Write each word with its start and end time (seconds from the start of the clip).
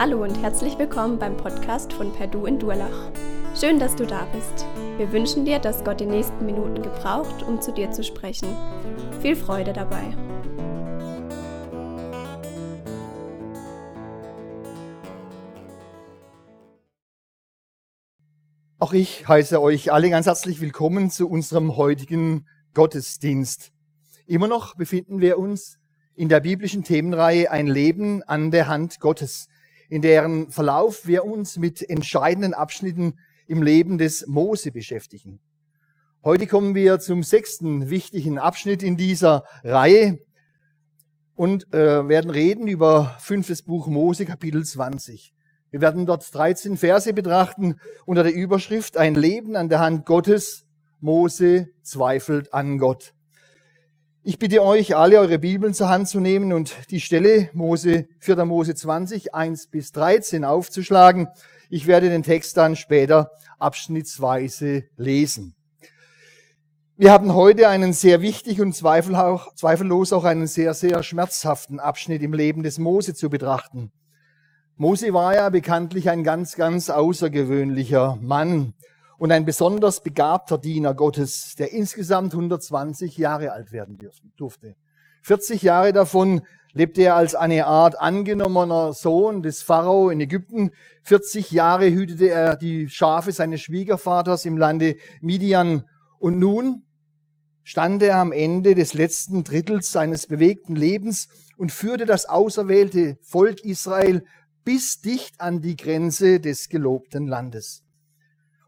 Hallo 0.00 0.22
und 0.22 0.40
herzlich 0.40 0.78
willkommen 0.78 1.18
beim 1.18 1.36
Podcast 1.36 1.92
von 1.92 2.12
Perdu 2.12 2.46
in 2.46 2.60
Durlach. 2.60 3.10
Schön, 3.58 3.80
dass 3.80 3.96
du 3.96 4.06
da 4.06 4.26
bist. 4.26 4.64
Wir 4.96 5.10
wünschen 5.10 5.44
dir, 5.44 5.58
dass 5.58 5.82
Gott 5.82 5.98
die 5.98 6.06
nächsten 6.06 6.46
Minuten 6.46 6.84
gebraucht, 6.84 7.42
um 7.42 7.60
zu 7.60 7.72
dir 7.72 7.90
zu 7.90 8.04
sprechen. 8.04 8.46
Viel 9.20 9.34
Freude 9.34 9.72
dabei. 9.72 10.16
Auch 18.78 18.92
ich 18.92 19.26
heiße 19.26 19.60
euch 19.60 19.90
alle 19.90 20.10
ganz 20.10 20.26
herzlich 20.26 20.60
willkommen 20.60 21.10
zu 21.10 21.28
unserem 21.28 21.76
heutigen 21.76 22.46
Gottesdienst. 22.72 23.72
Immer 24.26 24.46
noch 24.46 24.76
befinden 24.76 25.20
wir 25.20 25.40
uns 25.40 25.80
in 26.14 26.28
der 26.28 26.38
biblischen 26.38 26.84
Themenreihe 26.84 27.50
Ein 27.50 27.66
Leben 27.66 28.22
an 28.22 28.52
der 28.52 28.68
Hand 28.68 29.00
Gottes, 29.00 29.48
in 29.88 30.02
deren 30.02 30.50
Verlauf 30.50 31.06
wir 31.06 31.24
uns 31.24 31.56
mit 31.56 31.88
entscheidenden 31.88 32.54
Abschnitten 32.54 33.18
im 33.46 33.62
Leben 33.62 33.98
des 33.98 34.26
Mose 34.26 34.70
beschäftigen. 34.70 35.40
Heute 36.24 36.46
kommen 36.46 36.74
wir 36.74 36.98
zum 36.98 37.22
sechsten 37.22 37.90
wichtigen 37.90 38.38
Abschnitt 38.38 38.82
in 38.82 38.96
dieser 38.96 39.44
Reihe 39.64 40.18
und 41.34 41.72
äh, 41.72 42.08
werden 42.08 42.30
reden 42.30 42.66
über 42.66 43.16
fünftes 43.20 43.62
Buch 43.62 43.86
Mose, 43.86 44.26
Kapitel 44.26 44.64
20. 44.64 45.32
Wir 45.70 45.80
werden 45.80 46.06
dort 46.06 46.34
13 46.34 46.76
Verse 46.76 47.12
betrachten 47.12 47.76
unter 48.06 48.22
der 48.22 48.34
Überschrift 48.34 48.96
Ein 48.96 49.14
Leben 49.14 49.54
an 49.54 49.68
der 49.68 49.80
Hand 49.80 50.06
Gottes. 50.06 50.64
Mose 51.00 51.68
zweifelt 51.82 52.52
an 52.52 52.78
Gott. 52.78 53.14
Ich 54.28 54.38
bitte 54.38 54.62
euch, 54.62 54.94
alle 54.94 55.20
eure 55.20 55.38
Bibeln 55.38 55.72
zur 55.72 55.88
Hand 55.88 56.06
zu 56.06 56.20
nehmen 56.20 56.52
und 56.52 56.76
die 56.90 57.00
Stelle 57.00 57.48
Mose, 57.54 58.08
4. 58.18 58.44
Mose 58.44 58.74
20, 58.74 59.34
1 59.34 59.68
bis 59.68 59.90
13 59.92 60.44
aufzuschlagen. 60.44 61.28
Ich 61.70 61.86
werde 61.86 62.10
den 62.10 62.22
Text 62.22 62.54
dann 62.58 62.76
später 62.76 63.30
abschnittsweise 63.58 64.84
lesen. 64.98 65.54
Wir 66.98 67.10
haben 67.10 67.32
heute 67.32 67.70
einen 67.70 67.94
sehr 67.94 68.20
wichtigen 68.20 68.60
und 68.64 68.74
zweifellos 68.74 70.12
auch 70.12 70.24
einen 70.24 70.46
sehr, 70.46 70.74
sehr 70.74 71.02
schmerzhaften 71.02 71.80
Abschnitt 71.80 72.20
im 72.20 72.34
Leben 72.34 72.62
des 72.62 72.78
Mose 72.78 73.14
zu 73.14 73.30
betrachten. 73.30 73.92
Mose 74.76 75.14
war 75.14 75.36
ja 75.36 75.48
bekanntlich 75.48 76.10
ein 76.10 76.22
ganz, 76.22 76.54
ganz 76.54 76.90
außergewöhnlicher 76.90 78.18
Mann 78.20 78.74
und 79.18 79.32
ein 79.32 79.44
besonders 79.44 80.02
begabter 80.02 80.58
Diener 80.58 80.94
Gottes, 80.94 81.56
der 81.56 81.72
insgesamt 81.72 82.32
120 82.32 83.18
Jahre 83.18 83.52
alt 83.52 83.72
werden 83.72 83.98
durfte. 84.36 84.76
40 85.22 85.62
Jahre 85.62 85.92
davon 85.92 86.42
lebte 86.72 87.02
er 87.02 87.16
als 87.16 87.34
eine 87.34 87.66
Art 87.66 88.00
angenommener 88.00 88.92
Sohn 88.92 89.42
des 89.42 89.62
Pharao 89.62 90.10
in 90.10 90.20
Ägypten. 90.20 90.70
40 91.02 91.50
Jahre 91.50 91.90
hütete 91.90 92.30
er 92.30 92.56
die 92.56 92.88
Schafe 92.88 93.32
seines 93.32 93.60
Schwiegervaters 93.62 94.44
im 94.44 94.56
Lande 94.56 94.96
Midian. 95.20 95.84
Und 96.20 96.38
nun 96.38 96.84
stand 97.64 98.02
er 98.02 98.16
am 98.16 98.30
Ende 98.32 98.74
des 98.76 98.94
letzten 98.94 99.42
Drittels 99.42 99.90
seines 99.90 100.26
bewegten 100.26 100.76
Lebens 100.76 101.28
und 101.56 101.72
führte 101.72 102.06
das 102.06 102.26
auserwählte 102.26 103.18
Volk 103.22 103.64
Israel 103.64 104.24
bis 104.64 105.00
dicht 105.00 105.40
an 105.40 105.60
die 105.60 105.76
Grenze 105.76 106.38
des 106.38 106.68
gelobten 106.68 107.26
Landes. 107.26 107.82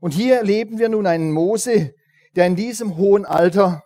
Und 0.01 0.13
hier 0.13 0.37
erleben 0.37 0.79
wir 0.79 0.89
nun 0.89 1.07
einen 1.07 1.31
Mose, 1.31 1.95
der 2.35 2.47
in 2.47 2.57
diesem 2.57 2.97
hohen 2.97 3.25
Alter 3.25 3.85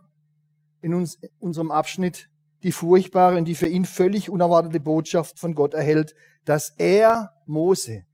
in 0.80 0.94
uns, 0.94 1.18
unserem 1.38 1.70
Abschnitt 1.70 2.28
die 2.62 2.72
furchtbare 2.72 3.36
und 3.36 3.44
die 3.44 3.54
für 3.54 3.68
ihn 3.68 3.84
völlig 3.84 4.30
unerwartete 4.30 4.80
Botschaft 4.80 5.38
von 5.38 5.54
Gott 5.54 5.74
erhält, 5.74 6.14
dass 6.44 6.72
er, 6.78 7.30
Mose, 7.46 8.04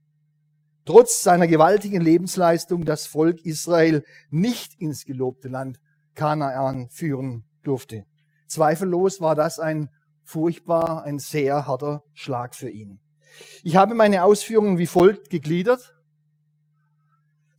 trotz 0.85 1.23
seiner 1.23 1.47
gewaltigen 1.47 2.01
Lebensleistung 2.01 2.85
das 2.85 3.07
Volk 3.07 3.45
Israel 3.45 4.05
nicht 4.31 4.81
ins 4.81 5.05
gelobte 5.05 5.49
Land 5.49 5.79
Kanaan 6.15 6.89
führen 6.91 7.45
durfte. 7.63 8.05
Zweifellos 8.47 9.21
war 9.21 9.37
das 9.37 9.61
ein 9.61 9.89
furchtbar, 10.25 11.05
ein 11.05 11.19
sehr 11.19 11.67
harter 11.67 12.03
Schlag 12.13 12.55
für 12.55 12.71
ihn. 12.71 13.01
Ich 13.63 13.77
habe 13.77 13.95
meine 13.95 14.25
Ausführungen 14.25 14.79
wie 14.79 14.87
folgt 14.87 15.31
gegliedert. 15.31 15.95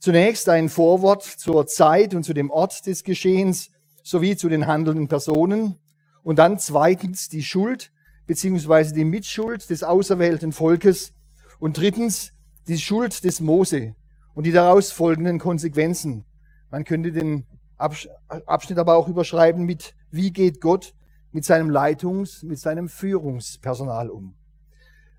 Zunächst 0.02 0.50
ein 0.50 0.70
Vorwort 0.70 1.22
zur 1.22 1.68
Zeit 1.68 2.16
und 2.16 2.24
zu 2.24 2.34
dem 2.34 2.50
Ort 2.50 2.88
des 2.88 3.04
Geschehens 3.04 3.70
sowie 4.02 4.36
zu 4.36 4.50
den 4.50 4.66
handelnden 4.66 5.08
Personen 5.08 5.76
und 6.24 6.40
dann 6.40 6.58
zweitens 6.58 7.30
die 7.30 7.44
Schuld 7.44 7.92
beziehungsweise 8.26 8.96
die 8.96 9.06
Mitschuld 9.06 9.70
des 9.70 9.84
auserwählten 9.84 10.54
Volkes 10.54 11.14
und 11.60 11.78
drittens 11.78 12.34
die 12.68 12.80
Schuld 12.80 13.24
des 13.24 13.42
Mose 13.42 13.94
und 14.34 14.48
die 14.48 14.52
daraus 14.52 14.92
folgenden 14.92 15.38
Konsequenzen. 15.38 16.26
Man 16.72 16.84
könnte 16.84 17.12
den 17.12 17.46
Abschnitt 17.78 18.80
aber 18.80 18.96
auch 18.96 19.08
überschreiben 19.08 19.66
mit, 19.66 19.94
wie 20.10 20.34
geht 20.34 20.62
Gott 20.62 20.96
mit 21.32 21.46
seinem 21.46 21.70
Leitungs-, 21.70 22.44
mit 22.44 22.58
seinem 22.58 22.90
Führungspersonal 22.90 24.10
um. 24.10 24.34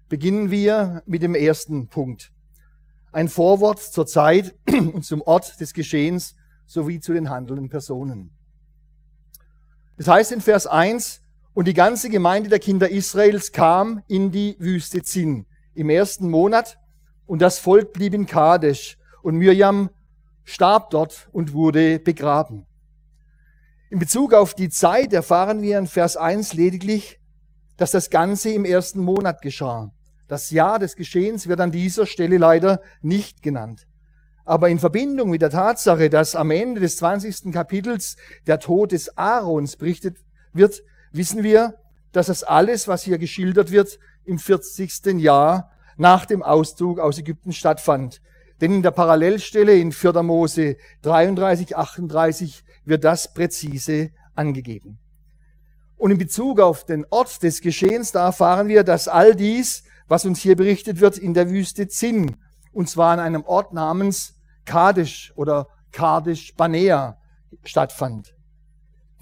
Beginnen 0.09 0.51
wir 0.51 1.05
mit 1.07 1.23
dem 1.23 1.37
ersten 1.37 1.87
Punkt 1.87 2.33
ein 3.13 3.29
Vorwort 3.29 3.81
zur 3.81 4.07
Zeit 4.07 4.55
und 4.69 5.05
zum 5.05 5.23
Ort 5.23 5.61
des 5.61 5.73
Geschehens 5.75 6.35
sowie 6.67 7.01
zu 7.01 7.13
den 7.13 7.31
handelnden 7.31 7.69
Personen. 7.69 8.31
Es 9.97 10.09
heißt 10.09 10.33
in 10.33 10.41
Vers 10.41 10.67
1, 10.67 11.23
und 11.55 11.69
die 11.69 11.75
ganze 11.75 12.09
Gemeinde 12.09 12.49
der 12.49 12.59
Kinder 12.59 12.89
Israels 12.89 13.53
kam 13.53 14.03
in 14.09 14.31
die 14.31 14.57
Wüste 14.59 15.03
Zin 15.03 15.47
im 15.75 15.91
ersten 15.91 16.31
Monat 16.31 16.79
und 17.27 17.43
das 17.43 17.59
Volk 17.59 17.93
blieb 17.93 18.15
in 18.15 18.27
Kadesh 18.27 18.99
und 19.23 19.37
Mirjam 19.37 19.91
starb 20.45 20.91
dort 20.91 21.29
und 21.33 21.53
wurde 21.53 21.99
begraben. 21.99 22.67
In 23.91 23.99
Bezug 23.99 24.33
auf 24.33 24.55
die 24.55 24.71
Zeit 24.71 25.13
erfahren 25.13 25.61
wir 25.61 25.79
in 25.79 25.87
Vers 25.87 26.17
1 26.17 26.55
lediglich, 26.55 27.21
dass 27.77 27.91
das 27.91 28.09
Ganze 28.09 28.51
im 28.51 28.65
ersten 28.65 29.01
Monat 29.01 29.43
geschah. 29.43 29.93
Das 30.29 30.51
Jahr 30.51 30.79
des 30.79 30.97
Geschehens 30.97 31.49
wird 31.49 31.61
an 31.61 31.73
dieser 31.73 32.07
Stelle 32.07 32.39
leider 32.39 32.81
nicht 33.01 33.43
genannt. 33.43 33.87
Aber 34.45 34.69
in 34.69 34.79
Verbindung 34.79 35.31
mit 35.31 35.43
der 35.43 35.51
Tatsache, 35.51 36.11
dass 36.11 36.35
am 36.35 36.51
Ende 36.51 36.81
des 36.81 36.97
20. 36.97 37.53
Kapitels 37.53 38.17
der 38.47 38.59
Tod 38.59 38.93
des 38.93 39.17
Aarons 39.17 39.77
berichtet 39.77 40.19
wird, 40.53 40.83
wissen 41.13 41.43
wir, 41.43 41.75
dass 42.13 42.27
das 42.27 42.43
alles, 42.43 42.89
was 42.89 43.03
hier 43.03 43.19
geschildert 43.19 43.71
wird, 43.71 43.99
im 44.25 44.39
40. 44.39 45.21
Jahr 45.21 45.71
nach 45.97 46.27
dem 46.27 46.43
Auszug 46.43 46.99
aus 46.99 47.19
Ägypten 47.19 47.53
stattfand. 47.53 48.21
Denn 48.61 48.73
in 48.73 48.83
der 48.83 48.91
Parallelstelle 48.91 49.77
in 49.77 49.93
4. 49.93 50.23
Mose 50.23 50.77
33, 51.03 51.77
38 51.77 52.65
wird 52.85 53.05
das 53.05 53.33
präzise 53.33 54.11
angegeben. 54.35 54.99
Und 55.97 56.11
in 56.11 56.19
Bezug 56.19 56.61
auf 56.61 56.85
den 56.85 57.07
Ort 57.11 57.43
des 57.43 57.61
Geschehens, 57.61 58.13
da 58.13 58.27
erfahren 58.27 58.69
wir, 58.69 58.83
dass 58.83 59.09
all 59.09 59.35
dies 59.35 59.85
was 60.13 60.27
uns 60.27 60.41
hier 60.41 60.57
berichtet 60.57 61.01
wird, 61.01 61.17
in 61.17 61.33
der 61.33 61.49
Wüste 61.49 61.89
Zin. 61.89 62.37
Und 62.71 62.91
zwar 62.91 63.15
an 63.15 63.19
einem 63.21 63.45
Ort 63.45 63.73
namens 63.73 64.35
Kadesh 64.67 65.33
oder 65.37 65.69
Kadesh 65.91 66.55
Banea 66.55 67.17
stattfand. 67.65 68.35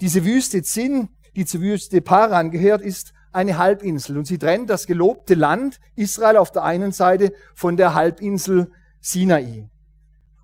Diese 0.01 0.25
Wüste 0.25 0.63
Zin, 0.63 1.07
die 1.33 1.45
zur 1.45 1.61
Wüste 1.61 2.01
Paran 2.01 2.51
gehört, 2.51 2.81
ist 2.81 3.13
eine 3.31 3.57
Halbinsel 3.57 4.17
und 4.17 4.27
sie 4.27 4.37
trennt 4.37 4.69
das 4.69 4.85
gelobte 4.85 5.33
Land 5.33 5.79
Israel 5.95 6.35
auf 6.35 6.51
der 6.51 6.63
einen 6.63 6.91
Seite 6.91 7.31
von 7.55 7.77
der 7.77 7.93
Halbinsel 7.93 8.69
Sinai. 8.99 9.69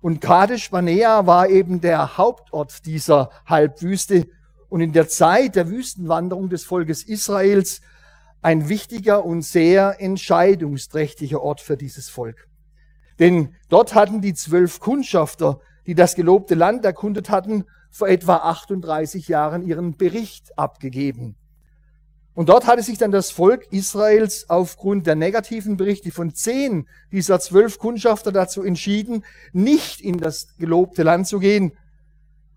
Und 0.00 0.22
Kadesh 0.22 0.70
Banea 0.70 1.26
war 1.26 1.50
eben 1.50 1.82
der 1.82 2.16
Hauptort 2.16 2.86
dieser 2.86 3.28
Halbwüste 3.44 4.26
und 4.70 4.80
in 4.80 4.94
der 4.94 5.08
Zeit 5.08 5.56
der 5.56 5.68
Wüstenwanderung 5.68 6.48
des 6.48 6.64
Volkes 6.64 7.02
Israels 7.02 7.82
ein 8.42 8.68
wichtiger 8.68 9.24
und 9.24 9.42
sehr 9.42 10.00
entscheidungsträchtiger 10.00 11.42
Ort 11.42 11.60
für 11.60 11.76
dieses 11.76 12.08
Volk. 12.08 12.48
Denn 13.18 13.54
dort 13.68 13.94
hatten 13.94 14.20
die 14.20 14.34
zwölf 14.34 14.80
Kundschafter, 14.80 15.60
die 15.86 15.94
das 15.94 16.14
gelobte 16.14 16.54
Land 16.54 16.84
erkundet 16.84 17.30
hatten, 17.30 17.64
vor 17.90 18.08
etwa 18.08 18.36
38 18.36 19.28
Jahren 19.28 19.66
ihren 19.66 19.96
Bericht 19.96 20.56
abgegeben. 20.58 21.36
Und 22.34 22.50
dort 22.50 22.68
hatte 22.68 22.84
sich 22.84 22.98
dann 22.98 23.10
das 23.10 23.32
Volk 23.32 23.66
Israels 23.72 24.48
aufgrund 24.48 25.08
der 25.08 25.16
negativen 25.16 25.76
Berichte 25.76 26.12
von 26.12 26.32
zehn 26.32 26.86
dieser 27.10 27.40
zwölf 27.40 27.80
Kundschafter 27.80 28.30
dazu 28.30 28.62
entschieden, 28.62 29.24
nicht 29.52 30.00
in 30.00 30.18
das 30.18 30.56
gelobte 30.56 31.02
Land 31.02 31.26
zu 31.26 31.40
gehen 31.40 31.72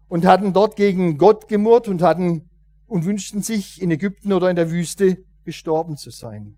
und 0.08 0.26
hatten 0.26 0.54
dort 0.54 0.76
gegen 0.76 1.18
Gott 1.18 1.48
gemurrt 1.48 1.88
und 1.88 2.04
hatten 2.04 2.48
und 2.86 3.06
wünschten 3.06 3.42
sich 3.42 3.82
in 3.82 3.90
Ägypten 3.90 4.34
oder 4.34 4.52
in 4.52 4.56
der 4.56 4.70
Wüste 4.70 5.24
gestorben 5.44 5.98
zu 5.98 6.10
sein. 6.10 6.56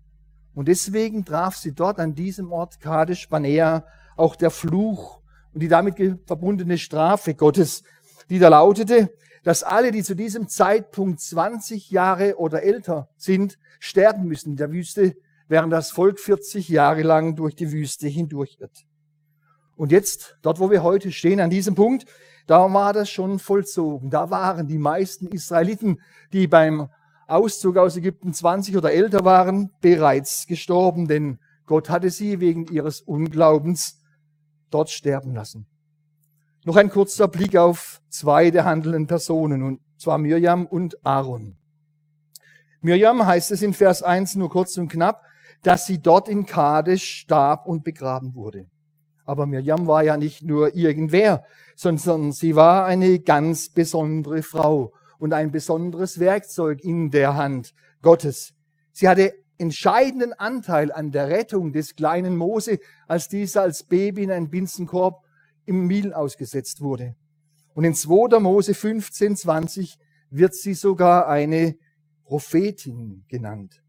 Und 0.54 0.68
deswegen 0.68 1.24
traf 1.24 1.56
sie 1.56 1.72
dort 1.72 1.98
an 1.98 2.14
diesem 2.14 2.52
Ort 2.52 2.80
Kadesh 2.80 3.28
Banea 3.28 3.84
auch 4.16 4.36
der 4.36 4.50
Fluch 4.50 5.20
und 5.52 5.62
die 5.62 5.68
damit 5.68 5.96
verbundene 6.26 6.78
Strafe 6.78 7.34
Gottes, 7.34 7.82
die 8.30 8.38
da 8.38 8.48
lautete, 8.48 9.12
dass 9.42 9.62
alle, 9.62 9.90
die 9.90 10.02
zu 10.02 10.14
diesem 10.14 10.48
Zeitpunkt 10.48 11.20
20 11.20 11.90
Jahre 11.90 12.38
oder 12.38 12.62
älter 12.62 13.08
sind, 13.16 13.58
sterben 13.78 14.26
müssen 14.26 14.50
in 14.50 14.56
der 14.56 14.72
Wüste, 14.72 15.16
während 15.48 15.72
das 15.72 15.90
Volk 15.90 16.18
40 16.18 16.68
Jahre 16.68 17.02
lang 17.02 17.36
durch 17.36 17.54
die 17.54 17.70
Wüste 17.70 18.08
hindurchirrt. 18.08 18.86
Und 19.76 19.92
jetzt, 19.92 20.38
dort 20.42 20.60
wo 20.60 20.70
wir 20.70 20.82
heute 20.82 21.12
stehen, 21.12 21.40
an 21.40 21.50
diesem 21.50 21.74
Punkt, 21.74 22.06
da 22.46 22.72
war 22.72 22.92
das 22.92 23.10
schon 23.10 23.38
vollzogen. 23.38 24.10
Da 24.10 24.30
waren 24.30 24.68
die 24.68 24.78
meisten 24.78 25.28
Israeliten, 25.28 26.00
die 26.32 26.46
beim 26.46 26.88
Auszug 27.26 27.76
aus 27.76 27.96
Ägypten 27.96 28.32
20 28.32 28.76
oder 28.76 28.92
älter 28.92 29.24
waren, 29.24 29.70
bereits 29.80 30.46
gestorben, 30.46 31.08
denn 31.08 31.38
Gott 31.66 31.88
hatte 31.88 32.10
sie 32.10 32.40
wegen 32.40 32.66
ihres 32.66 33.00
Unglaubens 33.00 34.00
dort 34.70 34.90
sterben 34.90 35.34
lassen. 35.34 35.66
Noch 36.64 36.76
ein 36.76 36.90
kurzer 36.90 37.28
Blick 37.28 37.56
auf 37.56 38.00
zwei 38.08 38.50
der 38.50 38.64
handelnden 38.64 39.06
Personen, 39.06 39.62
und 39.62 39.80
zwar 39.96 40.18
Mirjam 40.18 40.66
und 40.66 41.04
Aaron. 41.04 41.56
Mirjam 42.80 43.24
heißt 43.26 43.50
es 43.50 43.62
in 43.62 43.72
Vers 43.72 44.02
1 44.02 44.34
nur 44.34 44.50
kurz 44.50 44.76
und 44.76 44.88
knapp, 44.88 45.22
dass 45.62 45.86
sie 45.86 46.00
dort 46.00 46.28
in 46.28 46.44
Kadesh 46.44 47.20
starb 47.20 47.66
und 47.66 47.84
begraben 47.84 48.34
wurde. 48.34 48.66
Aber 49.24 49.46
Mirjam 49.46 49.86
war 49.86 50.02
ja 50.02 50.18
nicht 50.18 50.42
nur 50.42 50.74
irgendwer, 50.74 51.44
sondern 51.76 52.32
sie 52.32 52.54
war 52.54 52.84
eine 52.84 53.20
ganz 53.20 53.70
besondere 53.70 54.42
Frau 54.42 54.92
und 55.24 55.32
ein 55.32 55.50
besonderes 55.50 56.20
Werkzeug 56.20 56.84
in 56.84 57.10
der 57.10 57.34
Hand 57.34 57.72
Gottes. 58.02 58.52
Sie 58.92 59.08
hatte 59.08 59.32
entscheidenden 59.56 60.34
Anteil 60.34 60.92
an 60.92 61.12
der 61.12 61.30
Rettung 61.30 61.72
des 61.72 61.96
kleinen 61.96 62.36
Mose, 62.36 62.78
als 63.08 63.30
dieser 63.30 63.62
als 63.62 63.84
Baby 63.84 64.24
in 64.24 64.30
einen 64.30 64.50
Binsenkorb 64.50 65.24
im 65.64 65.86
Nil 65.86 66.12
ausgesetzt 66.12 66.82
wurde. 66.82 67.16
Und 67.72 67.84
in 67.84 67.94
2. 67.94 68.38
Mose 68.38 68.74
15, 68.74 69.36
20 69.36 69.96
wird 70.28 70.54
sie 70.54 70.74
sogar 70.74 71.26
eine 71.26 71.78
Prophetin 72.24 73.24
genannt. 73.26 73.82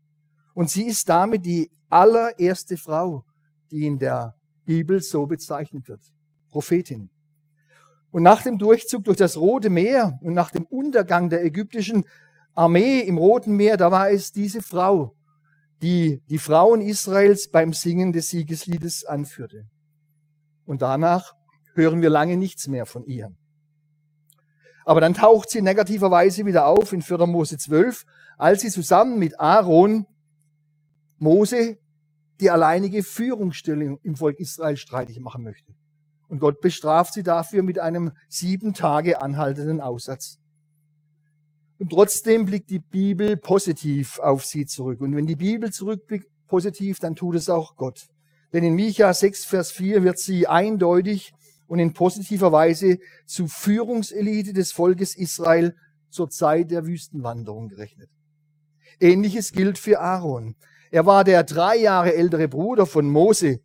Und 0.53 0.69
sie 0.69 0.85
ist 0.85 1.09
damit 1.09 1.45
die 1.45 1.69
allererste 1.89 2.77
Frau, 2.77 3.25
die 3.71 3.85
in 3.85 3.99
der 3.99 4.37
Bibel 4.63 5.01
so 5.01 5.25
bezeichnet 5.25 5.89
wird. 5.89 6.13
Prophetin. 6.49 7.09
Und 8.15 8.23
nach 8.23 8.43
dem 8.43 8.57
Durchzug 8.57 9.03
durch 9.03 9.17
das 9.17 9.35
Rote 9.35 9.69
Meer 9.69 10.17
und 10.21 10.33
nach 10.33 10.49
dem 10.49 10.63
Untergang 10.63 11.29
der 11.29 11.43
ägyptischen 11.43 12.05
Armee 12.53 13.01
im 13.01 13.17
Roten 13.17 13.57
Meer, 13.57 13.75
da 13.75 13.91
war 13.91 14.09
es 14.09 14.31
diese 14.31 14.61
Frau, 14.61 15.17
die 15.81 16.23
die 16.29 16.37
Frauen 16.37 16.79
Israels 16.79 17.51
beim 17.51 17.73
Singen 17.73 18.13
des 18.13 18.29
Siegesliedes 18.29 19.03
anführte. 19.03 19.67
Und 20.63 20.81
danach 20.81 21.33
hören 21.73 22.01
wir 22.01 22.09
lange 22.09 22.37
nichts 22.37 22.69
mehr 22.69 22.85
von 22.85 23.03
ihr. 23.03 23.35
Aber 24.85 25.01
dann 25.01 25.13
taucht 25.13 25.49
sie 25.49 25.61
negativerweise 25.61 26.45
wieder 26.45 26.67
auf 26.67 26.93
in 26.93 27.01
4. 27.01 27.17
Mose 27.27 27.57
12, 27.57 28.05
als 28.37 28.61
sie 28.61 28.69
zusammen 28.69 29.19
mit 29.19 29.41
Aaron 29.41 30.05
Mose 31.17 31.79
die 32.39 32.49
alleinige 32.49 33.03
Führungsstellung 33.03 33.99
im 34.03 34.15
Volk 34.15 34.39
Israel 34.39 34.77
streitig 34.77 35.19
machen 35.19 35.43
möchte. 35.43 35.75
Und 36.27 36.39
Gott 36.39 36.61
bestraft 36.61 37.13
sie 37.13 37.23
dafür 37.23 37.63
mit 37.63 37.79
einem 37.79 38.11
sieben 38.27 38.73
Tage 38.73 39.21
anhaltenden 39.21 39.81
Aussatz. 39.81 40.39
Und 41.77 41.89
trotzdem 41.91 42.45
blickt 42.45 42.69
die 42.69 42.79
Bibel 42.79 43.37
positiv 43.37 44.19
auf 44.19 44.45
sie 44.45 44.65
zurück. 44.65 45.01
Und 45.01 45.15
wenn 45.15 45.27
die 45.27 45.35
Bibel 45.35 45.71
zurückblickt 45.71 46.27
positiv, 46.47 46.99
dann 46.99 47.15
tut 47.15 47.35
es 47.35 47.49
auch 47.49 47.75
Gott. 47.75 48.07
Denn 48.53 48.63
in 48.63 48.75
Micha 48.75 49.13
6, 49.13 49.45
Vers 49.45 49.71
4 49.71 50.03
wird 50.03 50.17
sie 50.17 50.47
eindeutig 50.47 51.33
und 51.67 51.79
in 51.79 51.93
positiver 51.93 52.51
Weise 52.51 52.99
zu 53.25 53.47
Führungselite 53.47 54.53
des 54.53 54.71
Volkes 54.71 55.15
Israel 55.15 55.75
zur 56.09 56.29
Zeit 56.29 56.71
der 56.71 56.85
Wüstenwanderung 56.85 57.67
gerechnet. 57.67 58.09
Ähnliches 58.99 59.51
gilt 59.51 59.77
für 59.77 59.99
Aaron. 59.99 60.55
Er 60.91 61.05
war 61.05 61.25
der 61.25 61.43
drei 61.43 61.75
Jahre 61.75 62.15
ältere 62.15 62.47
Bruder 62.47 62.85
von 62.85 63.09
Mose 63.09 63.59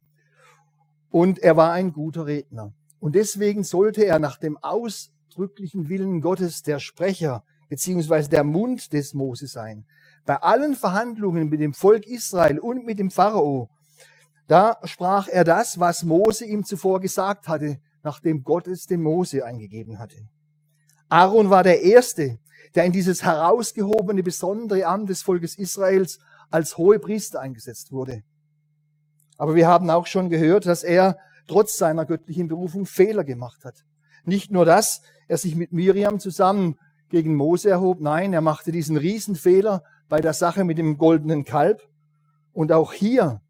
und 1.10 1.38
er 1.40 1.56
war 1.56 1.72
ein 1.72 1.92
guter 1.92 2.26
Redner. 2.26 2.72
Und 2.98 3.14
deswegen 3.14 3.64
sollte 3.64 4.04
er 4.04 4.18
nach 4.18 4.38
dem 4.38 4.56
ausdrücklichen 4.58 5.88
Willen 5.88 6.20
Gottes 6.20 6.62
der 6.62 6.78
Sprecher 6.78 7.44
beziehungsweise 7.68 8.28
der 8.28 8.44
Mund 8.44 8.92
des 8.92 9.14
Mose 9.14 9.46
sein. 9.46 9.86
Bei 10.26 10.36
allen 10.36 10.74
Verhandlungen 10.74 11.48
mit 11.48 11.60
dem 11.60 11.72
Volk 11.72 12.06
Israel 12.06 12.58
und 12.58 12.84
mit 12.84 12.98
dem 12.98 13.10
Pharao, 13.10 13.70
da 14.48 14.78
sprach 14.84 15.28
er 15.28 15.44
das, 15.44 15.78
was 15.78 16.02
Mose 16.02 16.44
ihm 16.44 16.64
zuvor 16.64 17.00
gesagt 17.00 17.46
hatte, 17.48 17.80
nachdem 18.02 18.42
Gott 18.42 18.66
es 18.66 18.86
dem 18.86 19.02
Mose 19.02 19.44
eingegeben 19.44 19.98
hatte. 19.98 20.16
Aaron 21.08 21.50
war 21.50 21.62
der 21.62 21.82
Erste, 21.82 22.38
der 22.74 22.84
in 22.84 22.92
dieses 22.92 23.22
herausgehobene, 23.22 24.22
besondere 24.22 24.86
Amt 24.86 25.08
des 25.08 25.22
Volkes 25.22 25.56
Israels 25.56 26.18
als 26.50 26.76
Hohepriester 26.76 27.40
eingesetzt 27.40 27.92
wurde. 27.92 28.22
Aber 29.40 29.54
wir 29.54 29.66
haben 29.66 29.88
auch 29.88 30.06
schon 30.06 30.28
gehört, 30.28 30.66
dass 30.66 30.82
er 30.82 31.16
trotz 31.46 31.78
seiner 31.78 32.04
göttlichen 32.04 32.46
Berufung 32.46 32.84
Fehler 32.84 33.24
gemacht 33.24 33.64
hat. 33.64 33.86
Nicht 34.26 34.50
nur 34.50 34.66
das, 34.66 35.00
er 35.28 35.38
sich 35.38 35.56
mit 35.56 35.72
Miriam 35.72 36.20
zusammen 36.20 36.78
gegen 37.08 37.36
Mose 37.36 37.70
erhob, 37.70 38.02
nein, 38.02 38.34
er 38.34 38.42
machte 38.42 38.70
diesen 38.70 38.98
Riesenfehler 38.98 39.82
bei 40.10 40.20
der 40.20 40.34
Sache 40.34 40.64
mit 40.64 40.76
dem 40.76 40.98
goldenen 40.98 41.44
Kalb 41.44 41.88
und 42.52 42.70
auch 42.70 42.92
hier 42.92 43.40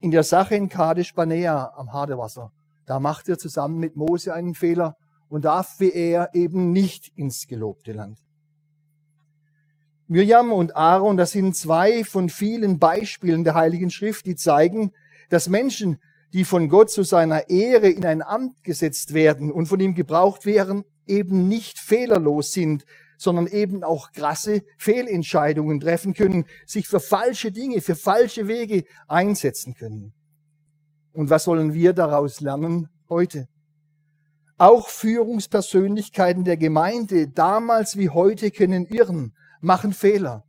in 0.00 0.10
der 0.10 0.22
Sache 0.22 0.54
in 0.54 0.70
Kadesh 0.70 1.12
Barnea 1.12 1.74
am 1.76 1.92
Hadewasser. 1.92 2.50
Da 2.86 2.98
macht 2.98 3.28
er 3.28 3.36
zusammen 3.36 3.76
mit 3.76 3.96
Mose 3.96 4.32
einen 4.32 4.54
Fehler 4.54 4.96
und 5.28 5.44
darf 5.44 5.80
wie 5.80 5.92
er 5.92 6.34
eben 6.34 6.72
nicht 6.72 7.12
ins 7.14 7.46
gelobte 7.46 7.92
Land. 7.92 8.23
Mirjam 10.06 10.52
und 10.52 10.76
Aaron, 10.76 11.16
das 11.16 11.32
sind 11.32 11.56
zwei 11.56 12.04
von 12.04 12.28
vielen 12.28 12.78
Beispielen 12.78 13.42
der 13.42 13.54
Heiligen 13.54 13.90
Schrift, 13.90 14.26
die 14.26 14.36
zeigen, 14.36 14.92
dass 15.30 15.48
Menschen, 15.48 15.98
die 16.34 16.44
von 16.44 16.68
Gott 16.68 16.90
zu 16.90 17.04
seiner 17.04 17.48
Ehre 17.48 17.88
in 17.88 18.04
ein 18.04 18.20
Amt 18.20 18.62
gesetzt 18.64 19.14
werden 19.14 19.50
und 19.50 19.66
von 19.66 19.80
ihm 19.80 19.94
gebraucht 19.94 20.44
werden, 20.44 20.84
eben 21.06 21.48
nicht 21.48 21.78
fehlerlos 21.78 22.52
sind, 22.52 22.84
sondern 23.16 23.46
eben 23.46 23.82
auch 23.82 24.12
krasse 24.12 24.62
Fehlentscheidungen 24.76 25.80
treffen 25.80 26.12
können, 26.12 26.44
sich 26.66 26.86
für 26.86 27.00
falsche 27.00 27.50
Dinge, 27.50 27.80
für 27.80 27.94
falsche 27.94 28.46
Wege 28.46 28.84
einsetzen 29.08 29.74
können. 29.74 30.12
Und 31.12 31.30
was 31.30 31.44
sollen 31.44 31.72
wir 31.72 31.94
daraus 31.94 32.40
lernen 32.40 32.88
heute? 33.08 33.48
Auch 34.58 34.88
Führungspersönlichkeiten 34.88 36.44
der 36.44 36.58
Gemeinde, 36.58 37.28
damals 37.28 37.96
wie 37.96 38.10
heute, 38.10 38.50
können 38.50 38.86
irren 38.86 39.32
machen 39.64 39.92
Fehler. 39.92 40.44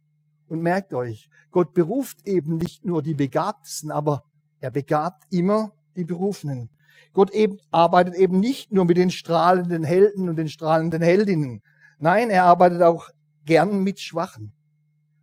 Und 0.48 0.62
merkt 0.62 0.94
euch, 0.94 1.28
Gott 1.50 1.74
beruft 1.74 2.28
eben 2.28 2.58
nicht 2.58 2.86
nur 2.86 3.02
die 3.02 3.16
Begabtesten, 3.16 3.90
aber 3.90 4.24
er 4.60 4.70
begabt 4.70 5.24
immer 5.32 5.72
die 5.96 6.04
Berufenen. 6.04 6.70
Gott 7.14 7.32
eben, 7.32 7.58
arbeitet 7.72 8.14
eben 8.14 8.40
nicht 8.40 8.72
nur 8.72 8.86
mit 8.86 8.98
den 8.98 9.10
strahlenden 9.10 9.84
Helden 9.84 10.30
und 10.30 10.36
den 10.36 10.50
strahlenden 10.50 11.02
Heldinnen. 11.02 11.62
Nein, 11.98 12.30
er 12.30 12.44
arbeitet 12.44 12.84
auch 12.84 13.10
gern 13.46 13.82
mit 13.84 14.00
Schwachen, 14.00 14.54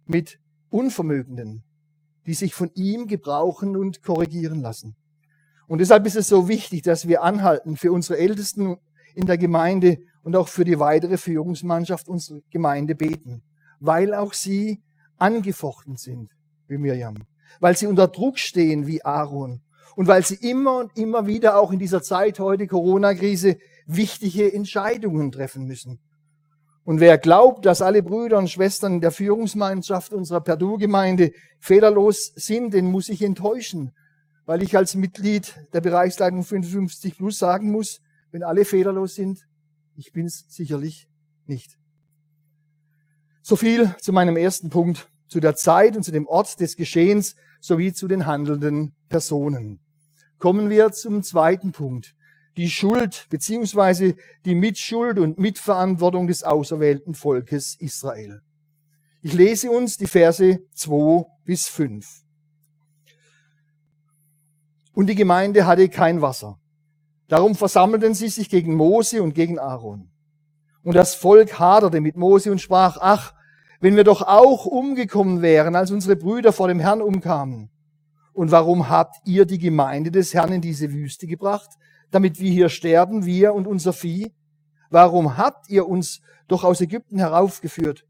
mit 0.07 0.41
Unvermögenden, 0.71 1.63
die 2.27 2.35
sich 2.35 2.55
von 2.55 2.71
ihm 2.75 3.07
gebrauchen 3.07 3.77
und 3.77 4.03
korrigieren 4.03 4.61
lassen. 4.61 4.97
Und 5.69 5.79
deshalb 5.79 6.07
ist 6.07 6.17
es 6.17 6.29
so 6.29 6.49
wichtig, 6.49 6.83
dass 6.83 7.07
wir 7.07 7.23
anhalten 7.23 7.77
für 7.77 7.93
unsere 7.93 8.19
Ältesten 8.19 8.77
in 9.15 9.27
der 9.27 9.39
Gemeinde 9.39 9.99
und 10.23 10.35
auch 10.35 10.49
für 10.49 10.65
die 10.65 10.81
weitere 10.81 11.17
Führungsmannschaft 11.17 12.09
unserer 12.09 12.41
Gemeinde 12.51 12.95
beten 12.95 13.43
weil 13.83 14.15
auch 14.15 14.33
sie 14.33 14.81
angefochten 15.19 15.97
sind 15.97 16.31
wie 16.69 16.79
Mirjam, 16.79 17.17
weil 17.59 17.77
sie 17.77 17.89
unter 17.89 18.07
Druck 18.07 18.39
stehen 18.39 18.87
wie 18.87 19.05
Aaron 19.05 19.61
und 19.97 20.07
weil 20.07 20.25
sie 20.25 20.37
immer 20.37 20.79
und 20.79 20.97
immer 20.97 21.27
wieder 21.27 21.59
auch 21.59 21.73
in 21.73 21.81
dieser 21.81 22.01
Zeit 22.01 22.39
heute 22.39 22.69
Corona-Krise 22.69 23.59
wichtige 23.87 24.53
Entscheidungen 24.53 25.33
treffen 25.33 25.65
müssen. 25.65 25.99
Und 26.85 27.01
wer 27.01 27.19
glaubt, 27.19 27.67
dass 27.67 27.83
alle 27.83 28.05
Brüder 28.05 28.39
und 28.39 28.51
Schwestern 28.51 29.01
der 29.01 29.11
Führungsmannschaft 29.11 30.13
unserer 30.13 30.41
Perdu-Gemeinde 30.41 31.33
fehlerlos 31.59 32.33
sind, 32.37 32.75
den 32.75 32.87
muss 32.87 33.09
ich 33.09 33.23
enttäuschen, 33.23 33.93
weil 34.47 34.63
ich 34.63 34.77
als 34.77 34.95
Mitglied 34.95 35.55
der 35.73 35.81
Bereichsleitung 35.81 36.45
55 36.45 37.17
Plus 37.17 37.39
sagen 37.39 37.73
muss, 37.73 38.01
wenn 38.31 38.45
alle 38.45 38.65
fehlerlos 38.65 39.17
sind, 39.17 39.41
ich 39.97 40.13
bin's 40.13 40.47
sicherlich 40.49 41.09
nicht. 41.47 41.82
So 43.43 43.57
viel 43.57 43.95
zu 44.01 44.13
meinem 44.13 44.37
ersten 44.37 44.71
Punkt, 44.71 45.09
zu 45.27 45.41
der 45.41 45.57
Zeit 45.57 45.97
und 45.97 46.05
zu 46.05 46.13
dem 46.13 46.29
Ort 46.29 46.61
des 46.61 46.77
Geschehens 46.77 47.35
sowie 47.61 47.93
zu 47.93 48.07
den 48.07 48.27
handelnden 48.27 48.95
Personen. 49.09 49.81
Kommen 50.39 50.71
wir 50.71 50.93
zum 50.93 51.25
zweiten 51.25 51.73
Punkt. 51.73 52.15
Die 52.57 52.71
Schuld 52.71 53.27
beziehungsweise 53.31 54.15
die 54.45 54.55
Mitschuld 54.55 55.19
und 55.19 55.39
Mitverantwortung 55.39 56.29
des 56.29 56.45
auserwählten 56.45 57.15
Volkes 57.15 57.77
Israel. 57.81 58.43
Ich 59.23 59.33
lese 59.33 59.71
uns 59.71 59.97
die 59.97 60.07
Verse 60.07 60.61
2 60.75 61.25
bis 61.45 61.67
5. 61.67 62.07
Und 64.93 65.07
die 65.07 65.15
Gemeinde 65.15 65.67
hatte 65.67 65.89
kein 65.89 66.21
Wasser. 66.21 66.61
Darum 67.27 67.55
versammelten 67.57 68.15
sie 68.15 68.29
sich 68.29 68.49
gegen 68.49 68.75
Mose 68.75 69.23
und 69.23 69.35
gegen 69.35 69.59
Aaron. 69.59 70.12
Und 70.83 70.97
das 70.97 71.15
Volk 71.15 71.59
haderte 71.59 72.01
mit 72.01 72.17
Mose 72.17 72.51
und 72.51 72.61
sprach, 72.61 72.99
ach, 73.01 73.35
wenn 73.81 73.97
wir 73.97 74.05
doch 74.05 74.23
auch 74.23 74.67
umgekommen 74.67 75.43
wären, 75.43 75.77
als 75.77 75.91
unsere 75.91 76.17
Brüder 76.17 76.53
vor 76.53 76.69
dem 76.69 76.81
Herrn 76.81 77.03
umkamen. 77.03 77.71
Und 78.33 78.51
warum 78.51 78.89
habt 78.89 79.17
ihr 79.25 79.45
die 79.45 79.59
Gemeinde 79.59 80.11
des 80.11 80.35
Herrn 80.35 80.53
in 80.53 80.61
diese 80.61 80.93
Wüste 80.93 81.27
gebracht, 81.27 81.69
damit 82.11 82.41
wir 82.41 82.51
hier 82.51 82.69
sterben, 82.69 83.27
wir 83.27 83.55
und 83.55 83.67
unser 83.67 83.93
Vieh? 83.93 84.33
Warum 84.91 85.37
habt 85.37 85.69
ihr 85.69 85.89
uns 85.89 86.21
doch 86.49 86.65
aus 86.65 86.81
Ägypten 86.81 87.19
heraufgeführt, 87.19 88.05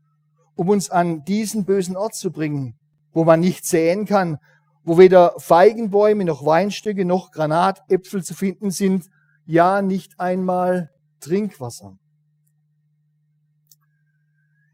um 0.55 0.69
uns 0.69 0.91
an 0.91 1.25
diesen 1.25 1.65
bösen 1.65 1.97
Ort 1.97 2.15
zu 2.15 2.31
bringen, 2.31 2.79
wo 3.13 3.25
man 3.25 3.41
nicht 3.41 3.65
säen 3.65 4.05
kann, 4.05 4.39
wo 4.85 4.99
weder 4.99 5.35
Feigenbäume 5.39 6.25
noch 6.25 6.45
Weinstücke 6.45 7.05
noch 7.05 7.31
Granatäpfel 7.31 8.23
zu 8.23 8.35
finden 8.35 8.71
sind, 8.71 9.09
ja 9.47 9.83
nicht 9.83 10.19
einmal 10.19 10.91
Trinkwasser. 11.21 11.97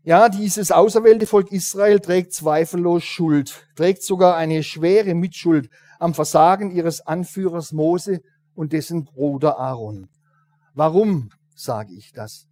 Ja, 0.08 0.30
dieses 0.30 0.72
auserwählte 0.72 1.26
Volk 1.26 1.52
Israel 1.52 2.00
trägt 2.00 2.32
zweifellos 2.32 3.04
Schuld, 3.04 3.66
trägt 3.76 4.02
sogar 4.02 4.38
eine 4.38 4.62
schwere 4.62 5.14
Mitschuld 5.14 5.68
am 5.98 6.14
Versagen 6.14 6.70
ihres 6.70 7.06
Anführers 7.06 7.72
Mose 7.72 8.22
und 8.54 8.72
dessen 8.72 9.04
Bruder 9.04 9.58
Aaron. 9.58 10.08
Warum 10.72 11.28
sage 11.54 11.92
ich 11.92 12.12
das? 12.14 12.46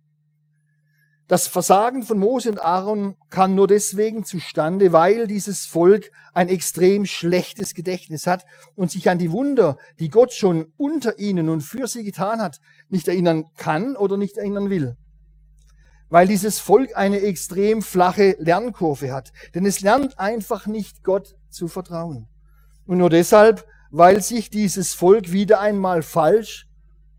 Das 1.29 1.47
Versagen 1.47 2.03
von 2.03 2.19
Mose 2.19 2.51
und 2.51 2.63
Aaron 2.63 3.17
kam 3.31 3.55
nur 3.55 3.69
deswegen 3.69 4.27
zustande, 4.27 4.93
weil 4.93 5.27
dieses 5.27 5.65
Volk 5.65 6.11
ein 6.35 6.51
extrem 6.51 7.07
schlechtes 7.07 7.73
Gedächtnis 7.73 8.27
hat 8.27 8.45
und 8.75 8.91
sich 8.91 9.09
an 9.09 9.17
die 9.17 9.33
Wunder, 9.33 9.79
die 9.99 10.11
Gott 10.11 10.35
schon 10.35 10.75
unter 10.77 11.19
ihnen 11.19 11.49
und 11.49 11.63
für 11.63 11.89
sie 11.89 12.05
getan 12.05 12.43
hat, 12.43 12.61
nicht 12.91 13.09
erinnern 13.09 13.47
kann 13.57 13.97
oder 13.97 14.19
nicht 14.19 14.37
erinnern 14.37 14.69
will 14.69 14.99
weil 16.09 16.29
dieses 16.29 16.59
Volk 16.59 16.97
eine 16.97 17.21
extrem 17.21 17.83
flache 17.83 18.37
Lernkurve 18.39 19.13
hat. 19.13 19.33
Denn 19.55 19.67
es 19.67 19.81
lernt 19.81 20.19
einfach 20.19 20.67
nicht 20.67 21.03
Gott 21.03 21.37
zu 21.49 21.69
vertrauen. 21.69 22.29
Und 22.87 22.99
nur 22.99 23.11
deshalb, 23.11 23.67
weil 23.91 24.23
sich 24.23 24.51
dieses 24.51 24.95
Volk 24.95 25.33
wieder 25.33 25.61
einmal 25.61 26.03
falsch, 26.03 26.69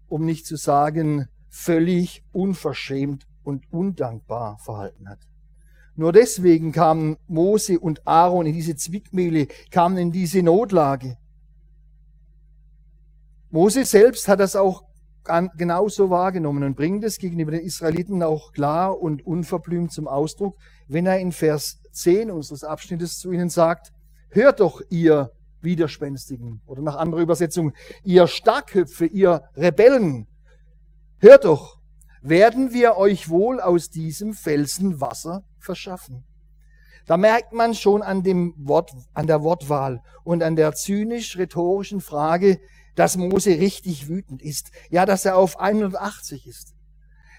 um 0.08 0.26
nicht 0.26 0.46
zu 0.46 0.56
sagen 0.56 1.28
völlig 1.50 2.24
unverschämt 2.32 3.28
und 3.44 3.72
undankbar 3.72 4.60
verhalten 4.60 5.10
hat. 5.10 5.20
Nur 5.96 6.14
deswegen 6.14 6.72
kamen 6.72 7.18
Mose 7.28 7.80
und 7.80 8.08
Aaron 8.08 8.46
in 8.46 8.54
diese 8.54 8.76
Zwickmühle, 8.76 9.48
kamen 9.72 9.98
in 9.98 10.12
diese 10.12 10.44
Notlage. 10.44 11.18
Mose 13.50 13.84
selbst 13.86 14.28
hat 14.28 14.40
das 14.40 14.56
auch 14.56 14.84
genauso 15.58 16.10
wahrgenommen 16.10 16.64
und 16.64 16.76
bringt 16.76 17.04
es 17.04 17.18
gegenüber 17.18 17.52
den 17.52 17.62
Israeliten 17.62 18.24
auch 18.24 18.52
klar 18.52 19.00
und 19.00 19.26
unverblümt 19.26 19.92
zum 19.92 20.08
Ausdruck, 20.08 20.58
wenn 20.88 21.06
er 21.06 21.20
in 21.20 21.32
Vers 21.32 21.80
10 21.92 22.32
unseres 22.32 22.64
Abschnittes 22.64 23.20
zu 23.20 23.32
ihnen 23.32 23.50
sagt, 23.50 23.92
hört 24.30 24.60
doch 24.60 24.82
ihr 24.90 25.32
Widerspenstigen 25.62 26.62
oder 26.66 26.82
nach 26.82 26.96
anderer 26.96 27.22
Übersetzung, 27.22 27.74
ihr 28.04 28.28
Starkköpfe, 28.28 29.06
ihr 29.06 29.44
Rebellen, 29.56 30.28
hört 31.20 31.46
doch, 31.46 31.80
werden 32.22 32.74
wir 32.74 32.98
euch 32.98 33.30
wohl 33.30 33.60
aus 33.60 33.90
diesem 33.90 34.34
Felsen 34.34 35.02
Wasser 35.02 35.44
verschaffen. 35.60 36.24
Da 37.06 37.16
merkt 37.16 37.54
man 37.54 37.74
schon 37.74 38.02
an 38.02 38.22
dem 38.22 38.54
Wort, 38.58 38.92
an 39.14 39.28
der 39.28 39.42
Wortwahl 39.42 40.04
und 40.26 40.44
an 40.44 40.58
der 40.58 40.74
zynisch-rhetorischen 40.74 42.02
Frage, 42.02 42.60
dass 42.98 43.16
Mose 43.16 43.52
richtig 43.52 44.10
wütend 44.10 44.42
ist. 44.42 44.72
Ja, 44.90 45.06
dass 45.06 45.24
er 45.24 45.38
auf 45.38 45.60
180 45.60 46.48
ist. 46.48 46.74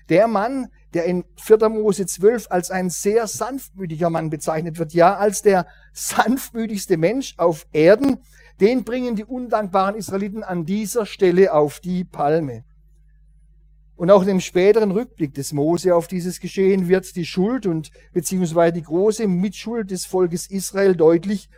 Der 0.08 0.28
Mann, 0.28 0.68
der 0.94 1.04
in 1.04 1.24
4. 1.36 1.68
Mose 1.68 2.06
12 2.06 2.46
als 2.48 2.70
ein 2.70 2.90
sehr 2.90 3.26
sanftmütiger 3.26 4.08
Mann 4.08 4.30
bezeichnet 4.30 4.78
wird, 4.78 4.94
ja, 4.94 5.16
als 5.16 5.42
der 5.42 5.66
sanftmütigste 5.92 6.96
Mensch 6.96 7.34
auf 7.38 7.66
Erden, 7.72 8.18
den 8.60 8.84
bringen 8.84 9.16
die 9.16 9.24
undankbaren 9.24 9.96
Israeliten 9.96 10.44
an 10.44 10.64
dieser 10.64 11.06
Stelle 11.06 11.52
auf 11.52 11.80
die 11.80 12.04
Palme. 12.04 12.64
Und 13.96 14.12
auch 14.12 14.22
in 14.22 14.28
dem 14.28 14.40
späteren 14.40 14.92
Rückblick 14.92 15.34
des 15.34 15.52
Mose 15.52 15.96
auf 15.96 16.06
dieses 16.06 16.38
Geschehen 16.38 16.86
wird 16.86 17.16
die 17.16 17.26
Schuld 17.26 17.66
und 17.66 17.90
beziehungsweise 18.12 18.74
die 18.74 18.82
große 18.82 19.26
Mitschuld 19.26 19.90
des 19.90 20.06
Volkes 20.06 20.46
Israel 20.46 20.94
deutlich, 20.94 21.50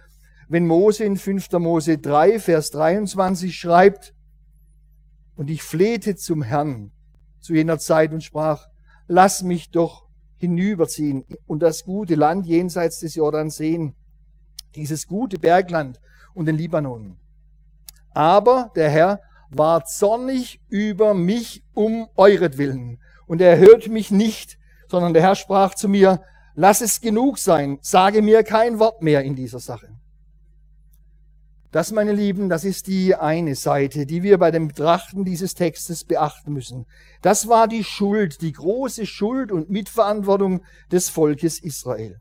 wenn 0.50 0.66
Mose 0.66 1.04
in 1.04 1.16
5. 1.16 1.52
Mose 1.52 1.98
3, 1.98 2.40
Vers 2.40 2.72
23 2.72 3.56
schreibt, 3.56 4.12
und 5.36 5.48
ich 5.48 5.62
flehte 5.62 6.16
zum 6.16 6.42
Herrn 6.42 6.90
zu 7.38 7.54
jener 7.54 7.78
Zeit 7.78 8.12
und 8.12 8.24
sprach, 8.24 8.66
lass 9.06 9.44
mich 9.44 9.70
doch 9.70 10.08
hinüberziehen 10.38 11.24
und 11.46 11.62
das 11.62 11.84
gute 11.84 12.16
Land 12.16 12.46
jenseits 12.46 12.98
des 12.98 13.14
Jordans 13.14 13.56
sehen, 13.58 13.94
dieses 14.74 15.06
gute 15.06 15.38
Bergland 15.38 16.00
und 16.34 16.46
den 16.46 16.56
Libanon. 16.56 17.16
Aber 18.12 18.72
der 18.74 18.90
Herr 18.90 19.20
war 19.50 19.84
zornig 19.84 20.60
über 20.68 21.14
mich 21.14 21.62
um 21.74 22.08
euretwillen 22.16 22.98
und 23.28 23.40
er 23.40 23.56
hörte 23.56 23.88
mich 23.88 24.10
nicht, 24.10 24.58
sondern 24.88 25.14
der 25.14 25.22
Herr 25.22 25.36
sprach 25.36 25.76
zu 25.76 25.88
mir, 25.88 26.22
lass 26.56 26.80
es 26.80 27.00
genug 27.00 27.38
sein, 27.38 27.78
sage 27.82 28.20
mir 28.20 28.42
kein 28.42 28.80
Wort 28.80 29.00
mehr 29.00 29.22
in 29.22 29.36
dieser 29.36 29.60
Sache. 29.60 29.99
Das, 31.72 31.92
meine 31.92 32.12
Lieben, 32.12 32.48
das 32.48 32.64
ist 32.64 32.88
die 32.88 33.14
eine 33.14 33.54
Seite, 33.54 34.04
die 34.04 34.24
wir 34.24 34.38
bei 34.38 34.50
dem 34.50 34.68
Betrachten 34.68 35.24
dieses 35.24 35.54
Textes 35.54 36.02
beachten 36.02 36.52
müssen. 36.52 36.84
Das 37.22 37.46
war 37.46 37.68
die 37.68 37.84
Schuld, 37.84 38.42
die 38.42 38.52
große 38.52 39.06
Schuld 39.06 39.52
und 39.52 39.70
Mitverantwortung 39.70 40.62
des 40.90 41.08
Volkes 41.08 41.60
Israel. 41.60 42.18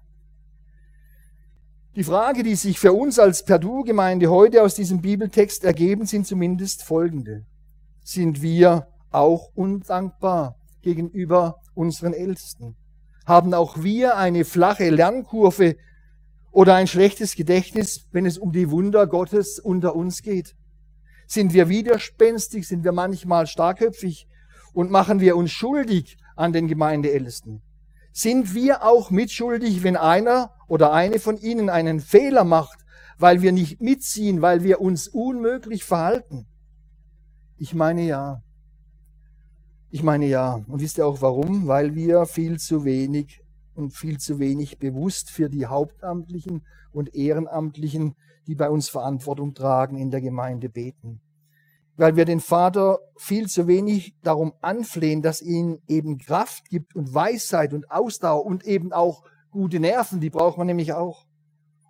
Die 1.96 2.04
Frage, 2.04 2.44
die 2.44 2.54
sich 2.54 2.80
für 2.80 2.94
uns 2.94 3.18
als 3.18 3.44
Perdu-Gemeinde 3.44 4.30
heute 4.30 4.62
aus 4.62 4.76
diesem 4.76 5.02
Bibeltext 5.02 5.64
ergeben, 5.64 6.06
sind 6.06 6.28
zumindest 6.28 6.84
folgende. 6.84 7.46
Sind 8.04 8.44
wir 8.44 8.88
auch 9.10 9.50
undankbar 9.56 10.56
gegenüber 10.84 11.56
unseren 11.74 12.14
Ältesten? 12.14 12.76
Haben 13.26 13.56
auch 13.56 13.82
wir 13.82 14.16
eine 14.16 14.46
flache 14.46 14.92
Lernkurve 14.92 15.76
oder 16.52 16.76
ein 16.76 16.88
schlechtes 16.88 17.36
Gedächtnis, 17.36 18.08
wenn 18.12 18.26
es 18.26 18.38
um 18.38 18.52
die 18.52 18.72
Wunder 18.72 19.08
Gottes 19.08 19.60
unter 19.60 19.96
uns 19.96 20.22
geht? 20.22 20.56
Sind 21.28 21.54
wir 21.54 21.70
widerspenstig? 21.70 22.68
Sind 22.68 22.84
wir 22.84 22.92
manchmal 22.92 23.46
starkköpfig? 23.46 24.28
Und 24.74 24.92
machen 24.92 25.20
wir 25.20 25.36
uns 25.36 25.52
schuldig 25.52 26.18
an 26.36 26.54
den 26.54 26.68
Gemeindeältesten? 26.68 27.62
Sind 28.12 28.54
wir 28.56 28.84
auch 28.84 29.12
mitschuldig, 29.12 29.84
wenn 29.84 29.96
einer 29.96 30.52
oder 30.68 30.92
eine 30.92 31.20
von 31.20 31.38
ihnen 31.38 31.70
einen 31.70 32.00
Fehler 32.00 32.44
macht, 32.44 32.80
weil 33.18 33.42
wir 33.42 33.52
nicht 33.52 33.82
mitziehen, 33.82 34.42
weil 34.42 34.64
wir 34.64 34.82
uns 34.82 35.08
unmöglich 35.08 35.84
verhalten? 35.84 36.48
Ich 37.58 37.74
meine 37.74 38.04
ja. 38.04 38.42
Ich 39.92 40.02
meine 40.02 40.26
ja. 40.26 40.62
Und 40.68 40.82
wisst 40.82 40.98
ihr 40.98 41.06
auch 41.06 41.22
warum? 41.22 41.68
Weil 41.68 41.94
wir 41.94 42.26
viel 42.26 42.60
zu 42.60 42.86
wenig 42.86 43.42
und 43.80 43.92
viel 43.92 44.20
zu 44.20 44.40
wenig 44.40 44.78
bewusst 44.78 45.32
für 45.32 45.50
die 45.50 45.66
Hauptamtlichen 45.66 46.66
und 46.92 47.16
Ehrenamtlichen, 47.16 48.16
die 48.46 48.56
bei 48.56 48.70
uns 48.70 48.90
Verantwortung 48.90 49.54
tragen, 49.54 49.98
in 49.98 50.12
der 50.12 50.22
Gemeinde 50.22 50.70
beten. 50.70 51.22
Weil 51.96 52.16
wir 52.16 52.26
den 52.26 52.40
Vater 52.40 53.00
viel 53.18 53.48
zu 53.48 53.68
wenig 53.68 54.16
darum 54.22 54.54
anflehen, 54.62 55.22
dass 55.22 55.42
ihn 55.42 55.80
eben 55.88 56.18
Kraft 56.18 56.70
gibt 56.70 56.96
und 56.96 57.14
Weisheit 57.14 57.74
und 57.74 57.90
Ausdauer 57.92 58.46
und 58.46 58.66
eben 58.66 58.94
auch 58.94 59.24
gute 59.52 59.80
Nerven, 59.80 60.20
die 60.20 60.30
braucht 60.30 60.58
man 60.58 60.68
nämlich 60.68 60.94
auch. 60.94 61.26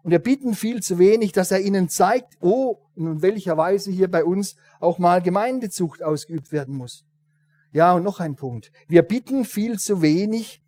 Und 0.01 0.11
wir 0.11 0.19
bitten 0.19 0.53
viel 0.53 0.81
zu 0.81 0.97
wenig, 0.97 1.33
dass 1.33 1.51
er 1.51 1.59
ihnen 1.59 1.89
zeigt, 1.89 2.37
oh, 2.41 2.77
in 2.95 3.21
welcher 3.21 3.57
Weise 3.57 3.91
hier 3.91 4.09
bei 4.09 4.23
uns 4.23 4.55
auch 4.79 4.97
mal 4.97 5.21
Gemeindezucht 5.21 6.01
ausgeübt 6.01 6.51
werden 6.51 6.75
muss. 6.75 7.05
Ja, 7.71 7.93
und 7.93 8.03
noch 8.03 8.19
ein 8.19 8.35
Punkt. 8.35 8.71
Wir 8.87 9.03
bitten 9.03 9.45
viel 9.45 9.77
zu 9.77 10.01
wenig, 10.01 10.61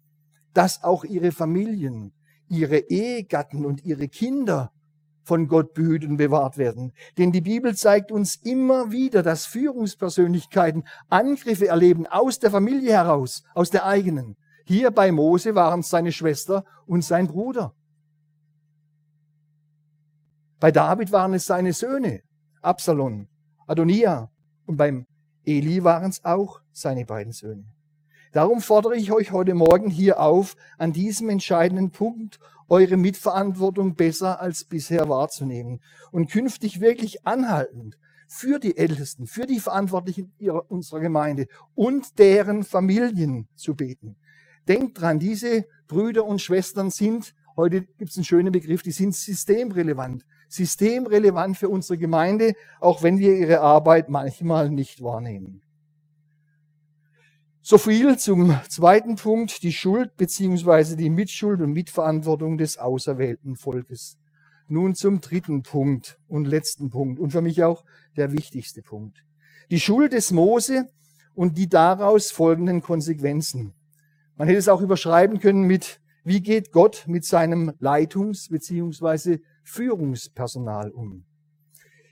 dass 0.53 0.84
auch 0.84 1.03
ihre 1.03 1.31
Familien, 1.31 2.13
ihre 2.48 2.77
Ehegatten 2.77 3.65
und 3.65 3.84
ihre 3.84 4.08
Kinder 4.08 4.72
von 5.24 5.48
Gott 5.48 5.74
behütet 5.74 6.10
und 6.10 6.17
bewahrt 6.17 6.58
werden. 6.58 6.93
Denn 7.17 7.31
die 7.31 7.41
Bibel 7.41 7.75
zeigt 7.75 8.12
uns 8.12 8.36
immer 8.36 8.91
wieder, 8.91 9.24
dass 9.24 9.46
Führungspersönlichkeiten 9.46 10.84
Angriffe 11.10 11.67
erleben 11.67 12.08
aus 12.08 12.39
der 12.39 12.51
Familie 12.51 12.91
heraus, 12.91 13.43
aus 13.53 13.70
der 13.70 13.86
eigenen. 13.86 14.36
Hier 14.65 14.91
bei 14.91 15.12
Mose 15.12 15.55
waren 15.55 15.81
es 15.81 15.89
seine 15.89 16.12
Schwester 16.12 16.65
und 16.86 17.03
sein 17.03 17.27
Bruder. 17.27 17.74
Bei 20.60 20.72
David 20.72 21.12
waren 21.12 21.34
es 21.34 21.46
seine 21.46 21.74
Söhne, 21.74 22.22
Absalom, 22.62 23.27
Adonia. 23.67 24.29
Und 24.65 24.77
beim 24.77 25.05
Eli 25.43 25.84
waren 25.84 26.12
es 26.12 26.24
auch 26.24 26.62
seine 26.72 27.05
beiden 27.05 27.34
Söhne. 27.34 27.65
Darum 28.32 28.62
fordere 28.62 28.96
ich 28.96 29.12
euch 29.12 29.34
heute 29.34 29.54
Morgen 29.56 29.90
hier 29.90 30.22
auf, 30.22 30.56
an 30.78 30.94
diesem 30.94 31.28
entscheidenden 31.30 31.92
Punkt 31.92 32.40
eure 32.70 32.96
Mitverantwortung 32.96 33.96
besser 33.96 34.40
als 34.40 34.64
bisher 34.64 35.10
wahrzunehmen 35.10 35.82
und 36.14 36.32
künftig 36.32 36.80
wirklich 36.80 37.28
anhaltend 37.28 37.98
für 38.30 38.60
die 38.60 38.78
Ältesten, 38.78 39.28
für 39.28 39.46
die 39.46 39.60
Verantwortlichen 39.60 40.32
ihrer, 40.40 40.72
unserer 40.72 41.02
Gemeinde 41.02 41.48
und 41.76 42.20
deren 42.20 42.64
Familien 42.64 43.50
zu 43.56 43.76
beten. 43.76 44.16
Denkt 44.66 45.02
dran, 45.02 45.20
diese 45.20 45.66
Brüder 45.90 46.24
und 46.24 46.40
Schwestern 46.40 46.90
sind, 46.90 47.36
heute 47.58 47.82
gibt 47.82 48.12
es 48.12 48.18
einen 48.18 48.24
schönen 48.24 48.54
Begriff, 48.54 48.82
die 48.82 48.92
sind 48.92 49.14
systemrelevant. 49.14 50.26
systemrelevant 50.48 51.58
für 51.58 51.68
unsere 51.68 51.98
Gemeinde, 51.98 52.54
auch 52.80 53.04
wenn 53.04 53.20
wir 53.20 53.36
ihre 53.36 53.60
Arbeit 53.60 54.08
manchmal 54.08 54.70
nicht 54.70 55.04
wahrnehmen. 55.04 55.62
So 57.63 57.77
viel 57.77 58.18
zum 58.18 58.58
zweiten 58.70 59.18
Punkt, 59.18 59.62
die 59.62 59.72
Schuld 59.72 60.18
beziehungsweise 60.18 60.98
die 60.98 61.12
Mitschuld 61.12 61.62
und 61.62 61.74
Mitverantwortung 61.74 62.58
des 62.58 62.80
auserwählten 62.80 63.56
Volkes. 63.56 64.18
Nun 64.68 64.96
zum 64.96 65.22
dritten 65.22 65.62
Punkt 65.62 66.18
und 66.27 66.46
letzten 66.46 66.89
Punkt 66.89 67.20
und 67.20 67.30
für 67.30 67.41
mich 67.41 67.63
auch 67.63 67.86
der 68.18 68.32
wichtigste 68.32 68.82
Punkt. 68.82 69.24
Die 69.70 69.80
Schuld 69.80 70.13
des 70.13 70.32
Mose 70.32 70.89
und 71.36 71.56
die 71.56 71.70
daraus 71.70 72.32
folgenden 72.32 72.82
Konsequenzen. 72.82 73.75
Man 74.38 74.48
hätte 74.48 74.58
es 74.58 74.68
auch 74.68 74.82
überschreiben 74.82 75.39
können 75.39 75.68
mit, 75.68 76.01
wie 76.24 76.41
geht 76.41 76.72
Gott 76.72 77.03
mit 77.06 77.25
seinem 77.25 77.74
Leitungs- 77.80 78.50
beziehungsweise 78.50 79.39
Führungspersonal 79.63 80.89
um? 80.89 81.25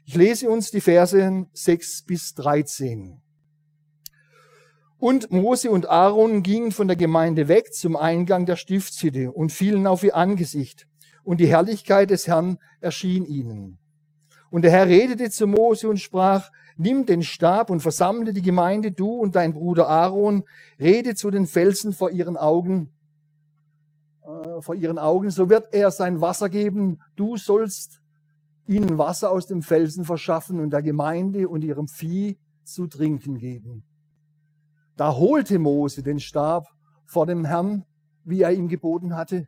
Ich 0.06 0.13
lese 0.13 0.48
uns 0.51 0.70
die 0.70 0.82
Verse 0.82 1.48
6 1.53 2.03
bis 2.03 2.36
13. 2.36 3.20
Und 5.00 5.32
Mose 5.32 5.72
und 5.72 5.89
Aaron 5.89 6.44
gingen 6.44 6.74
von 6.74 6.89
der 6.89 6.98
Gemeinde 6.98 7.48
weg 7.48 7.74
zum 7.74 7.96
Eingang 7.96 8.46
der 8.46 8.58
Stiftshütte 8.58 9.32
und 9.32 9.53
fielen 9.53 9.88
auf 9.88 10.03
ihr 10.03 10.13
Angesicht. 10.13 10.88
Und 11.24 11.39
die 11.39 11.48
Herrlichkeit 11.48 12.10
des 12.10 12.27
Herrn 12.27 12.58
erschien 12.82 13.25
ihnen. 13.25 13.77
Und 14.50 14.63
der 14.63 14.72
Herr 14.72 14.88
redete 14.88 15.29
zu 15.29 15.48
Mose 15.48 15.88
und 15.88 16.01
sprach, 16.01 16.51
nimm 16.75 17.06
den 17.06 17.24
Stab 17.24 17.70
und 17.70 17.79
versammle 17.79 18.34
die 18.34 18.41
Gemeinde, 18.41 18.91
du 18.91 19.10
und 19.12 19.38
dein 19.38 19.53
Bruder 19.53 19.88
Aaron, 19.88 20.44
rede 20.82 21.15
zu 21.15 21.32
den 21.32 21.48
Felsen 21.48 21.94
vor 21.94 22.12
ihren 22.12 22.36
Augen, 22.36 22.91
äh, 24.24 24.62
vor 24.62 24.75
ihren 24.75 24.98
Augen, 25.00 25.29
so 25.29 25.50
wird 25.50 25.74
er 25.74 25.91
sein 25.91 26.20
Wasser 26.20 26.50
geben. 26.50 27.00
Du 27.15 27.38
sollst 27.38 28.01
ihnen 28.68 28.98
Wasser 28.98 29.32
aus 29.32 29.48
dem 29.48 29.62
Felsen 29.62 30.03
verschaffen 30.03 30.60
und 30.60 30.72
der 30.72 30.82
Gemeinde 30.82 31.48
und 31.48 31.63
ihrem 31.63 31.88
Vieh 31.88 32.38
zu 32.65 32.88
trinken 32.88 33.38
geben. 33.38 33.84
Da 35.00 35.15
holte 35.15 35.60
Mose 35.60 36.03
den 36.03 36.20
Stab 36.20 36.68
vor 37.06 37.25
dem 37.25 37.46
Herrn, 37.46 37.86
wie 38.25 38.41
er 38.41 38.51
ihm 38.51 38.68
geboten 38.68 39.15
hatte. 39.15 39.48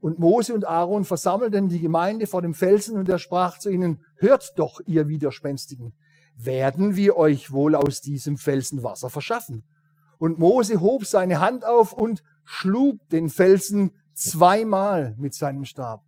Und 0.00 0.18
Mose 0.18 0.54
und 0.54 0.66
Aaron 0.66 1.04
versammelten 1.04 1.68
die 1.68 1.80
Gemeinde 1.80 2.26
vor 2.26 2.40
dem 2.40 2.54
Felsen 2.54 2.96
und 2.96 3.06
er 3.06 3.18
sprach 3.18 3.58
zu 3.58 3.68
ihnen, 3.68 4.02
hört 4.16 4.58
doch, 4.58 4.80
ihr 4.86 5.06
Widerspenstigen, 5.06 5.92
werden 6.34 6.96
wir 6.96 7.18
euch 7.18 7.52
wohl 7.52 7.74
aus 7.74 8.00
diesem 8.00 8.38
Felsen 8.38 8.82
Wasser 8.82 9.10
verschaffen? 9.10 9.64
Und 10.16 10.38
Mose 10.38 10.80
hob 10.80 11.04
seine 11.04 11.40
Hand 11.40 11.66
auf 11.66 11.92
und 11.92 12.22
schlug 12.44 13.06
den 13.10 13.28
Felsen 13.28 13.90
zweimal 14.14 15.14
mit 15.18 15.34
seinem 15.34 15.66
Stab. 15.66 16.02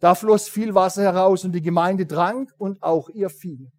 Da 0.00 0.14
floss 0.14 0.50
viel 0.50 0.74
Wasser 0.74 1.02
heraus 1.02 1.46
und 1.46 1.52
die 1.52 1.62
Gemeinde 1.62 2.06
trank 2.06 2.52
und 2.58 2.82
auch 2.82 3.08
ihr 3.08 3.30
Vieh. 3.30 3.72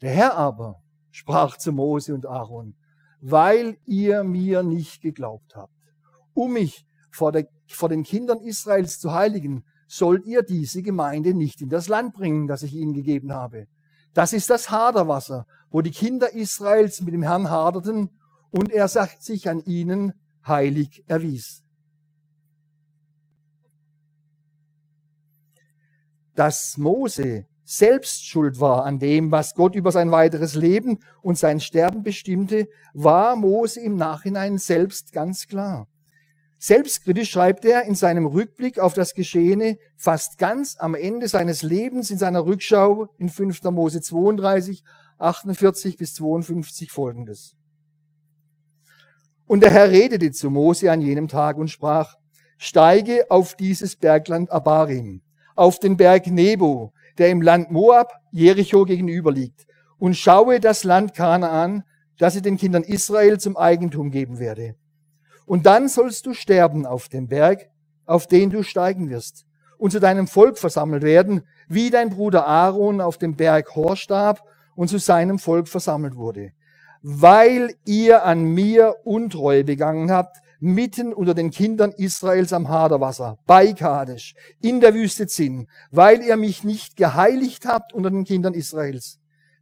Der 0.00 0.12
Herr 0.12 0.36
aber 0.36 0.80
sprach 1.10 1.56
zu 1.56 1.72
Mose 1.72 2.14
und 2.14 2.24
Aaron, 2.24 2.76
weil 3.20 3.78
ihr 3.86 4.24
mir 4.24 4.62
nicht 4.62 5.02
geglaubt 5.02 5.54
habt. 5.54 5.72
Um 6.34 6.54
mich 6.54 6.86
vor, 7.10 7.32
der, 7.32 7.48
vor 7.66 7.88
den 7.88 8.02
Kindern 8.02 8.40
Israels 8.40 8.98
zu 8.98 9.12
heiligen, 9.12 9.64
sollt 9.86 10.24
ihr 10.24 10.42
diese 10.42 10.82
Gemeinde 10.82 11.34
nicht 11.34 11.60
in 11.60 11.68
das 11.68 11.88
Land 11.88 12.14
bringen, 12.14 12.46
das 12.46 12.62
ich 12.62 12.74
ihnen 12.74 12.94
gegeben 12.94 13.32
habe. 13.32 13.66
Das 14.14 14.32
ist 14.32 14.48
das 14.50 14.70
Haderwasser, 14.70 15.46
wo 15.70 15.82
die 15.82 15.90
Kinder 15.90 16.32
Israels 16.32 17.00
mit 17.00 17.14
dem 17.14 17.22
Herrn 17.22 17.50
haderten 17.50 18.10
und 18.50 18.70
er 18.70 18.88
sich 18.88 19.48
an 19.48 19.60
ihnen 19.64 20.14
heilig 20.46 21.04
erwies. 21.06 21.62
Dass 26.34 26.76
Mose 26.76 27.46
selbst 27.70 28.26
schuld 28.26 28.58
war 28.58 28.84
an 28.84 28.98
dem, 28.98 29.30
was 29.30 29.54
Gott 29.54 29.76
über 29.76 29.92
sein 29.92 30.10
weiteres 30.10 30.56
Leben 30.56 30.98
und 31.22 31.38
sein 31.38 31.60
Sterben 31.60 32.02
bestimmte, 32.02 32.66
war 32.94 33.36
Mose 33.36 33.78
im 33.78 33.94
Nachhinein 33.94 34.58
selbst 34.58 35.12
ganz 35.12 35.46
klar. 35.46 35.86
Selbstkritisch 36.58 37.30
schreibt 37.30 37.64
er 37.64 37.84
in 37.84 37.94
seinem 37.94 38.26
Rückblick 38.26 38.80
auf 38.80 38.94
das 38.94 39.14
Geschehene 39.14 39.78
fast 39.96 40.36
ganz 40.36 40.74
am 40.80 40.96
Ende 40.96 41.28
seines 41.28 41.62
Lebens 41.62 42.10
in 42.10 42.18
seiner 42.18 42.44
Rückschau 42.44 43.06
in 43.18 43.28
5. 43.28 43.62
Mose 43.62 44.00
32, 44.00 44.82
48 45.18 45.96
bis 45.96 46.14
52 46.14 46.90
folgendes. 46.90 47.54
Und 49.46 49.62
der 49.62 49.70
Herr 49.70 49.90
redete 49.90 50.32
zu 50.32 50.50
Mose 50.50 50.90
an 50.90 51.00
jenem 51.00 51.28
Tag 51.28 51.56
und 51.56 51.68
sprach, 51.68 52.16
steige 52.58 53.30
auf 53.30 53.54
dieses 53.54 53.94
Bergland 53.94 54.50
Abarim, 54.50 55.22
auf 55.54 55.78
den 55.78 55.96
Berg 55.96 56.26
Nebo, 56.26 56.92
der 57.18 57.30
im 57.30 57.42
Land 57.42 57.70
Moab, 57.70 58.12
Jericho 58.30 58.84
gegenüber 58.84 59.32
liegt, 59.32 59.66
und 59.98 60.16
schaue 60.16 60.60
das 60.60 60.84
Land 60.84 61.14
Kanaan, 61.14 61.84
das 62.18 62.36
ich 62.36 62.42
den 62.42 62.56
Kindern 62.56 62.82
Israel 62.82 63.38
zum 63.38 63.56
Eigentum 63.56 64.10
geben 64.10 64.38
werde. 64.38 64.74
Und 65.46 65.66
dann 65.66 65.88
sollst 65.88 66.26
du 66.26 66.34
sterben 66.34 66.86
auf 66.86 67.08
dem 67.08 67.28
Berg, 67.28 67.70
auf 68.06 68.26
den 68.26 68.50
du 68.50 68.62
steigen 68.62 69.10
wirst, 69.10 69.46
und 69.78 69.90
zu 69.90 70.00
deinem 70.00 70.26
Volk 70.26 70.58
versammelt 70.58 71.02
werden, 71.02 71.42
wie 71.68 71.90
dein 71.90 72.10
Bruder 72.10 72.46
Aaron 72.46 73.00
auf 73.00 73.18
dem 73.18 73.36
Berg 73.36 73.74
Hor 73.74 73.96
starb 73.96 74.42
und 74.74 74.88
zu 74.88 74.98
seinem 74.98 75.38
Volk 75.38 75.68
versammelt 75.68 76.16
wurde. 76.16 76.52
Weil 77.02 77.74
ihr 77.86 78.24
an 78.24 78.44
mir 78.44 78.96
Untreue 79.04 79.64
begangen 79.64 80.10
habt, 80.10 80.36
mitten 80.60 81.12
unter 81.12 81.34
den 81.34 81.50
Kindern 81.50 81.92
Israels 81.92 82.52
am 82.52 82.68
Haderwasser, 82.68 83.38
bei 83.46 83.72
Kadesh, 83.72 84.34
in 84.60 84.80
der 84.80 84.94
Wüste 84.94 85.26
Zinn, 85.26 85.66
weil 85.90 86.22
ihr 86.22 86.36
mich 86.36 86.64
nicht 86.64 86.96
geheiligt 86.96 87.66
habt 87.66 87.92
unter 87.92 88.10
den 88.10 88.24
Kindern 88.24 88.54
Israels. 88.54 89.18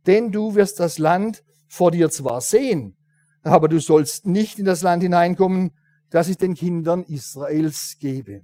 Denn 0.07 0.33
du 0.33 0.55
wirst 0.55 0.81
das 0.81 0.99
Land 0.99 1.45
vor 1.69 1.91
dir 1.91 2.11
zwar 2.11 2.41
sehen, 2.41 2.97
aber 3.43 3.69
du 3.69 3.79
sollst 3.79 4.27
nicht 4.27 4.59
in 4.59 4.65
das 4.65 4.83
Land 4.83 5.03
hineinkommen, 5.03 5.71
das 6.11 6.29
ich 6.29 6.37
den 6.37 6.55
Kindern 6.55 7.05
Israels 7.05 7.97
gebe. 7.99 8.43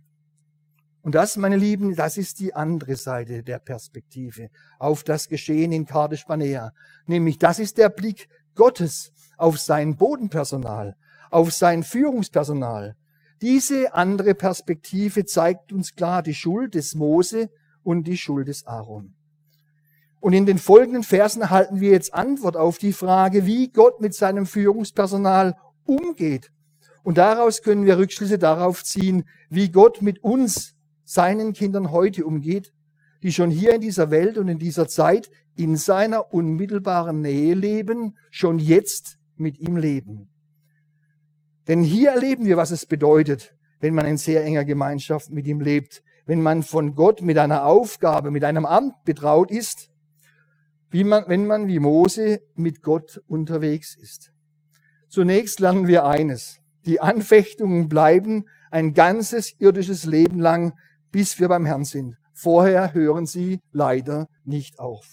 Und 1.03 1.15
das, 1.15 1.37
meine 1.37 1.57
Lieben, 1.57 1.95
das 1.97 2.17
ist 2.17 2.41
die 2.41 2.55
andere 2.55 2.97
Seite 2.97 3.43
der 3.43 3.59
Perspektive 3.59 4.49
auf 4.79 5.05
das 5.05 5.29
Geschehen 5.29 5.73
in 5.73 5.85
Kadesh 5.85 6.25
Barnea. 6.25 6.73
Nämlich, 7.07 7.39
das 7.39 7.59
ist 7.59 7.77
der 7.77 7.91
Blick 7.91 8.29
Gottes 8.55 9.13
auf 9.37 9.59
sein 9.59 9.97
Bodenpersonal, 9.97 10.97
auf 11.35 11.53
sein 11.53 11.83
Führungspersonal. 11.83 12.95
Diese 13.43 13.93
andere 13.93 14.35
Perspektive 14.35 15.25
zeigt 15.25 15.73
uns 15.73 15.97
klar 15.97 16.23
die 16.23 16.33
Schuld 16.33 16.77
des 16.77 16.95
Mose 16.95 17.51
und 17.83 18.07
die 18.07 18.17
Schuld 18.17 18.47
des 18.47 18.67
Aaron. 18.67 19.17
Und 20.21 20.33
in 20.33 20.47
den 20.47 20.59
folgenden 20.59 21.03
Versen 21.03 21.43
erhalten 21.43 21.81
wir 21.81 21.91
jetzt 21.91 22.15
Antwort 22.15 22.57
auf 22.57 22.79
die 22.79 22.93
Frage, 22.93 23.47
wie 23.47 23.69
Gott 23.69 24.01
mit 24.01 24.15
seinem 24.15 24.47
Führungspersonal 24.47 25.57
umgeht. 25.85 26.53
Und 27.03 27.19
daraus 27.19 27.63
können 27.63 27.85
wir 27.85 27.99
Rückschlüsse 27.99 28.39
darauf 28.39 28.85
ziehen, 28.85 29.25
wie 29.51 29.71
Gott 29.71 30.03
mit 30.03 30.23
uns, 30.23 30.77
seinen 31.05 31.53
Kindern 31.53 31.91
heute 31.91 32.25
umgeht, 32.25 32.73
die 33.25 33.33
schon 33.33 33.51
hier 33.51 33.75
in 33.75 33.81
dieser 33.81 34.11
Welt 34.11 34.39
und 34.39 34.47
in 34.47 34.61
dieser 34.61 34.87
Zeit 34.87 35.31
in 35.57 35.77
seiner 35.77 36.33
unmittelbaren 36.33 37.21
Nähe 37.21 37.55
leben, 37.55 38.17
schon 38.31 38.61
jetzt 38.61 39.19
mit 39.37 39.59
ihm 39.59 39.77
leben. 39.77 40.31
Denn 41.69 41.83
hier 41.83 42.11
erleben 42.11 42.45
wir, 42.45 42.57
was 42.57 42.71
es 42.71 42.87
bedeutet, 42.87 43.55
wenn 43.81 43.95
man 43.95 44.07
in 44.07 44.17
sehr 44.17 44.45
enger 44.45 44.65
Gemeinschaft 44.65 45.31
mit 45.31 45.47
ihm 45.47 45.61
lebt, 45.61 46.03
wenn 46.27 46.43
man 46.43 46.63
von 46.63 46.95
Gott 46.95 47.23
mit 47.23 47.39
einer 47.39 47.65
Aufgabe, 47.65 48.31
mit 48.31 48.45
einem 48.45 48.67
Amt 48.67 49.05
betraut 49.05 49.51
ist, 49.51 49.91
wie 50.91 51.05
man, 51.05 51.25
wenn 51.27 51.47
man 51.47 51.69
wie 51.69 51.79
Mose 51.79 52.41
mit 52.55 52.83
Gott 52.83 53.21
unterwegs 53.27 53.97
ist. 53.97 54.33
Zunächst 55.09 55.61
lernen 55.61 55.87
wir 55.87 56.05
eines. 56.07 56.61
Die 56.87 57.01
Anfechtungen 57.01 57.89
bleiben 57.89 58.45
ein 58.71 58.95
ganzes 58.95 59.55
irdisches 59.59 60.05
Leben 60.05 60.41
lang, 60.41 60.73
bis 61.13 61.39
wir 61.39 61.49
beim 61.49 61.65
Herrn 61.65 61.85
sind. 61.85 62.17
Vorher 62.33 62.93
hören 62.93 63.27
sie 63.27 63.61
leider 63.73 64.29
nicht 64.45 64.79
auf. 64.79 65.07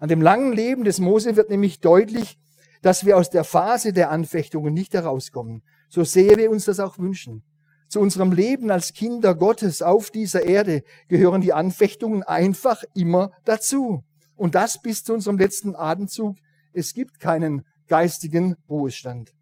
An 0.00 0.08
dem 0.08 0.20
langen 0.20 0.52
Leben 0.52 0.84
des 0.84 0.98
Mose 0.98 1.36
wird 1.36 1.50
nämlich 1.50 1.80
deutlich, 1.80 2.38
dass 2.82 3.04
wir 3.04 3.16
aus 3.16 3.30
der 3.30 3.44
Phase 3.44 3.92
der 3.92 4.10
Anfechtungen 4.10 4.74
nicht 4.74 4.94
herauskommen, 4.94 5.62
so 5.88 6.04
sehr 6.04 6.36
wir 6.36 6.50
uns 6.50 6.64
das 6.64 6.80
auch 6.80 6.98
wünschen. 6.98 7.42
Zu 7.88 8.00
unserem 8.00 8.32
Leben 8.32 8.70
als 8.70 8.92
Kinder 8.92 9.34
Gottes 9.34 9.80
auf 9.80 10.10
dieser 10.10 10.44
Erde 10.44 10.82
gehören 11.08 11.40
die 11.40 11.52
Anfechtungen 11.52 12.22
einfach 12.22 12.82
immer 12.94 13.30
dazu. 13.44 14.04
Und 14.34 14.54
das 14.54 14.82
bis 14.82 15.04
zu 15.04 15.14
unserem 15.14 15.38
letzten 15.38 15.76
Atemzug. 15.76 16.36
Es 16.72 16.94
gibt 16.94 17.20
keinen 17.20 17.64
geistigen 17.86 18.56
Ruhestand. 18.68 19.32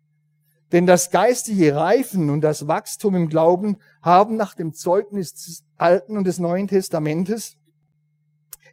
Denn 0.72 0.86
das 0.86 1.10
geistige 1.10 1.74
Reifen 1.74 2.30
und 2.30 2.42
das 2.42 2.66
Wachstum 2.66 3.14
im 3.14 3.28
Glauben 3.28 3.78
haben 4.02 4.36
nach 4.36 4.54
dem 4.54 4.74
Zeugnis 4.74 5.34
des 5.34 5.64
Alten 5.76 6.16
und 6.16 6.24
des 6.24 6.38
Neuen 6.38 6.68
Testamentes 6.68 7.56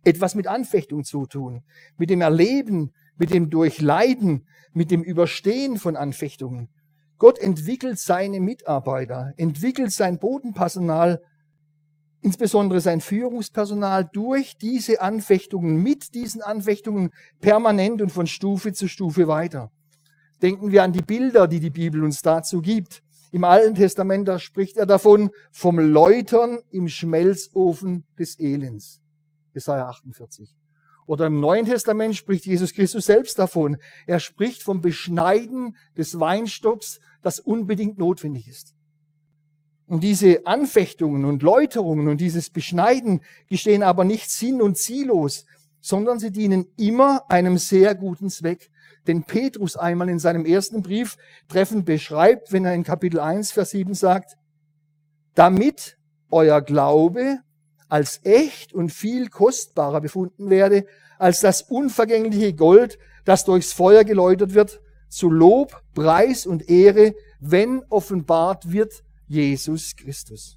etwas 0.04 0.36
mit 0.36 0.48
Anfechtung 0.48 1.04
zu 1.04 1.28
tun, 1.28 1.64
mit 1.98 2.10
dem 2.10 2.22
Erleben, 2.22 2.92
mit 3.18 3.34
dem 3.34 3.50
Durchleiden, 3.50 4.48
mit 4.74 4.92
dem 4.92 5.04
Überstehen 5.04 5.78
von 5.78 5.96
Anfechtungen. 5.96 6.70
Gott 7.18 7.38
entwickelt 7.40 8.00
seine 8.00 8.40
Mitarbeiter, 8.40 9.34
entwickelt 9.38 9.92
sein 9.92 10.18
Bodenpersonal 10.18 11.22
insbesondere 12.22 12.82
sein 12.82 13.02
Führungspersonal 13.02 14.10
durch 14.12 14.58
diese 14.58 15.02
Anfechtungen, 15.02 15.78
mit 15.78 16.14
diesen 16.14 16.42
Anfechtungen 16.42 17.12
permanent 17.40 18.02
und 18.02 18.12
von 18.12 18.28
Stufe 18.28 18.74
zu 18.74 18.88
Stufe 18.88 19.28
weiter. 19.28 19.72
Denken 20.42 20.72
wir 20.72 20.84
an 20.84 20.94
die 20.94 21.02
Bilder, 21.02 21.48
die 21.48 21.60
die 21.60 21.70
Bibel 21.70 22.04
uns 22.04 22.22
dazu 22.22 22.62
gibt. 22.62 23.04
Im 23.32 23.44
Alten 23.44 23.76
Testament, 23.76 24.28
da 24.28 24.40
spricht 24.40 24.78
er 24.78 24.86
davon, 24.86 25.30
vom 25.52 25.80
Läutern 25.80 26.60
im 26.70 26.88
Schmelzofen 26.88 28.06
des 28.18 28.40
Elends. 28.40 29.02
Jesaja 29.54 29.88
48. 29.88 30.61
Oder 31.12 31.26
im 31.26 31.42
Neuen 31.42 31.66
Testament 31.66 32.16
spricht 32.16 32.46
Jesus 32.46 32.72
Christus 32.74 33.08
selbst 33.08 33.38
davon. 33.38 33.76
Er 34.08 34.22
spricht 34.22 34.64
vom 34.64 34.80
Beschneiden 34.80 35.76
des 35.98 36.22
Weinstocks, 36.22 37.02
das 37.22 37.42
unbedingt 37.42 37.98
notwendig 37.98 38.48
ist. 38.48 38.74
Und 39.88 40.06
diese 40.06 40.48
Anfechtungen 40.48 41.26
und 41.26 41.44
Läuterungen 41.44 42.08
und 42.08 42.22
dieses 42.22 42.50
Beschneiden 42.50 43.20
geschehen 43.50 43.84
aber 43.84 44.06
nicht 44.06 44.32
sinn- 44.32 44.62
und 44.62 44.78
ziellos, 44.78 45.44
sondern 45.82 46.18
sie 46.18 46.32
dienen 46.32 46.68
immer 46.78 47.30
einem 47.30 47.58
sehr 47.58 47.94
guten 47.94 48.30
Zweck. 48.30 48.72
Den 49.06 49.24
Petrus 49.24 49.76
einmal 49.76 50.08
in 50.08 50.18
seinem 50.18 50.46
ersten 50.46 50.82
Brief 50.82 51.18
treffend 51.50 51.84
beschreibt, 51.84 52.54
wenn 52.54 52.64
er 52.64 52.74
in 52.74 52.86
Kapitel 52.86 53.20
1, 53.20 53.52
Vers 53.52 53.72
7 53.72 53.96
sagt, 53.96 54.38
damit 55.36 55.98
euer 56.30 56.62
Glaube 56.62 57.40
als 57.92 58.22
echt 58.24 58.74
und 58.74 58.90
viel 58.90 59.28
kostbarer 59.28 60.00
befunden 60.00 60.50
werde, 60.50 60.86
als 61.20 61.42
das 61.42 61.62
unvergängliche 61.62 62.54
Gold, 62.54 62.98
das 63.26 63.44
durchs 63.44 63.74
Feuer 63.74 64.06
geläutert 64.06 64.54
wird, 64.54 64.80
zu 65.10 65.30
Lob, 65.30 65.84
Preis 65.94 66.46
und 66.46 66.70
Ehre, 66.70 67.14
wenn 67.42 67.84
offenbart 67.90 68.72
wird 68.72 69.04
Jesus 69.28 69.98
Christus. 69.98 70.56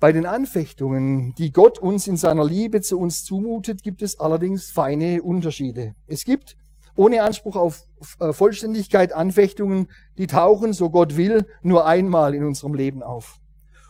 Bei 0.00 0.12
den 0.12 0.26
Anfechtungen, 0.26 1.34
die 1.36 1.50
Gott 1.50 1.78
uns 1.78 2.06
in 2.06 2.18
seiner 2.18 2.44
Liebe 2.44 2.82
zu 2.82 2.98
uns 3.00 3.24
zumutet, 3.24 3.82
gibt 3.82 4.02
es 4.02 4.20
allerdings 4.20 4.70
feine 4.70 5.22
Unterschiede. 5.22 5.94
Es 6.06 6.26
gibt 6.26 6.58
ohne 6.94 7.22
Anspruch 7.22 7.56
auf 7.56 7.84
äh, 8.20 8.34
Vollständigkeit 8.34 9.14
Anfechtungen, 9.14 9.88
die 10.18 10.26
tauchen, 10.26 10.74
so 10.74 10.90
Gott 10.90 11.16
will, 11.16 11.46
nur 11.62 11.86
einmal 11.86 12.34
in 12.34 12.44
unserem 12.44 12.74
Leben 12.74 13.02
auf. 13.02 13.40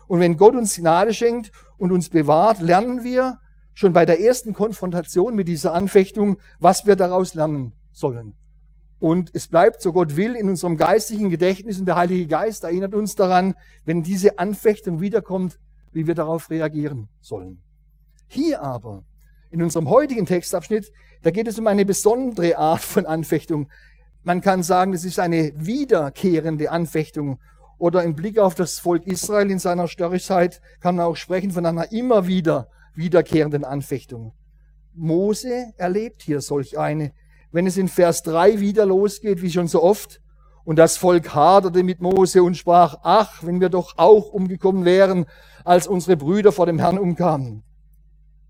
Und 0.07 0.21
wenn 0.21 0.37
Gott 0.37 0.55
uns 0.55 0.77
Gnade 0.77 1.15
schenkt 1.15 1.51
und 1.79 1.93
uns 1.93 2.09
bewahrt, 2.09 2.61
lernen 2.61 3.05
wir 3.05 3.39
schon 3.75 3.93
bei 3.93 4.07
der 4.07 4.21
ersten 4.21 4.53
Konfrontation 4.53 5.35
mit 5.35 5.49
dieser 5.49 5.75
Anfechtung, 5.75 6.39
was 6.59 6.87
wir 6.87 6.97
daraus 6.97 7.35
lernen 7.35 7.73
sollen. 7.93 8.35
Und 9.01 9.31
es 9.35 9.49
bleibt, 9.49 9.83
so 9.83 9.93
Gott 9.93 10.17
will, 10.17 10.35
in 10.35 10.49
unserem 10.49 10.77
geistigen 10.77 11.29
Gedächtnis 11.29 11.79
und 11.79 11.87
der 11.87 11.97
Heilige 11.97 12.27
Geist 12.27 12.65
erinnert 12.65 12.95
uns 12.95 13.17
daran, 13.17 13.55
wenn 13.85 14.03
diese 14.03 14.39
Anfechtung 14.39 15.01
wiederkommt, 15.01 15.59
wie 15.93 16.07
wir 16.07 16.15
darauf 16.15 16.49
reagieren 16.51 17.09
sollen. 17.21 17.61
Hier 18.29 18.63
aber, 18.63 19.05
in 19.51 19.63
unserem 19.63 19.91
heutigen 19.91 20.27
Textabschnitt, 20.27 20.91
da 21.23 21.31
geht 21.31 21.49
es 21.49 21.59
um 21.59 21.67
eine 21.67 21.85
besondere 21.85 22.57
Art 22.59 22.81
von 22.81 23.07
Anfechtung. 23.07 23.69
Man 24.23 24.41
kann 24.41 24.63
sagen, 24.63 24.95
es 24.95 25.05
ist 25.05 25.19
eine 25.19 25.53
wiederkehrende 25.55 26.71
Anfechtung. 26.71 27.39
Oder 27.79 28.03
im 28.03 28.15
Blick 28.15 28.39
auf 28.39 28.55
das 28.55 28.79
Volk 28.79 29.07
Israel 29.07 29.51
in 29.51 29.59
seiner 29.59 29.89
Störrigkeit 29.89 30.61
kann 30.81 30.97
man 30.97 31.07
auch 31.07 31.17
sprechen 31.17 31.51
von 31.51 31.67
einer 31.67 31.93
immer 31.93 32.27
wieder 32.27 32.69
wiederkehrenden 32.95 33.65
Anfechtung. 33.65 34.33
Mose 34.95 35.73
erlebt 35.77 36.23
hier 36.23 36.41
solch 36.41 36.79
eine 36.79 37.13
wenn 37.55 37.69
es 37.69 37.77
in 37.77 37.87
Vers 37.87 38.25
3 38.25 38.59
wieder 38.59 38.85
losgeht, 38.85 39.41
wie 39.41 39.51
schon 39.51 39.69
so 39.69 39.81
oft, 39.81 40.21
und 40.65 40.77
das 40.77 40.97
Volk 40.97 41.37
haderte 41.37 41.85
mit 41.85 42.01
Mose 42.01 42.43
und 42.43 42.57
sprach, 42.57 42.97
ach, 43.05 43.45
wenn 43.45 43.61
wir 43.61 43.69
doch 43.69 43.97
auch 43.97 44.33
umgekommen 44.33 44.85
wären, 44.85 45.27
als 45.63 45.87
unsere 45.87 46.17
Brüder 46.17 46.51
vor 46.51 46.67
dem 46.67 46.81
Herrn 46.81 46.99
umkamen. 46.99 47.63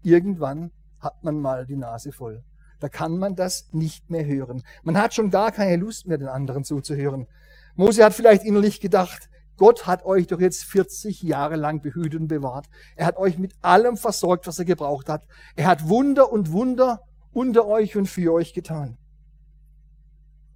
Irgendwann 0.02 0.70
hat 1.00 1.22
man 1.22 1.38
mal 1.38 1.66
die 1.66 1.76
Nase 1.76 2.12
voll. 2.12 2.42
Da 2.80 2.88
kann 2.88 3.18
man 3.18 3.36
das 3.36 3.68
nicht 3.72 4.08
mehr 4.08 4.24
hören. 4.24 4.62
Man 4.84 4.96
hat 4.96 5.12
schon 5.12 5.28
gar 5.28 5.52
keine 5.52 5.76
Lust 5.76 6.06
mehr, 6.06 6.16
den 6.16 6.28
anderen 6.28 6.64
zuzuhören. 6.64 7.26
Mose 7.76 8.04
hat 8.04 8.14
vielleicht 8.14 8.44
innerlich 8.44 8.80
gedacht, 8.80 9.28
Gott 9.56 9.86
hat 9.86 10.04
euch 10.04 10.26
doch 10.26 10.40
jetzt 10.40 10.64
40 10.64 11.22
Jahre 11.22 11.56
lang 11.56 11.80
behütet 11.80 12.20
und 12.20 12.28
bewahrt. 12.28 12.66
Er 12.96 13.06
hat 13.06 13.16
euch 13.16 13.38
mit 13.38 13.52
allem 13.62 13.96
versorgt, 13.96 14.46
was 14.46 14.58
er 14.58 14.64
gebraucht 14.64 15.08
hat. 15.08 15.26
Er 15.54 15.66
hat 15.66 15.88
Wunder 15.88 16.32
und 16.32 16.52
Wunder 16.52 17.02
unter 17.32 17.66
euch 17.66 17.96
und 17.96 18.06
für 18.06 18.32
euch 18.32 18.52
getan. 18.52 18.96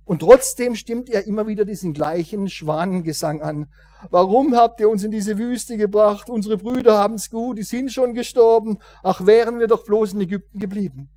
Und 0.04 0.20
trotzdem 0.20 0.74
stimmt 0.74 1.10
er 1.10 1.26
immer 1.26 1.46
wieder 1.46 1.64
diesen 1.64 1.92
gleichen 1.92 2.48
Schwanengesang 2.48 3.42
an. 3.42 3.66
Warum 4.10 4.56
habt 4.56 4.80
ihr 4.80 4.88
uns 4.88 5.04
in 5.04 5.10
diese 5.10 5.36
Wüste 5.36 5.76
gebracht? 5.76 6.30
Unsere 6.30 6.56
Brüder 6.56 6.96
haben's 6.96 7.28
gut, 7.30 7.58
die 7.58 7.62
sind 7.62 7.92
schon 7.92 8.14
gestorben. 8.14 8.78
Ach, 9.02 9.26
wären 9.26 9.58
wir 9.58 9.66
doch 9.66 9.84
bloß 9.84 10.14
in 10.14 10.22
Ägypten 10.22 10.58
geblieben. 10.58 11.10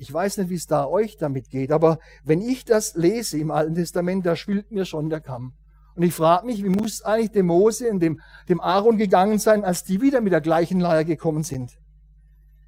Ich 0.00 0.10
weiß 0.10 0.38
nicht, 0.38 0.48
wie 0.48 0.54
es 0.54 0.66
da 0.66 0.86
euch 0.86 1.18
damit 1.18 1.50
geht, 1.50 1.70
aber 1.70 1.98
wenn 2.24 2.40
ich 2.40 2.64
das 2.64 2.94
lese 2.94 3.36
im 3.36 3.50
Alten 3.50 3.74
Testament, 3.74 4.24
da 4.24 4.34
schwillt 4.34 4.70
mir 4.70 4.86
schon 4.86 5.10
der 5.10 5.20
Kamm. 5.20 5.52
Und 5.94 6.04
ich 6.04 6.14
frage 6.14 6.46
mich, 6.46 6.64
wie 6.64 6.70
muss 6.70 7.02
eigentlich 7.02 7.32
dem 7.32 7.48
Mose 7.48 7.90
und 7.90 8.00
dem, 8.00 8.18
dem 8.48 8.62
Aaron 8.62 8.96
gegangen 8.96 9.38
sein, 9.38 9.62
als 9.62 9.84
die 9.84 10.00
wieder 10.00 10.22
mit 10.22 10.32
der 10.32 10.40
gleichen 10.40 10.80
Leier 10.80 11.04
gekommen 11.04 11.42
sind? 11.42 11.78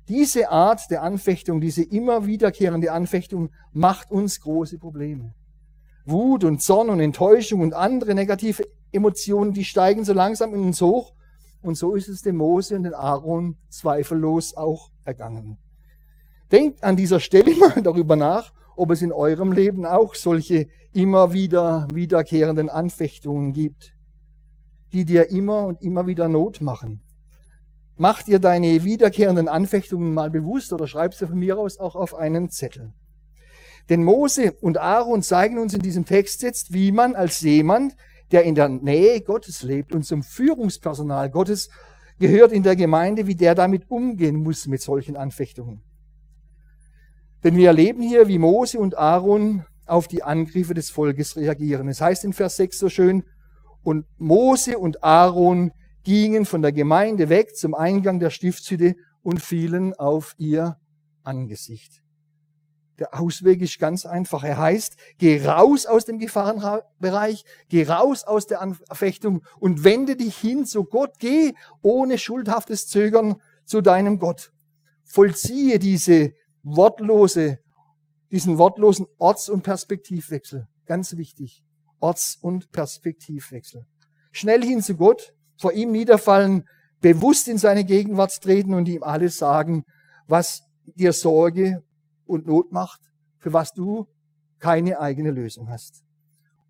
Diese 0.08 0.50
Art 0.50 0.90
der 0.90 1.02
Anfechtung, 1.02 1.62
diese 1.62 1.82
immer 1.82 2.26
wiederkehrende 2.26 2.92
Anfechtung 2.92 3.48
macht 3.72 4.10
uns 4.10 4.38
große 4.42 4.76
Probleme. 4.76 5.32
Wut 6.04 6.44
und 6.44 6.60
Zorn 6.60 6.90
und 6.90 7.00
Enttäuschung 7.00 7.62
und 7.62 7.72
andere 7.72 8.14
negative 8.14 8.64
Emotionen, 8.90 9.54
die 9.54 9.64
steigen 9.64 10.04
so 10.04 10.12
langsam 10.12 10.52
in 10.52 10.60
uns 10.60 10.82
hoch. 10.82 11.14
Und 11.62 11.76
so 11.76 11.94
ist 11.94 12.10
es 12.10 12.20
dem 12.20 12.36
Mose 12.36 12.76
und 12.76 12.82
den 12.82 12.92
Aaron 12.92 13.56
zweifellos 13.70 14.54
auch 14.54 14.90
ergangen. 15.06 15.56
Denkt 16.52 16.84
an 16.84 16.96
dieser 16.96 17.18
Stelle 17.18 17.56
mal 17.58 17.82
darüber 17.82 18.14
nach, 18.14 18.52
ob 18.76 18.90
es 18.90 19.02
in 19.02 19.12
eurem 19.12 19.52
Leben 19.52 19.86
auch 19.86 20.14
solche 20.14 20.68
immer 20.92 21.32
wieder 21.32 21.88
wiederkehrenden 21.92 22.68
Anfechtungen 22.68 23.52
gibt, 23.54 23.94
die 24.92 25.04
dir 25.06 25.30
immer 25.30 25.66
und 25.66 25.82
immer 25.82 26.06
wieder 26.06 26.28
Not 26.28 26.60
machen. 26.60 27.00
Mach 27.96 28.22
dir 28.22 28.38
deine 28.38 28.84
wiederkehrenden 28.84 29.48
Anfechtungen 29.48 30.12
mal 30.12 30.30
bewusst 30.30 30.72
oder 30.72 30.86
schreib 30.86 31.14
sie 31.14 31.26
von 31.26 31.38
mir 31.38 31.58
aus 31.58 31.78
auch 31.78 31.94
auf 31.94 32.14
einen 32.14 32.50
Zettel. 32.50 32.92
Denn 33.88 34.04
Mose 34.04 34.52
und 34.60 34.78
Aaron 34.78 35.22
zeigen 35.22 35.58
uns 35.58 35.74
in 35.74 35.80
diesem 35.80 36.04
Text 36.04 36.42
jetzt, 36.42 36.72
wie 36.72 36.92
man 36.92 37.14
als 37.14 37.40
jemand, 37.40 37.96
der 38.30 38.44
in 38.44 38.54
der 38.54 38.68
Nähe 38.68 39.20
Gottes 39.20 39.62
lebt 39.62 39.94
und 39.94 40.04
zum 40.04 40.22
Führungspersonal 40.22 41.30
Gottes 41.30 41.68
gehört 42.18 42.52
in 42.52 42.62
der 42.62 42.76
Gemeinde, 42.76 43.26
wie 43.26 43.34
der 43.34 43.54
damit 43.54 43.90
umgehen 43.90 44.36
muss 44.36 44.66
mit 44.66 44.80
solchen 44.80 45.16
Anfechtungen. 45.16 45.82
Denn 47.44 47.56
wir 47.56 47.68
erleben 47.68 48.02
hier, 48.02 48.28
wie 48.28 48.38
Mose 48.38 48.78
und 48.78 48.96
Aaron 48.96 49.64
auf 49.86 50.08
die 50.08 50.22
Angriffe 50.22 50.74
des 50.74 50.90
Volkes 50.90 51.36
reagieren. 51.36 51.88
Es 51.88 52.00
heißt 52.00 52.24
in 52.24 52.32
Vers 52.32 52.56
6 52.56 52.78
so 52.78 52.88
schön, 52.88 53.24
und 53.82 54.06
Mose 54.18 54.78
und 54.78 55.02
Aaron 55.02 55.72
gingen 56.04 56.44
von 56.44 56.62
der 56.62 56.72
Gemeinde 56.72 57.28
weg 57.28 57.56
zum 57.56 57.74
Eingang 57.74 58.20
der 58.20 58.30
Stiftshütte 58.30 58.94
und 59.22 59.42
fielen 59.42 59.94
auf 59.94 60.34
ihr 60.38 60.76
Angesicht. 61.24 62.02
Der 62.98 63.18
Ausweg 63.18 63.62
ist 63.62 63.80
ganz 63.80 64.06
einfach. 64.06 64.44
Er 64.44 64.58
heißt, 64.58 64.96
geh 65.18 65.44
raus 65.44 65.86
aus 65.86 66.04
dem 66.04 66.18
Gefahrenbereich, 66.18 67.44
geh 67.68 67.84
raus 67.84 68.22
aus 68.24 68.46
der 68.46 68.60
Anfechtung 68.60 69.42
und 69.58 69.82
wende 69.82 70.14
dich 70.14 70.36
hin 70.36 70.66
zu 70.66 70.84
Gott. 70.84 71.14
Geh 71.18 71.54
ohne 71.80 72.18
schuldhaftes 72.18 72.86
Zögern 72.86 73.40
zu 73.64 73.80
deinem 73.80 74.18
Gott. 74.18 74.52
Vollziehe 75.04 75.78
diese 75.78 76.32
wortlose, 76.62 77.58
diesen 78.30 78.58
wortlosen 78.58 79.06
Orts- 79.18 79.48
und 79.48 79.62
Perspektivwechsel. 79.62 80.66
Ganz 80.86 81.16
wichtig. 81.16 81.62
Orts- 82.00 82.36
und 82.40 82.72
Perspektivwechsel. 82.72 83.86
Schnell 84.32 84.64
hin 84.64 84.82
zu 84.82 84.96
Gott, 84.96 85.34
vor 85.58 85.72
ihm 85.72 85.92
niederfallen, 85.92 86.64
bewusst 87.00 87.48
in 87.48 87.58
seine 87.58 87.84
Gegenwart 87.84 88.40
treten 88.40 88.74
und 88.74 88.88
ihm 88.88 89.02
alles 89.02 89.36
sagen, 89.36 89.84
was 90.26 90.62
dir 90.86 91.12
Sorge 91.12 91.82
und 92.24 92.46
Not 92.46 92.72
macht, 92.72 93.00
für 93.38 93.52
was 93.52 93.72
du 93.72 94.06
keine 94.58 95.00
eigene 95.00 95.30
Lösung 95.30 95.68
hast. 95.68 96.02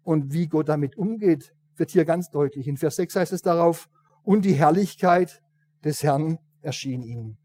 Und 0.02 0.33
wie 0.33 0.48
Gott 0.48 0.68
damit 0.68 0.96
umgeht, 0.96 1.52
wird 1.76 1.90
hier 1.90 2.05
ganz 2.05 2.31
deutlich. 2.31 2.66
In 2.66 2.76
Vers 2.76 2.96
6 2.96 3.16
heißt 3.16 3.33
es 3.33 3.42
darauf, 3.42 3.88
und 4.24 4.44
die 4.44 4.55
Herrlichkeit 4.55 5.40
des 5.85 6.02
Herrn 6.02 6.38
erschien 6.61 7.02
ihm. 7.02 7.38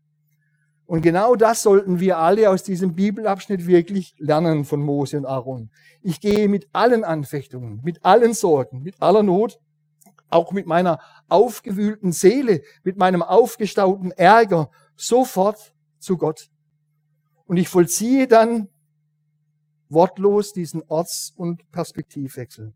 Und 0.87 1.01
genau 1.01 1.35
das 1.35 1.61
sollten 1.63 1.99
wir 1.99 2.17
alle 2.17 2.49
aus 2.49 2.63
diesem 2.63 2.95
Bibelabschnitt 2.95 3.67
wirklich 3.67 4.15
lernen 4.17 4.63
von 4.63 4.81
Mose 4.81 5.17
und 5.17 5.25
Aaron. 5.25 5.69
Ich 6.01 6.21
gehe 6.21 6.47
mit 6.47 6.69
allen 6.71 7.03
Anfechtungen, 7.03 7.81
mit 7.83 8.05
allen 8.05 8.33
Sorgen, 8.33 8.81
mit 8.81 9.01
aller 9.01 9.21
Not 9.21 9.59
auch 10.29 10.51
mit 10.51 10.65
meiner 10.65 10.99
aufgewühlten 11.29 12.11
Seele, 12.11 12.61
mit 12.83 12.97
meinem 12.97 13.21
aufgestauten 13.21 14.11
Ärger 14.11 14.69
sofort 14.95 15.73
zu 15.99 16.17
Gott. 16.17 16.49
Und 17.45 17.57
ich 17.57 17.69
vollziehe 17.69 18.27
dann 18.27 18.69
wortlos 19.89 20.53
diesen 20.53 20.83
Orts- 20.87 21.33
und 21.35 21.69
Perspektivwechsel. 21.71 22.73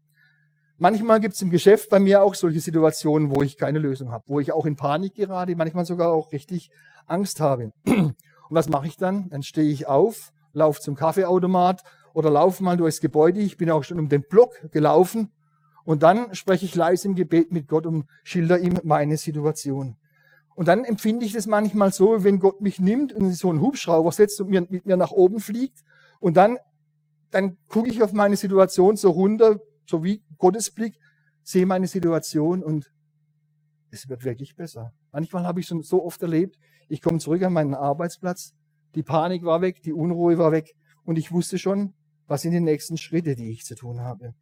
Manchmal 0.78 1.20
gibt 1.20 1.36
es 1.36 1.42
im 1.42 1.50
Geschäft 1.50 1.90
bei 1.90 2.00
mir 2.00 2.24
auch 2.24 2.36
solche 2.36 2.60
Situationen, 2.60 3.36
wo 3.36 3.42
ich 3.42 3.58
keine 3.58 3.80
Lösung 3.80 4.12
habe, 4.12 4.24
wo 4.28 4.40
ich 4.40 4.52
auch 4.52 4.66
in 4.66 4.76
Panik 4.76 5.16
gerate, 5.16 5.56
manchmal 5.56 5.86
sogar 5.86 6.12
auch 6.12 6.32
richtig 6.32 6.72
Angst 7.08 7.40
habe. 7.40 7.72
Und 7.86 8.16
was 8.50 8.70
mache 8.70 8.88
ich 8.88 8.98
dann? 8.98 9.30
Dann 9.30 9.44
stehe 9.44 9.72
ich 9.72 9.88
auf, 9.88 10.34
laufe 10.54 10.82
zum 10.82 10.96
Kaffeeautomat 10.96 11.84
oder 12.14 12.30
laufe 12.30 12.64
mal 12.64 12.78
durchs 12.78 13.02
Gebäude. 13.02 13.40
Ich 13.40 13.58
bin 13.58 13.72
auch 13.72 13.84
schon 13.84 14.00
um 14.00 14.10
den 14.10 14.24
Block 14.24 14.72
gelaufen 14.72 15.32
und 15.84 16.04
dann 16.04 16.36
spreche 16.36 16.66
ich 16.66 16.76
leise 16.76 17.08
im 17.08 17.16
Gebet 17.16 17.52
mit 17.52 17.68
Gott 17.68 17.86
und 17.86 18.06
schilder 18.24 18.60
ihm 18.60 18.80
meine 18.84 19.18
Situation. 19.18 19.98
Und 20.56 20.68
dann 20.68 20.84
empfinde 20.84 21.26
ich 21.26 21.34
das 21.34 21.48
manchmal 21.48 21.92
so, 21.92 22.24
wenn 22.24 22.40
Gott 22.40 22.62
mich 22.62 22.80
nimmt 22.80 23.14
und 23.14 23.34
so 23.34 23.50
einen 23.50 23.62
Hubschrauber 23.62 24.12
setzt 24.12 24.40
und 24.42 24.50
mir, 24.50 24.62
mit 24.70 24.86
mir 24.86 24.98
nach 24.98 25.12
oben 25.12 25.40
fliegt. 25.40 25.80
Und 26.20 26.38
dann, 26.38 26.58
dann 27.32 27.58
gucke 27.68 27.90
ich 27.90 28.04
auf 28.04 28.14
meine 28.14 28.36
Situation 28.36 28.98
so 28.98 29.12
runter, 29.12 29.60
so 29.86 30.04
wie 30.04 30.24
Gottes 30.38 30.72
Blick, 30.72 31.00
sehe 31.44 31.66
meine 31.66 31.88
Situation 31.88 32.64
und 32.64 32.92
es 33.92 34.08
wird 34.08 34.24
wirklich 34.24 34.56
besser. 34.56 34.94
Manchmal 35.12 35.46
habe 35.46 35.60
ich 35.60 35.68
schon 35.68 35.82
so 35.82 36.04
oft 36.04 36.22
erlebt, 36.22 36.58
ich 36.92 37.02
komme 37.02 37.20
zurück 37.20 37.42
an 37.44 37.54
meinen 37.54 37.74
Arbeitsplatz, 37.74 38.54
die 38.96 39.04
Panik 39.04 39.46
war 39.46 39.62
weg, 39.62 39.82
die 39.82 39.94
Unruhe 39.94 40.38
war 40.38 40.52
weg 40.52 40.76
und 41.06 41.18
ich 41.18 41.32
wusste 41.32 41.58
schon, 41.58 41.94
was 42.28 42.42
sind 42.42 42.52
die 42.52 42.60
nächsten 42.60 42.98
Schritte, 42.98 43.36
die 43.36 43.50
ich 43.50 43.64
zu 43.64 43.76
tun 43.76 44.02
habe. 44.02 44.34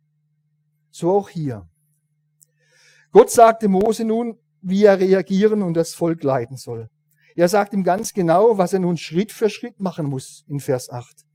So 0.90 1.12
auch 1.12 1.30
hier. 1.30 1.70
Gott 3.12 3.30
sagte 3.30 3.68
Mose 3.68 4.04
nun, 4.04 4.40
wie 4.62 4.84
er 4.84 5.00
reagieren 5.00 5.62
und 5.62 5.76
das 5.76 5.94
Volk 5.94 6.24
leiten 6.24 6.58
soll. 6.58 6.90
Er 7.36 7.50
sagt 7.50 7.74
ihm 7.74 7.84
ganz 7.84 8.14
genau, 8.14 8.58
was 8.58 8.74
er 8.74 8.80
nun 8.80 8.98
Schritt 8.98 9.32
für 9.32 9.52
Schritt 9.52 9.80
machen 9.80 10.08
muss 10.08 10.44
in 10.48 10.60
Vers 10.60 10.90
8. 10.90 11.26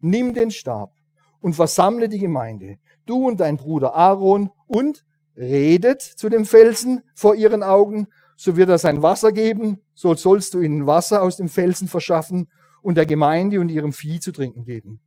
Nimm 0.00 0.32
den 0.32 0.50
Stab 0.50 0.94
und 1.40 1.52
versammle 1.52 2.08
die 2.08 2.18
Gemeinde, 2.18 2.78
du 3.04 3.28
und 3.28 3.40
dein 3.40 3.58
Bruder 3.58 3.94
Aaron, 3.94 4.50
und 4.66 5.04
redet 5.36 6.00
zu 6.00 6.30
dem 6.30 6.46
Felsen 6.46 7.02
vor 7.14 7.34
ihren 7.34 7.62
Augen, 7.62 8.08
so 8.42 8.56
wird 8.56 8.70
er 8.70 8.78
sein 8.78 9.02
Wasser 9.02 9.30
geben, 9.30 9.78
so 9.94 10.12
sollst 10.16 10.54
du 10.54 10.62
ihnen 10.62 10.84
Wasser 10.84 11.22
aus 11.22 11.36
dem 11.36 11.48
Felsen 11.48 11.86
verschaffen 11.86 12.48
und 12.82 12.96
der 12.96 13.06
Gemeinde 13.06 13.60
und 13.60 13.68
ihrem 13.68 13.92
Vieh 13.92 14.18
zu 14.18 14.32
trinken 14.32 14.64
geben. 14.64 15.00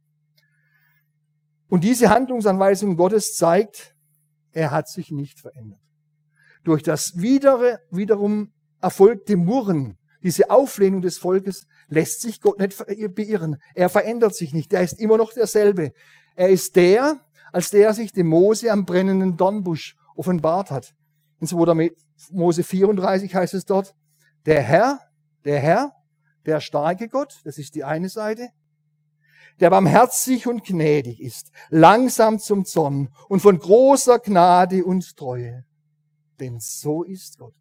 Und 1.68 1.84
diese 1.84 2.12
Handlungsanweisung 2.12 2.96
Gottes 2.96 3.36
zeigt, 3.36 3.94
er 4.54 4.72
hat 4.72 4.88
sich 4.88 5.12
nicht 5.12 5.42
verändert. 5.42 5.82
Durch 6.64 6.82
das 6.82 7.18
widere, 7.18 7.82
wiederum 7.92 8.54
erfolgte 8.80 9.36
Murren, 9.36 9.98
diese 10.24 10.50
Auflehnung 10.50 11.02
des 11.02 11.18
Volkes, 11.18 11.68
lässt 11.90 12.22
sich 12.22 12.40
Gott 12.40 12.58
nicht 12.58 12.78
beirren. 13.16 13.58
Er 13.74 13.90
verändert 13.90 14.34
sich 14.34 14.54
nicht. 14.54 14.72
Er 14.72 14.82
ist 14.82 14.98
immer 14.98 15.18
noch 15.18 15.34
derselbe. 15.34 15.92
Er 16.38 16.48
ist 16.48 16.78
der, 16.78 17.20
als 17.52 17.70
der 17.70 17.94
sich 17.94 18.14
dem 18.14 18.28
Mose 18.28 18.72
am 18.72 18.86
brennenden 18.86 19.36
Dornbusch 19.36 19.98
offenbart 20.16 20.72
hat. 20.72 20.96
In 21.42 21.48
2. 21.48 21.92
Mose 22.32 22.64
34 22.64 23.34
heißt 23.34 23.54
es 23.54 23.66
dort, 23.66 23.96
der 24.46 24.62
Herr, 24.62 25.00
der 25.44 25.60
Herr, 25.60 25.92
der 26.46 26.62
starke 26.62 27.08
Gott, 27.08 27.42
das 27.44 27.58
ist 27.58 27.76
die 27.76 27.84
eine 27.84 28.10
Seite, 28.10 28.50
der 29.60 29.70
barmherzig 29.70 30.48
und 30.48 30.64
gnädig 30.64 31.22
ist, 31.22 31.52
langsam 31.70 32.40
zum 32.40 32.66
Zorn 32.66 33.10
und 33.30 33.40
von 33.40 33.58
großer 33.58 34.20
Gnade 34.20 34.84
und 34.84 35.16
Treue. 35.16 35.66
Denn 36.40 36.60
so 36.60 37.04
ist 37.04 37.38
Gott. 37.38 37.54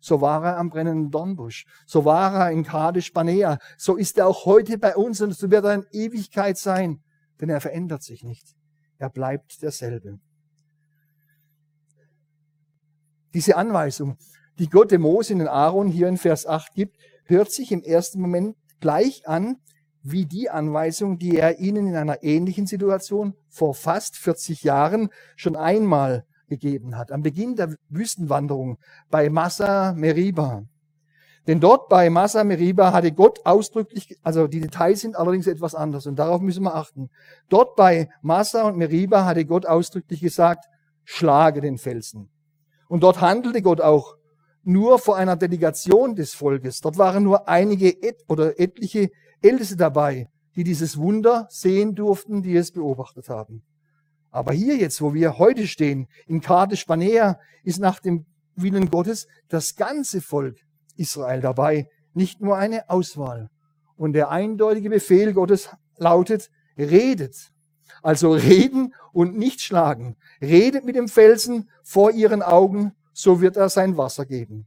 So 0.00 0.20
war 0.20 0.44
er 0.44 0.56
am 0.56 0.70
brennenden 0.70 1.10
Dornbusch. 1.10 1.66
So 1.86 2.04
war 2.04 2.34
er 2.34 2.50
in 2.52 2.64
Kadesh 2.64 3.12
Barnea. 3.12 3.58
So 3.76 3.96
ist 3.96 4.16
er 4.16 4.26
auch 4.26 4.46
heute 4.46 4.78
bei 4.78 4.96
uns 4.96 5.20
und 5.20 5.36
so 5.36 5.50
wird 5.50 5.64
er 5.64 5.74
in 5.74 5.86
Ewigkeit 5.92 6.56
sein. 6.56 7.02
Denn 7.40 7.50
er 7.50 7.60
verändert 7.60 8.02
sich 8.02 8.22
nicht. 8.22 8.54
Er 8.98 9.10
bleibt 9.10 9.62
derselbe. 9.62 10.20
Diese 13.34 13.56
Anweisung, 13.56 14.16
die 14.58 14.68
Gott 14.68 14.90
dem 14.90 15.02
Mose 15.02 15.32
in 15.32 15.38
den 15.38 15.48
Aaron 15.48 15.88
hier 15.88 16.08
in 16.08 16.16
Vers 16.16 16.46
8 16.46 16.74
gibt, 16.74 16.96
hört 17.24 17.50
sich 17.50 17.72
im 17.72 17.82
ersten 17.82 18.20
Moment 18.20 18.56
gleich 18.80 19.26
an 19.26 19.56
wie 20.02 20.26
die 20.26 20.50
Anweisung, 20.50 21.18
die 21.18 21.36
er 21.36 21.58
ihnen 21.58 21.86
in 21.88 21.96
einer 21.96 22.22
ähnlichen 22.22 22.66
Situation 22.66 23.34
vor 23.48 23.74
fast 23.74 24.16
40 24.16 24.62
Jahren 24.62 25.10
schon 25.36 25.56
einmal 25.56 26.24
gegeben 26.48 26.96
hat, 26.96 27.12
am 27.12 27.22
Beginn 27.22 27.54
der 27.54 27.74
Wüstenwanderung 27.88 28.78
bei 29.10 29.30
Massa 29.30 29.92
Meriba. 29.92 30.64
Denn 31.46 31.60
dort 31.60 31.88
bei 31.88 32.10
Massa 32.10 32.44
Meriba 32.44 32.92
hatte 32.92 33.12
Gott 33.12 33.40
ausdrücklich, 33.44 34.16
also 34.22 34.46
die 34.46 34.60
Details 34.60 35.00
sind 35.00 35.16
allerdings 35.16 35.46
etwas 35.46 35.74
anders 35.74 36.06
und 36.06 36.18
darauf 36.18 36.40
müssen 36.40 36.64
wir 36.64 36.74
achten. 36.74 37.08
Dort 37.48 37.76
bei 37.76 38.08
Massa 38.20 38.64
und 38.64 38.76
Meriba 38.76 39.24
hatte 39.24 39.44
Gott 39.44 39.66
ausdrücklich 39.66 40.20
gesagt, 40.20 40.66
schlage 41.04 41.60
den 41.60 41.78
Felsen. 41.78 42.30
Und 42.90 43.04
dort 43.04 43.20
handelte 43.20 43.62
Gott 43.62 43.80
auch 43.80 44.16
nur 44.64 44.98
vor 44.98 45.16
einer 45.16 45.36
Delegation 45.36 46.16
des 46.16 46.34
Volkes. 46.34 46.80
Dort 46.80 46.98
waren 46.98 47.22
nur 47.22 47.48
einige 47.48 47.88
et 47.88 48.24
oder 48.26 48.58
etliche 48.58 49.10
Älteste 49.40 49.76
dabei, 49.76 50.28
die 50.56 50.64
dieses 50.64 50.98
Wunder 50.98 51.46
sehen 51.50 51.94
durften, 51.94 52.42
die 52.42 52.56
es 52.56 52.72
beobachtet 52.72 53.28
haben. 53.28 53.62
Aber 54.32 54.52
hier 54.52 54.76
jetzt, 54.76 55.00
wo 55.00 55.14
wir 55.14 55.38
heute 55.38 55.68
stehen, 55.68 56.08
in 56.26 56.40
Kadesh 56.40 56.84
Barnea, 56.84 57.38
ist 57.62 57.78
nach 57.78 58.00
dem 58.00 58.26
Willen 58.56 58.90
Gottes 58.90 59.28
das 59.48 59.76
ganze 59.76 60.20
Volk 60.20 60.56
Israel 60.96 61.40
dabei, 61.40 61.86
nicht 62.12 62.40
nur 62.40 62.56
eine 62.56 62.90
Auswahl. 62.90 63.50
Und 63.94 64.14
der 64.14 64.30
eindeutige 64.30 64.90
Befehl 64.90 65.32
Gottes 65.32 65.70
lautet, 65.96 66.50
redet. 66.76 67.52
Also 68.02 68.32
reden 68.32 68.94
und 69.12 69.36
nicht 69.36 69.60
schlagen. 69.60 70.16
Redet 70.40 70.84
mit 70.84 70.96
dem 70.96 71.08
Felsen 71.08 71.68
vor 71.82 72.12
ihren 72.12 72.42
Augen, 72.42 72.92
so 73.12 73.40
wird 73.40 73.56
er 73.56 73.68
sein 73.68 73.96
Wasser 73.96 74.26
geben. 74.26 74.66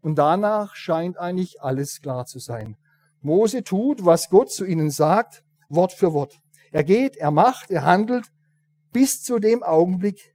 Und 0.00 0.16
danach 0.16 0.74
scheint 0.74 1.18
eigentlich 1.18 1.62
alles 1.62 2.00
klar 2.00 2.26
zu 2.26 2.38
sein. 2.38 2.76
Mose 3.20 3.64
tut, 3.64 4.04
was 4.04 4.30
Gott 4.30 4.50
zu 4.50 4.64
ihnen 4.64 4.90
sagt, 4.90 5.42
Wort 5.68 5.92
für 5.92 6.12
Wort. 6.12 6.38
Er 6.70 6.84
geht, 6.84 7.16
er 7.16 7.30
macht, 7.30 7.70
er 7.70 7.84
handelt 7.84 8.26
bis 8.92 9.22
zu 9.22 9.38
dem 9.38 9.62
Augenblick, 9.62 10.34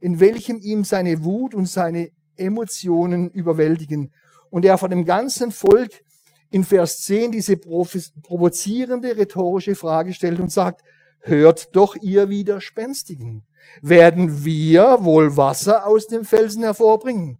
in 0.00 0.18
welchem 0.18 0.58
ihm 0.58 0.84
seine 0.84 1.24
Wut 1.24 1.54
und 1.54 1.66
seine 1.66 2.10
Emotionen 2.36 3.30
überwältigen 3.30 4.12
und 4.50 4.64
er 4.64 4.76
von 4.76 4.90
dem 4.90 5.04
ganzen 5.04 5.50
Volk 5.50 6.02
in 6.50 6.64
Vers 6.64 7.00
10 7.04 7.32
diese 7.32 7.56
provozierende 7.56 9.16
rhetorische 9.16 9.74
Frage 9.74 10.12
stellt 10.12 10.40
und 10.40 10.52
sagt, 10.52 10.82
hört 11.22 11.74
doch 11.74 11.96
ihr 11.96 12.28
Widerspenstigen. 12.28 13.46
Werden 13.80 14.44
wir 14.44 15.04
wohl 15.04 15.36
Wasser 15.36 15.86
aus 15.86 16.06
dem 16.06 16.24
Felsen 16.24 16.62
hervorbringen? 16.62 17.38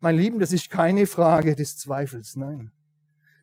Mein 0.00 0.16
Lieben, 0.16 0.38
das 0.38 0.52
ist 0.52 0.70
keine 0.70 1.06
Frage 1.06 1.56
des 1.56 1.76
Zweifels, 1.76 2.36
nein. 2.36 2.70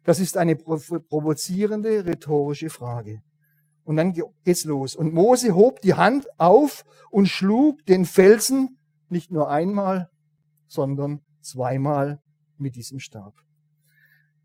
Das 0.03 0.19
ist 0.19 0.37
eine 0.37 0.55
provozierende 0.55 2.05
rhetorische 2.05 2.69
Frage. 2.69 3.21
Und 3.83 3.97
dann 3.97 4.13
geht's 4.43 4.63
los. 4.63 4.95
Und 4.95 5.13
Mose 5.13 5.55
hob 5.55 5.81
die 5.81 5.93
Hand 5.93 6.27
auf 6.37 6.83
und 7.09 7.27
schlug 7.27 7.85
den 7.85 8.05
Felsen 8.05 8.77
nicht 9.09 9.31
nur 9.31 9.49
einmal, 9.49 10.09
sondern 10.67 11.21
zweimal 11.41 12.21
mit 12.57 12.75
diesem 12.75 12.99
Stab. 12.99 13.33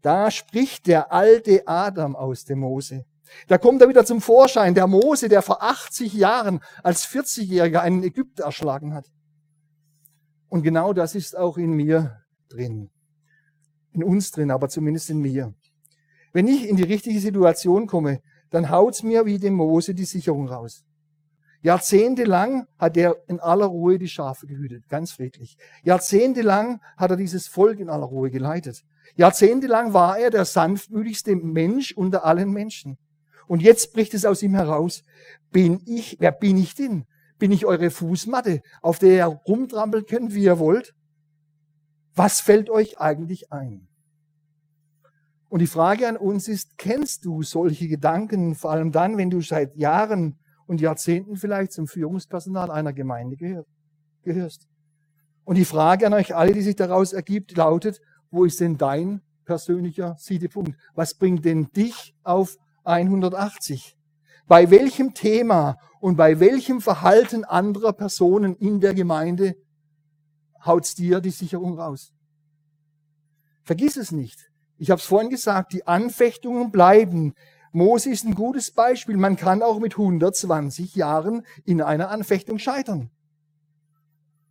Da 0.02 0.30
spricht 0.30 0.86
der 0.86 1.12
alte 1.12 1.66
Adam 1.66 2.14
aus 2.16 2.44
dem 2.44 2.60
Mose. 2.60 3.04
Da 3.46 3.58
kommt 3.58 3.82
er 3.82 3.88
wieder 3.88 4.04
zum 4.04 4.20
Vorschein, 4.20 4.74
der 4.74 4.86
Mose, 4.86 5.28
der 5.28 5.42
vor 5.42 5.62
80 5.62 6.12
Jahren 6.14 6.60
als 6.82 7.06
40-Jähriger 7.06 7.80
einen 7.80 8.02
Ägypter 8.02 8.44
erschlagen 8.44 8.94
hat. 8.94 9.06
Und 10.48 10.62
genau 10.62 10.92
das 10.92 11.14
ist 11.14 11.36
auch 11.36 11.58
in 11.58 11.72
mir 11.72 12.22
drin. 12.48 12.90
In 13.92 14.02
uns 14.02 14.30
drin, 14.30 14.50
aber 14.50 14.68
zumindest 14.68 15.10
in 15.10 15.18
mir. 15.18 15.54
Wenn 16.32 16.48
ich 16.48 16.68
in 16.68 16.76
die 16.76 16.84
richtige 16.84 17.20
Situation 17.20 17.86
komme, 17.86 18.20
dann 18.50 18.70
haut's 18.70 19.02
mir 19.02 19.26
wie 19.26 19.38
dem 19.38 19.54
Mose 19.54 19.94
die 19.94 20.04
Sicherung 20.04 20.48
raus. 20.48 20.84
Jahrzehntelang 21.60 22.66
hat 22.78 22.96
er 22.96 23.16
in 23.26 23.40
aller 23.40 23.66
Ruhe 23.66 23.98
die 23.98 24.08
Schafe 24.08 24.46
gehütet, 24.46 24.88
ganz 24.88 25.12
friedlich. 25.12 25.56
Jahrzehntelang 25.82 26.80
hat 26.96 27.10
er 27.10 27.16
dieses 27.16 27.48
Volk 27.48 27.80
in 27.80 27.90
aller 27.90 28.06
Ruhe 28.06 28.30
geleitet. 28.30 28.84
Jahrzehntelang 29.16 29.92
war 29.92 30.18
er 30.18 30.30
der 30.30 30.44
sanftmütigste 30.44 31.34
Mensch 31.34 31.92
unter 31.92 32.24
allen 32.24 32.52
Menschen. 32.52 32.96
Und 33.48 33.62
jetzt 33.62 33.94
bricht 33.94 34.14
es 34.14 34.24
aus 34.24 34.42
ihm 34.42 34.54
heraus. 34.54 35.02
Bin 35.50 35.80
ich, 35.86 36.18
wer 36.20 36.32
bin 36.32 36.58
ich 36.58 36.74
denn? 36.74 37.06
Bin 37.38 37.50
ich 37.50 37.66
eure 37.66 37.90
Fußmatte, 37.90 38.60
auf 38.82 38.98
der 38.98 39.12
ihr 39.12 39.24
rumtrampeln 39.24 40.06
könnt, 40.06 40.34
wie 40.34 40.44
ihr 40.44 40.58
wollt? 40.58 40.94
Was 42.14 42.40
fällt 42.40 42.68
euch 42.68 43.00
eigentlich 43.00 43.50
ein? 43.50 43.88
Und 45.48 45.60
die 45.60 45.66
Frage 45.66 46.06
an 46.06 46.18
uns 46.18 46.46
ist, 46.46 46.76
kennst 46.76 47.24
du 47.24 47.42
solche 47.42 47.88
Gedanken, 47.88 48.54
vor 48.54 48.70
allem 48.70 48.92
dann, 48.92 49.16
wenn 49.16 49.30
du 49.30 49.40
seit 49.40 49.74
Jahren 49.76 50.38
und 50.66 50.82
Jahrzehnten 50.82 51.36
vielleicht 51.36 51.72
zum 51.72 51.86
Führungspersonal 51.86 52.70
einer 52.70 52.92
Gemeinde 52.92 53.64
gehörst. 54.22 54.66
Und 55.44 55.54
die 55.54 55.64
Frage 55.64 56.06
an 56.06 56.12
euch 56.12 56.34
alle, 56.34 56.52
die 56.52 56.60
sich 56.60 56.76
daraus 56.76 57.14
ergibt, 57.14 57.56
lautet, 57.56 58.02
wo 58.30 58.44
ist 58.44 58.60
denn 58.60 58.76
dein 58.76 59.22
persönlicher 59.46 60.16
Siedepunkt? 60.18 60.78
Was 60.94 61.14
bringt 61.14 61.46
denn 61.46 61.70
dich 61.70 62.14
auf 62.22 62.58
180? 62.88 63.96
Bei 64.46 64.70
welchem 64.70 65.14
Thema 65.14 65.76
und 66.00 66.16
bei 66.16 66.40
welchem 66.40 66.80
Verhalten 66.80 67.44
anderer 67.44 67.92
Personen 67.92 68.56
in 68.56 68.80
der 68.80 68.94
Gemeinde 68.94 69.56
haut's 70.64 70.94
dir 70.94 71.20
die 71.20 71.30
Sicherung 71.30 71.78
raus. 71.78 72.12
Vergiss 73.62 73.96
es 73.96 74.10
nicht. 74.10 74.50
Ich 74.78 74.90
habe 74.90 75.00
es 75.00 75.06
vorhin 75.06 75.28
gesagt, 75.28 75.72
die 75.72 75.86
Anfechtungen 75.86 76.70
bleiben. 76.70 77.34
Mose 77.72 78.10
ist 78.10 78.24
ein 78.24 78.34
gutes 78.34 78.70
Beispiel. 78.70 79.16
Man 79.16 79.36
kann 79.36 79.62
auch 79.62 79.78
mit 79.78 79.92
120 79.92 80.94
Jahren 80.94 81.44
in 81.64 81.82
einer 81.82 82.08
Anfechtung 82.10 82.58
scheitern. 82.58 83.10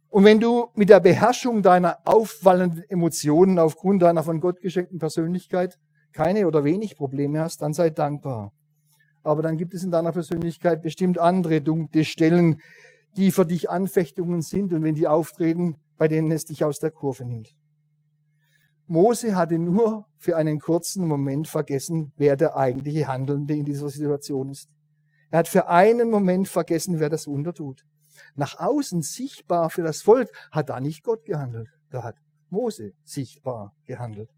Und 0.10 0.24
wenn 0.24 0.40
du 0.40 0.70
mit 0.76 0.90
der 0.90 1.00
Beherrschung 1.00 1.64
deiner 1.64 2.00
auffallenden 2.06 2.84
Emotionen 2.90 3.58
aufgrund 3.60 4.02
deiner 4.02 4.24
von 4.24 4.40
Gott 4.40 4.62
geschenkten 4.62 5.00
Persönlichkeit 5.00 5.80
keine 6.14 6.48
oder 6.48 6.64
wenig 6.64 6.98
Probleme 6.98 7.40
hast, 7.40 7.62
dann 7.62 7.74
sei 7.74 7.90
dankbar. 7.90 8.52
Aber 9.24 9.42
dann 9.42 9.58
gibt 9.58 9.74
es 9.74 9.84
in 9.84 9.92
deiner 9.92 10.12
Persönlichkeit 10.12 10.82
bestimmt 10.82 11.18
andere 11.18 11.62
dunkle 11.62 12.06
Stellen, 12.06 12.62
die 13.18 13.32
für 13.32 13.46
dich 13.46 13.70
Anfechtungen 13.70 14.42
sind 14.42 14.74
und 14.74 14.84
wenn 14.84 14.96
die 14.96 15.08
auftreten, 15.08 15.76
bei 15.98 16.08
denen 16.08 16.32
es 16.32 16.46
dich 16.46 16.64
aus 16.64 16.80
der 16.80 16.92
Kurve 16.92 17.26
nimmt. 17.26 17.56
Mose 18.86 19.36
hatte 19.36 19.60
nur 19.60 20.08
für 20.18 20.38
einen 20.38 20.60
kurzen 20.60 21.08
Moment 21.08 21.48
vergessen, 21.48 22.14
wer 22.16 22.38
der 22.38 22.56
eigentliche 22.56 23.08
Handelnde 23.08 23.54
in 23.54 23.66
dieser 23.66 23.90
Situation 23.90 24.50
ist. 24.50 24.70
Er 25.30 25.40
hat 25.40 25.50
für 25.50 25.68
einen 25.68 26.10
Moment 26.10 26.48
vergessen, 26.48 27.00
wer 27.00 27.10
das 27.10 27.28
Wunder 27.28 27.54
tut. 27.54 27.84
Nach 28.36 28.60
außen 28.60 29.02
sichtbar 29.02 29.70
für 29.70 29.84
das 29.84 30.02
Volk 30.02 30.30
hat 30.52 30.70
da 30.70 30.80
nicht 30.80 31.04
Gott 31.04 31.26
gehandelt. 31.26 31.68
Da 31.90 32.04
hat 32.04 32.16
Mose 32.50 32.94
sichtbar 33.04 33.76
gehandelt. 33.86 34.30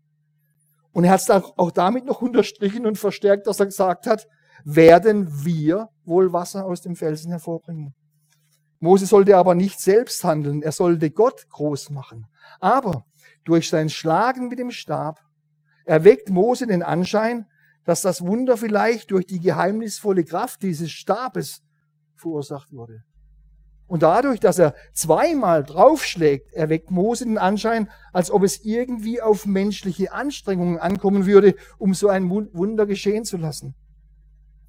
Und 0.91 1.03
er 1.03 1.11
hat 1.11 1.21
es 1.21 1.29
auch 1.29 1.71
damit 1.71 2.05
noch 2.05 2.21
unterstrichen 2.21 2.85
und 2.85 2.97
verstärkt, 2.97 3.47
dass 3.47 3.59
er 3.59 3.67
gesagt 3.67 4.07
hat, 4.07 4.27
werden 4.63 5.45
wir 5.45 5.89
wohl 6.03 6.33
Wasser 6.33 6.65
aus 6.65 6.81
dem 6.81 6.95
Felsen 6.95 7.31
hervorbringen. 7.31 7.93
Mose 8.79 9.05
sollte 9.05 9.37
aber 9.37 9.55
nicht 9.55 9.79
selbst 9.79 10.23
handeln, 10.23 10.61
er 10.61 10.71
sollte 10.71 11.11
Gott 11.11 11.47
groß 11.49 11.89
machen. 11.89 12.27
Aber 12.59 13.05
durch 13.43 13.69
sein 13.69 13.89
Schlagen 13.89 14.47
mit 14.47 14.59
dem 14.59 14.71
Stab 14.71 15.19
erweckt 15.85 16.29
Mose 16.29 16.65
den 16.67 16.83
Anschein, 16.83 17.45
dass 17.83 18.01
das 18.01 18.21
Wunder 18.21 18.57
vielleicht 18.57 19.11
durch 19.11 19.25
die 19.25 19.39
geheimnisvolle 19.39 20.23
Kraft 20.23 20.61
dieses 20.61 20.91
Stabes 20.91 21.61
verursacht 22.15 22.71
wurde. 22.71 23.03
Und 23.89 24.03
dadurch, 24.03 24.39
dass 24.39 24.59
er 24.59 24.75
zweimal 24.93 25.63
draufschlägt, 25.63 26.53
erweckt 26.53 26.91
Mose 26.91 27.25
den 27.25 27.39
Anschein, 27.39 27.89
als 28.13 28.29
ob 28.29 28.43
es 28.43 28.63
irgendwie 28.63 29.19
auf 29.19 29.47
menschliche 29.47 30.13
Anstrengungen 30.13 30.77
ankommen 30.77 31.25
würde, 31.25 31.55
um 31.79 31.95
so 31.95 32.07
ein 32.07 32.29
Wunder 32.29 32.85
geschehen 32.85 33.25
zu 33.25 33.37
lassen. 33.37 33.73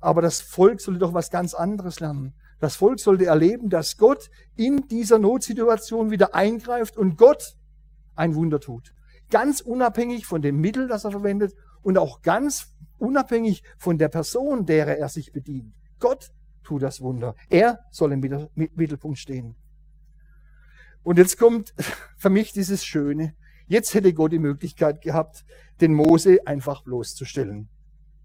Aber 0.01 0.23
das 0.23 0.41
Volk 0.41 0.81
sollte 0.81 1.01
doch 1.01 1.13
was 1.13 1.31
ganz 1.31 1.53
anderes 1.53 2.01
lernen. 2.01 2.33
Das 2.61 2.77
Volk 2.77 2.99
sollte 2.99 3.27
erleben, 3.27 3.69
dass 3.69 3.99
Gott 3.99 4.31
in 4.57 4.89
dieser 4.89 5.19
Notsituation 5.19 6.11
wieder 6.11 6.35
eingreift 6.35 6.97
und 6.97 7.19
Gott 7.19 7.57
ein 8.17 8.35
Wunder 8.35 8.59
tut. 8.59 8.95
Ganz 9.29 9.61
unabhängig 9.61 10.25
von 10.25 10.41
dem 10.41 10.63
Mittel, 10.63 10.89
das 10.89 11.05
er 11.05 11.11
verwendet 11.11 11.55
und 11.83 11.99
auch 11.99 12.23
ganz 12.23 12.75
unabhängig 12.97 13.65
von 13.77 13.99
der 13.99 14.09
Person, 14.09 14.65
derer 14.65 14.97
er 14.97 15.11
sich 15.11 15.31
bedient. 15.31 15.75
Gott 15.99 16.31
tu 16.71 16.79
das 16.79 17.01
Wunder. 17.01 17.35
Er 17.49 17.81
soll 17.91 18.13
im 18.13 18.21
Mittelpunkt 18.55 19.19
stehen. 19.19 19.57
Und 21.03 21.19
jetzt 21.19 21.37
kommt 21.37 21.75
für 22.17 22.31
mich 22.31 22.53
dieses 22.53 22.85
Schöne. 22.85 23.35
Jetzt 23.67 23.93
hätte 23.95 24.15
Gott 24.15 24.31
die 24.31 24.39
Möglichkeit 24.39 25.01
gehabt, 25.01 25.45
den 25.81 25.95
Mose 25.95 26.39
einfach 26.47 26.85
bloßzustellen. 26.85 27.69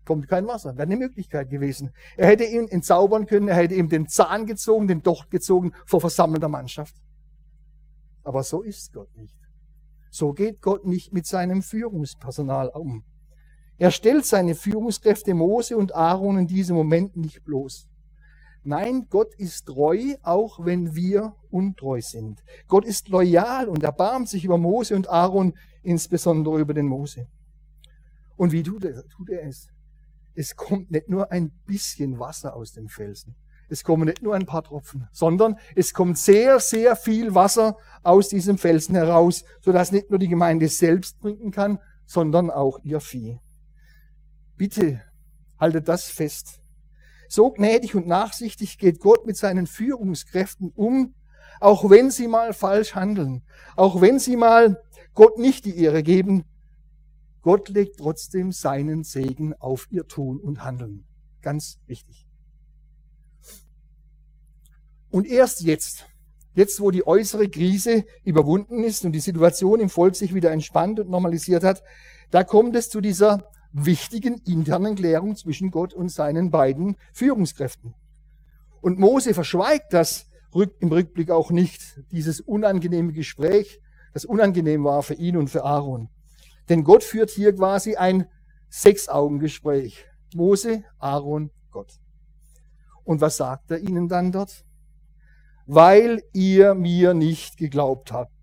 Kommt 0.06 0.28
kein 0.28 0.46
Wasser, 0.46 0.76
wäre 0.76 0.84
eine 0.84 0.98
Möglichkeit 0.98 1.50
gewesen. 1.50 1.92
Er 2.18 2.28
hätte 2.28 2.44
ihn 2.44 2.68
entzaubern 2.68 3.26
können, 3.26 3.48
er 3.48 3.56
hätte 3.56 3.74
ihm 3.74 3.90
den 3.90 4.08
Zahn 4.08 4.46
gezogen, 4.46 4.88
den 4.88 5.02
Docht 5.02 5.32
gezogen 5.32 5.72
vor 5.88 6.00
versammelter 6.00 6.50
Mannschaft. 6.50 6.96
Aber 8.24 8.44
so 8.44 8.62
ist 8.62 8.94
Gott 8.94 9.16
nicht. 9.16 9.40
So 10.12 10.34
geht 10.34 10.62
Gott 10.62 10.86
nicht 10.86 11.14
mit 11.14 11.26
seinem 11.26 11.64
Führungspersonal 11.64 12.70
um. 12.70 13.04
Er 13.78 13.90
stellt 13.90 14.26
seine 14.26 14.54
Führungskräfte 14.54 15.34
Mose 15.34 15.76
und 15.76 15.96
Aaron 15.96 16.38
in 16.38 16.48
diesem 16.48 16.76
Moment 16.76 17.18
nicht 17.18 17.44
bloß. 17.44 17.90
Nein, 18.66 19.06
Gott 19.12 19.36
ist 19.36 19.68
treu, 19.68 20.16
auch 20.24 20.66
wenn 20.66 20.96
wir 20.96 21.36
untreu 21.52 22.02
sind. 22.02 22.44
Gott 22.68 22.84
ist 22.84 23.10
loyal 23.10 23.70
und 23.70 23.84
erbarmt 23.84 24.28
sich 24.28 24.44
über 24.44 24.58
Mose 24.58 24.96
und 24.96 25.08
Aaron, 25.08 25.54
insbesondere 25.84 26.60
über 26.60 26.74
den 26.74 26.88
Mose. 26.88 27.28
Und 28.36 28.52
wie 28.52 28.64
tut 28.64 28.86
er, 28.86 29.08
tut 29.08 29.30
er 29.30 29.48
es? 29.48 29.70
Es 30.34 30.56
kommt 30.56 30.90
nicht 30.90 31.10
nur 31.10 31.32
ein 31.32 31.52
bisschen 31.68 32.18
Wasser 32.20 32.56
aus 32.56 32.74
den 32.74 32.90
Felsen. 32.90 33.36
Es 33.70 33.84
kommen 33.84 34.06
nicht 34.06 34.24
nur 34.24 34.34
ein 34.34 34.48
paar 34.48 34.64
Tropfen, 34.64 35.08
sondern 35.12 35.58
es 35.76 35.94
kommt 35.94 36.18
sehr, 36.18 36.60
sehr 36.60 36.96
viel 36.96 37.36
Wasser 37.36 37.78
aus 38.02 38.30
diesem 38.30 38.58
Felsen 38.58 38.96
heraus, 38.96 39.44
sodass 39.62 39.92
nicht 39.92 40.10
nur 40.10 40.18
die 40.18 40.28
Gemeinde 40.28 40.68
selbst 40.70 41.22
trinken 41.22 41.52
kann, 41.52 41.78
sondern 42.08 42.50
auch 42.50 42.80
ihr 42.84 43.00
Vieh. 43.00 43.40
Bitte 44.58 45.02
haltet 45.60 45.88
das 45.88 46.06
fest. 46.06 46.62
So 47.28 47.52
gnädig 47.52 47.96
und 47.96 48.08
nachsichtig 48.08 48.78
geht 48.78 49.00
Gott 49.00 49.26
mit 49.26 49.38
seinen 49.38 49.68
Führungskräften 49.68 50.72
um, 50.76 51.16
auch 51.60 51.90
wenn 51.90 52.12
sie 52.12 52.28
mal 52.28 52.54
falsch 52.54 52.96
handeln, 52.96 53.44
auch 53.76 54.02
wenn 54.02 54.20
sie 54.20 54.36
mal 54.36 54.82
Gott 55.14 55.38
nicht 55.38 55.66
die 55.66 55.78
Ehre 55.78 56.04
geben. 56.04 56.44
Gott 57.42 57.70
legt 57.70 58.00
trotzdem 58.00 58.52
seinen 58.52 59.04
Segen 59.04 59.54
auf 59.54 59.88
ihr 59.92 60.08
Tun 60.08 60.40
und 60.40 60.64
Handeln. 60.64 61.06
Ganz 61.42 61.80
wichtig. 61.86 62.26
Und 65.12 65.28
erst 65.28 65.62
jetzt, 65.62 66.08
jetzt 66.56 66.82
wo 66.82 66.92
die 66.92 67.08
äußere 67.08 67.48
Krise 67.48 68.06
überwunden 68.24 68.84
ist 68.84 69.06
und 69.06 69.14
die 69.14 69.20
Situation 69.20 69.80
im 69.80 69.90
Volk 69.90 70.16
sich 70.16 70.34
wieder 70.34 70.52
entspannt 70.52 71.00
und 71.00 71.10
normalisiert 71.10 71.64
hat, 71.64 71.84
da 72.32 72.44
kommt 72.44 72.76
es 72.76 72.90
zu 72.90 73.00
dieser 73.00 73.50
wichtigen 73.76 74.42
internen 74.46 74.96
Klärung 74.96 75.36
zwischen 75.36 75.70
Gott 75.70 75.94
und 75.94 76.10
seinen 76.10 76.50
beiden 76.50 76.96
Führungskräften. 77.14 77.94
Und 78.82 79.00
Mose 79.00 79.34
verschweigt 79.34 79.92
das 79.92 80.28
im 80.80 80.90
Rückblick 80.90 81.30
auch 81.30 81.52
nicht, 81.52 82.02
dieses 82.12 82.40
unangenehme 82.40 83.12
Gespräch, 83.12 83.82
das 84.14 84.24
unangenehm 84.24 84.86
war 84.86 85.04
für 85.04 85.16
ihn 85.16 85.36
und 85.36 85.50
für 85.50 85.66
Aaron. 85.66 86.08
Denn 86.70 86.86
Gott 86.86 87.04
führt 87.04 87.30
hier 87.30 87.54
quasi 87.54 87.98
ein 87.98 88.28
Sechs-Augen-Gespräch. 88.70 90.06
Mose, 90.34 90.86
Aaron, 90.98 91.52
Gott. 91.72 92.00
Und 93.04 93.20
was 93.20 93.36
sagt 93.36 93.72
er 93.72 93.80
ihnen 93.80 94.08
dann 94.08 94.32
dort? 94.32 94.64
Weil 95.66 96.24
ihr 96.32 96.76
mir 96.76 97.14
nicht 97.14 97.58
geglaubt 97.58 98.14
habt 98.14 98.35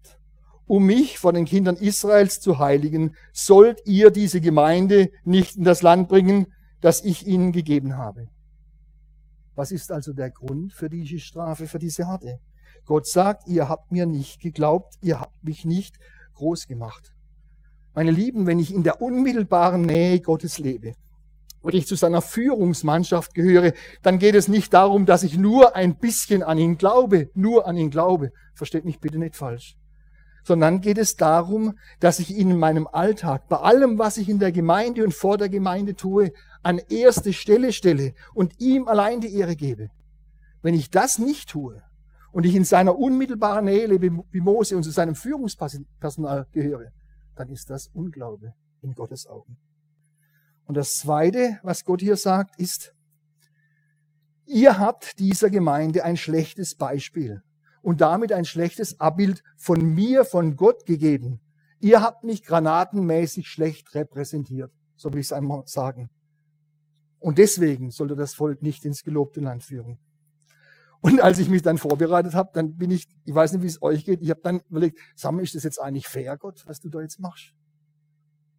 um 0.67 0.87
mich 0.87 1.19
vor 1.19 1.33
den 1.33 1.45
Kindern 1.45 1.77
Israels 1.77 2.41
zu 2.41 2.59
heiligen, 2.59 3.15
sollt 3.33 3.81
ihr 3.85 4.11
diese 4.11 4.41
Gemeinde 4.41 5.11
nicht 5.25 5.57
in 5.57 5.65
das 5.65 5.83
Land 5.83 6.09
bringen, 6.09 6.47
das 6.81 7.05
ich 7.05 7.27
ihnen 7.27 7.53
gegeben 7.53 7.97
habe. 7.97 8.29
Was 9.55 9.71
ist 9.71 9.93
also 9.93 10.13
der 10.13 10.31
Grund 10.31 10.73
für 10.73 10.89
diese 10.89 11.19
Strafe, 11.19 11.67
für 11.67 11.79
diese 11.79 12.07
Harte? 12.07 12.39
Gott 12.87 13.07
sagt, 13.07 13.47
ihr 13.49 13.69
habt 13.69 13.93
mir 13.93 14.07
nicht 14.07 14.41
geglaubt, 14.41 14.95
ihr 15.03 15.21
habt 15.21 15.45
mich 15.45 15.65
nicht 15.65 15.99
groß 16.35 16.67
gemacht. 16.67 17.13
Meine 17.95 18.11
Lieben, 18.11 18.47
wenn 18.47 18.59
ich 18.59 18.73
in 18.73 18.83
der 18.83 19.03
unmittelbaren 19.03 19.83
Nähe 19.83 20.21
Gottes 20.21 20.59
lebe 20.59 20.95
und 21.61 21.75
ich 21.75 21.87
zu 21.87 21.95
seiner 21.95 22.23
Führungsmannschaft 22.23 23.35
gehöre, 23.35 23.75
dann 24.03 24.19
geht 24.19 24.35
es 24.35 24.49
nicht 24.49 24.73
darum, 24.73 25.05
dass 25.05 25.23
ich 25.23 25.37
nur 25.37 25.77
ein 25.77 25.97
bisschen 25.97 26.43
an 26.43 26.59
ihn 26.59 26.79
glaube, 26.79 27.31
nur 27.35 27.67
an 27.67 27.77
ihn 27.77 27.91
glaube. 27.91 28.33
Versteht 28.55 28.85
mich 28.85 29.01
bitte 29.01 29.19
nicht 29.19 29.37
falsch 29.37 29.77
sondern 30.43 30.81
geht 30.81 30.99
es 30.99 31.17
darum, 31.17 31.79
dass 32.01 32.19
ich 32.19 32.35
ihn 32.37 32.51
in 32.51 32.59
meinem 32.59 32.87
Alltag, 32.87 33.49
bei 33.49 33.59
allem, 33.59 33.99
was 33.99 34.17
ich 34.17 34.29
in 34.29 34.39
der 34.39 34.53
Gemeinde 34.53 35.05
und 35.05 35.15
vor 35.15 35.39
der 35.39 35.49
Gemeinde 35.49 35.95
tue, 35.95 36.33
an 36.63 36.79
erste 36.79 37.33
Stelle 37.33 37.73
stelle 37.73 38.15
und 38.35 38.61
ihm 38.61 38.89
allein 38.89 39.21
die 39.21 39.35
Ehre 39.35 39.57
gebe. 39.57 39.91
Wenn 40.63 40.75
ich 40.75 40.91
das 40.91 41.19
nicht 41.19 41.51
tue 41.51 41.83
und 42.33 42.47
ich 42.47 42.55
in 42.55 42.65
seiner 42.65 42.99
unmittelbaren 42.99 43.65
Nähe 43.65 43.87
lebe 43.87 44.25
wie 44.31 44.41
Mose 44.41 44.77
und 44.77 44.83
zu 44.83 44.91
seinem 44.91 45.15
Führungspersonal 45.15 46.47
gehöre, 46.53 46.93
dann 47.37 47.49
ist 47.49 47.71
das 47.71 47.89
Unglaube 47.89 48.55
in 48.81 48.95
Gottes 48.95 49.27
Augen. 49.27 49.57
Und 50.67 50.77
das 50.77 50.95
Zweite, 50.95 51.59
was 51.63 51.85
Gott 51.85 52.01
hier 52.01 52.17
sagt, 52.17 52.59
ist, 52.61 52.95
ihr 54.47 54.79
habt 54.79 55.19
dieser 55.19 55.51
Gemeinde 55.51 56.05
ein 56.05 56.17
schlechtes 56.17 56.75
Beispiel 56.75 57.43
und 57.83 58.01
damit 58.01 58.33
ein 58.33 58.45
schlechtes 58.45 59.01
Abbild 59.01 59.43
von 59.57 59.83
mir, 59.85 60.25
von 60.25 60.57
Gott 60.57 60.87
gegeben. 60.87 61.41
Ihr 61.81 62.01
habt 62.01 62.25
mich 62.25 62.45
granatenmäßig 62.45 63.49
schlecht 63.49 63.95
repräsentiert, 63.95 64.73
so 64.97 65.13
will 65.13 65.21
ich 65.21 65.27
es 65.27 65.33
einmal 65.33 65.65
sagen. 65.67 66.09
Und 67.19 67.39
deswegen 67.39 67.91
sollte 67.91 68.17
das 68.17 68.35
Volk 68.35 68.63
nicht 68.63 68.85
ins 68.85 69.03
gelobte 69.03 69.41
Land 69.41 69.65
führen. 69.65 69.99
Und 71.01 71.21
als 71.21 71.41
ich 71.41 71.49
mich 71.49 71.63
dann 71.63 71.79
vorbereitet 71.79 72.35
habe, 72.35 72.51
dann 72.53 72.77
bin 72.77 72.93
ich, 72.93 73.09
ich 73.25 73.35
weiß 73.35 73.53
nicht, 73.53 73.63
wie 73.63 73.67
es 73.67 73.83
euch 73.83 74.05
geht, 74.05 74.23
ich 74.23 74.31
habe 74.31 74.41
dann 74.43 74.61
überlegt, 74.71 74.99
sag 75.17 75.33
mal, 75.33 75.43
ist 75.43 75.55
das 75.57 75.65
jetzt 75.65 75.81
eigentlich 75.81 76.07
fair, 76.07 76.37
Gott, 76.39 76.63
was 76.67 76.81
du 76.81 76.89
da 76.89 77.01
jetzt 77.01 77.19
machst? 77.19 77.53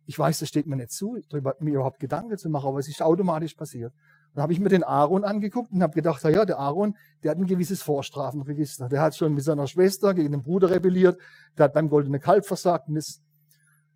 Ich 0.05 0.19
weiß, 0.19 0.39
das 0.39 0.49
steht 0.49 0.67
mir 0.67 0.75
nicht 0.75 0.91
zu, 0.91 1.17
darüber 1.29 1.55
mir 1.59 1.75
überhaupt 1.75 1.99
Gedanken 1.99 2.37
zu 2.37 2.49
machen, 2.49 2.67
aber 2.67 2.79
es 2.79 2.89
ist 2.89 3.01
automatisch 3.01 3.53
passiert. 3.53 3.93
Dann 4.33 4.43
habe 4.43 4.53
ich 4.53 4.59
mir 4.59 4.69
den 4.69 4.83
Aaron 4.83 5.23
angeguckt 5.23 5.71
und 5.71 5.83
habe 5.83 5.93
gedacht, 5.93 6.23
ja, 6.23 6.45
der 6.45 6.57
Aaron, 6.57 6.95
der 7.21 7.31
hat 7.31 7.37
ein 7.37 7.45
gewisses 7.45 7.81
Vorstrafenregister. 7.83 8.89
Der 8.89 9.01
hat 9.01 9.15
schon 9.15 9.33
mit 9.33 9.43
seiner 9.43 9.67
Schwester 9.67 10.13
gegen 10.13 10.31
den 10.31 10.41
Bruder 10.41 10.71
rebelliert, 10.71 11.19
der 11.57 11.65
hat 11.65 11.73
beim 11.73 11.89
Goldenen 11.89 12.19
Kalb 12.19 12.45
versagt 12.45 12.87
und 12.87 12.95
das 12.95 13.21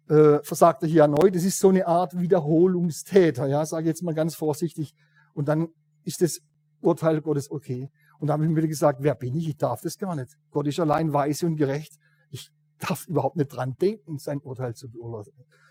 äh, 0.09 0.39
versagt 0.43 0.83
er 0.83 0.89
hier 0.89 1.01
erneut. 1.01 1.35
Das 1.35 1.43
ist 1.43 1.59
so 1.59 1.69
eine 1.69 1.87
Art 1.87 2.17
Wiederholungstäter, 2.17 3.47
ja, 3.47 3.65
sage 3.65 3.83
ich 3.83 3.87
jetzt 3.87 4.03
mal 4.03 4.13
ganz 4.13 4.35
vorsichtig. 4.35 4.93
Und 5.33 5.47
dann 5.47 5.69
ist 6.03 6.21
das 6.21 6.39
Urteil 6.81 7.21
Gottes 7.21 7.49
okay. 7.49 7.89
Und 8.19 8.27
da 8.27 8.33
habe 8.33 8.45
ich 8.45 8.49
mir 8.49 8.67
gesagt, 8.67 8.99
wer 9.01 9.15
bin 9.15 9.35
ich? 9.35 9.49
Ich 9.49 9.57
darf 9.57 9.81
das 9.81 9.97
gar 9.97 10.15
nicht. 10.15 10.37
Gott 10.51 10.67
ist 10.67 10.79
allein 10.79 11.13
weise 11.13 11.45
und 11.47 11.55
gerecht. 11.55 11.97
Ich 12.29 12.51
darf 12.79 13.07
überhaupt 13.07 13.37
nicht 13.37 13.49
dran 13.49 13.75
denken, 13.81 14.19
sein 14.19 14.39
Urteil 14.39 14.75
zu, 14.75 14.87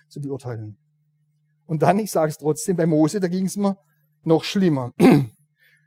zu 0.09 0.21
beurteilen. 0.21 0.77
Und 1.67 1.83
dann, 1.83 1.99
ich 1.99 2.11
sage 2.11 2.31
es 2.31 2.39
trotzdem, 2.39 2.77
bei 2.77 2.87
Mose, 2.87 3.21
da 3.21 3.29
ging 3.29 3.47
es 3.47 3.57
mir 3.57 3.77
noch 4.27 4.45
schlimmer. 4.45 4.93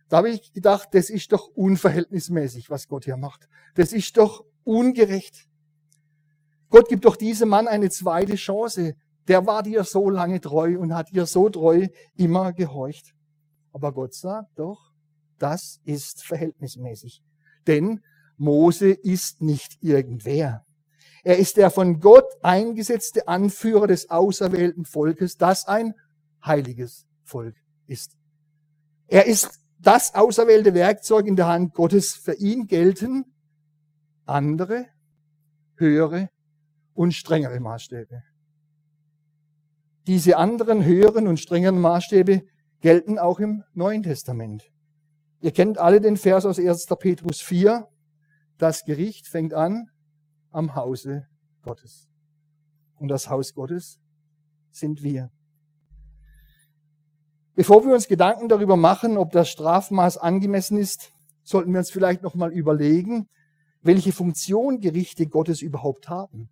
Da 0.09 0.17
habe 0.17 0.31
ich 0.31 0.53
gedacht, 0.53 0.89
das 0.93 1.11
ist 1.11 1.31
doch 1.33 1.49
unverhältnismäßig, 1.49 2.71
was 2.71 2.87
Gott 2.87 3.05
hier 3.05 3.15
macht. 3.15 3.47
Das 3.75 3.93
ist 3.93 4.17
doch 4.17 4.43
ungerecht. 4.63 5.45
Gott 6.71 6.89
gibt 6.89 7.05
doch 7.05 7.15
diesem 7.15 7.49
Mann 7.49 7.67
eine 7.67 7.91
zweite 7.91 8.33
Chance. 8.35 8.95
Der 9.27 9.45
war 9.45 9.61
dir 9.61 9.83
so 9.83 10.09
lange 10.09 10.41
treu 10.41 10.79
und 10.79 10.95
hat 10.95 11.11
dir 11.11 11.27
so 11.27 11.47
treu 11.49 11.89
immer 12.15 12.53
gehorcht. 12.53 13.13
Aber 13.71 13.91
Gott 13.93 14.15
sagt 14.15 14.57
doch, 14.57 14.93
das 15.37 15.79
ist 15.83 16.23
verhältnismäßig. 16.23 17.21
Denn 17.67 18.01
Mose 18.37 18.89
ist 18.91 19.41
nicht 19.41 19.77
irgendwer. 19.81 20.65
Er 21.23 21.37
ist 21.37 21.57
der 21.57 21.69
von 21.69 21.99
Gott 21.99 22.25
eingesetzte 22.41 23.27
Anführer 23.27 23.87
des 23.87 24.09
auserwählten 24.09 24.85
Volkes, 24.85 25.37
das 25.37 25.67
ein 25.67 25.93
heiliges 26.43 27.05
Volk 27.23 27.55
ist. 27.85 28.18
Er 29.09 29.25
ist 29.25 29.59
das 29.79 30.13
auserwählte 30.13 30.73
Werkzeug 30.73 31.25
in 31.25 31.35
der 31.35 31.47
Hand 31.47 31.73
Gottes. 31.73 32.13
Für 32.13 32.35
ihn 32.35 32.67
gelten 32.67 33.25
andere, 34.25 34.85
höhere 35.77 36.29
und 36.93 37.13
strengere 37.13 37.59
Maßstäbe. 37.59 38.21
Diese 40.05 40.37
anderen 40.37 40.85
höheren 40.85 41.27
und 41.27 41.39
strengeren 41.39 41.79
Maßstäbe 41.81 42.43
gelten 42.81 43.17
auch 43.17 43.39
im 43.39 43.63
Neuen 43.73 44.03
Testament. 44.03 44.71
Ihr 45.41 45.51
kennt 45.51 45.77
alle 45.77 46.01
den 46.01 46.17
Vers 46.17 46.45
aus 46.45 46.59
1. 46.59 46.85
Petrus 46.99 47.41
4. 47.41 47.87
Das 48.57 48.83
Gericht 48.83 49.27
fängt 49.27 49.53
an 49.53 49.89
am 50.51 50.75
Hause 50.75 51.27
Gottes. 51.63 52.07
Und 52.97 53.07
das 53.07 53.29
Haus 53.29 53.53
Gottes 53.53 53.99
sind 54.71 55.01
wir. 55.01 55.31
Bevor 57.59 57.85
wir 57.85 57.93
uns 57.93 58.07
Gedanken 58.07 58.47
darüber 58.47 58.77
machen, 58.77 59.17
ob 59.17 59.33
das 59.33 59.49
Strafmaß 59.49 60.17
angemessen 60.17 60.77
ist, 60.77 61.11
sollten 61.43 61.73
wir 61.73 61.79
uns 61.79 61.91
vielleicht 61.91 62.23
nochmal 62.23 62.53
überlegen, 62.53 63.27
welche 63.81 64.13
Funktion 64.13 64.79
Gerichte 64.79 65.27
Gottes 65.27 65.61
überhaupt 65.61 66.07
haben. 66.07 66.47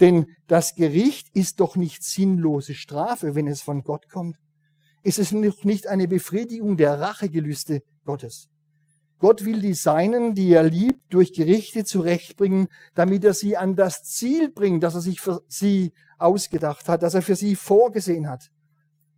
Denn 0.00 0.26
das 0.48 0.74
Gericht 0.74 1.28
ist 1.32 1.60
doch 1.60 1.76
nicht 1.76 2.02
sinnlose 2.02 2.74
Strafe, 2.74 3.36
wenn 3.36 3.46
es 3.46 3.62
von 3.62 3.84
Gott 3.84 4.08
kommt. 4.10 4.36
Es 5.04 5.18
ist 5.18 5.30
noch 5.30 5.62
nicht 5.62 5.86
eine 5.86 6.08
Befriedigung 6.08 6.76
der 6.76 7.00
Rachegelüste 7.00 7.82
Gottes. 8.04 8.48
Gott 9.20 9.44
will 9.44 9.60
die 9.60 9.74
Seinen, 9.74 10.34
die 10.34 10.50
er 10.50 10.64
liebt, 10.64 11.02
durch 11.10 11.34
Gerichte 11.34 11.84
zurechtbringen, 11.84 12.66
damit 12.96 13.22
er 13.22 13.32
sie 13.32 13.56
an 13.56 13.76
das 13.76 14.02
Ziel 14.02 14.50
bringt, 14.50 14.82
das 14.82 14.96
er 14.96 15.02
sich 15.02 15.20
für 15.20 15.42
sie 15.46 15.92
ausgedacht 16.18 16.88
hat, 16.88 17.04
das 17.04 17.14
er 17.14 17.22
für 17.22 17.36
sie 17.36 17.54
vorgesehen 17.54 18.28
hat. 18.28 18.50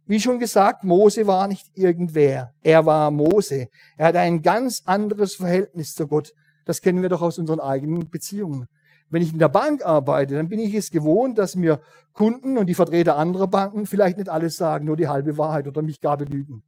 Wie 0.09 0.21
schon 0.21 0.39
gesagt, 0.39 0.85
Mose 0.85 1.27
war 1.27 1.49
nicht 1.49 1.71
irgendwer. 1.75 2.55
Er 2.63 2.87
war 2.87 3.11
Mose. 3.11 3.69
Er 3.99 4.07
hat 4.07 4.17
ein 4.17 4.41
ganz 4.41 4.83
anderes 4.87 5.35
Verhältnis 5.35 5.95
zu 5.95 6.09
Gott. 6.09 6.33
Das 6.65 6.81
kennen 6.81 7.03
wir 7.03 7.11
doch 7.11 7.21
aus 7.21 7.39
unseren 7.39 7.61
eigenen 7.61 8.09
Beziehungen. 8.09 8.69
Wenn 9.11 9.21
ich 9.21 9.35
in 9.35 9.39
der 9.39 9.51
Bank 9.51 9.85
arbeite, 9.85 10.35
dann 10.35 10.49
bin 10.49 10.61
ich 10.61 10.75
es 10.75 10.91
gewohnt, 10.91 11.37
dass 11.37 11.57
mir 11.57 11.83
Kunden 12.15 12.57
und 12.57 12.69
die 12.69 12.75
Vertreter 12.75 13.19
anderer 13.19 13.49
Banken 13.49 13.85
vielleicht 13.85 14.17
nicht 14.17 14.31
alles 14.31 14.57
sagen, 14.57 14.87
nur 14.87 14.97
die 14.97 15.09
halbe 15.09 15.37
Wahrheit 15.37 15.69
oder 15.69 15.83
mich 15.83 16.01
gar 16.01 16.17
belügen. 16.17 16.63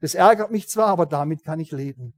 Das 0.00 0.14
ärgert 0.14 0.50
mich 0.50 0.66
zwar, 0.70 0.86
aber 0.86 1.04
damit 1.04 1.44
kann 1.44 1.60
ich 1.60 1.72
leben. 1.72 2.14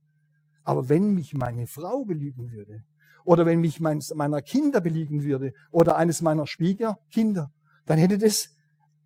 Aber 0.62 0.88
wenn 0.88 1.12
mich 1.12 1.34
meine 1.34 1.66
Frau 1.66 2.04
belügen 2.04 2.52
würde, 2.52 2.84
oder 3.24 3.46
wenn 3.46 3.60
mich 3.60 3.80
meins 3.80 4.14
meiner 4.14 4.42
Kinder 4.42 4.80
belügen 4.80 5.24
würde, 5.24 5.54
oder 5.72 5.96
eines 5.96 6.22
meiner 6.22 6.46
Schwiegerkinder, 6.46 7.50
dann 7.84 7.98
hätte 7.98 8.16
das 8.16 8.50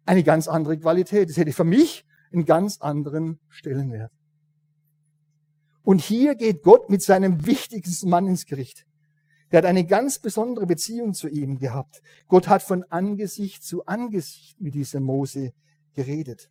eine 0.05 0.23
ganz 0.23 0.49
andere 0.49 0.79
Qualität. 0.79 1.31
Es 1.31 1.37
hätte 1.37 1.53
für 1.53 1.65
mich 1.65 2.05
einen 2.33 2.45
ganz 2.45 2.81
anderen 2.81 3.39
Stellenwert. 3.49 4.13
Und 5.83 6.01
hier 6.01 6.35
geht 6.35 6.63
Gott 6.63 6.91
mit 6.91 7.03
seinem 7.03 7.47
wichtigsten 7.47 8.09
Mann 8.09 8.27
ins 8.27 8.47
Gericht. 8.47 8.87
Der 9.51 9.59
hat 9.59 9.67
eine 9.67 9.85
ganz 9.85 10.19
besondere 10.19 10.67
Beziehung 10.67 11.13
zu 11.13 11.29
ihm 11.29 11.59
gehabt. 11.59 12.01
Gott 12.29 12.49
hat 12.49 12.63
von 12.63 12.85
Angesicht 12.85 13.63
zu 13.65 13.85
Angesicht 13.85 14.61
mit 14.61 14.75
diesem 14.75 15.03
Mose 15.03 15.53
geredet. 15.93 16.51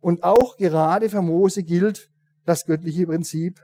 Und 0.00 0.22
auch 0.22 0.56
gerade 0.56 1.08
für 1.08 1.22
Mose 1.22 1.64
gilt 1.64 2.10
das 2.44 2.66
göttliche 2.66 3.06
Prinzip, 3.06 3.60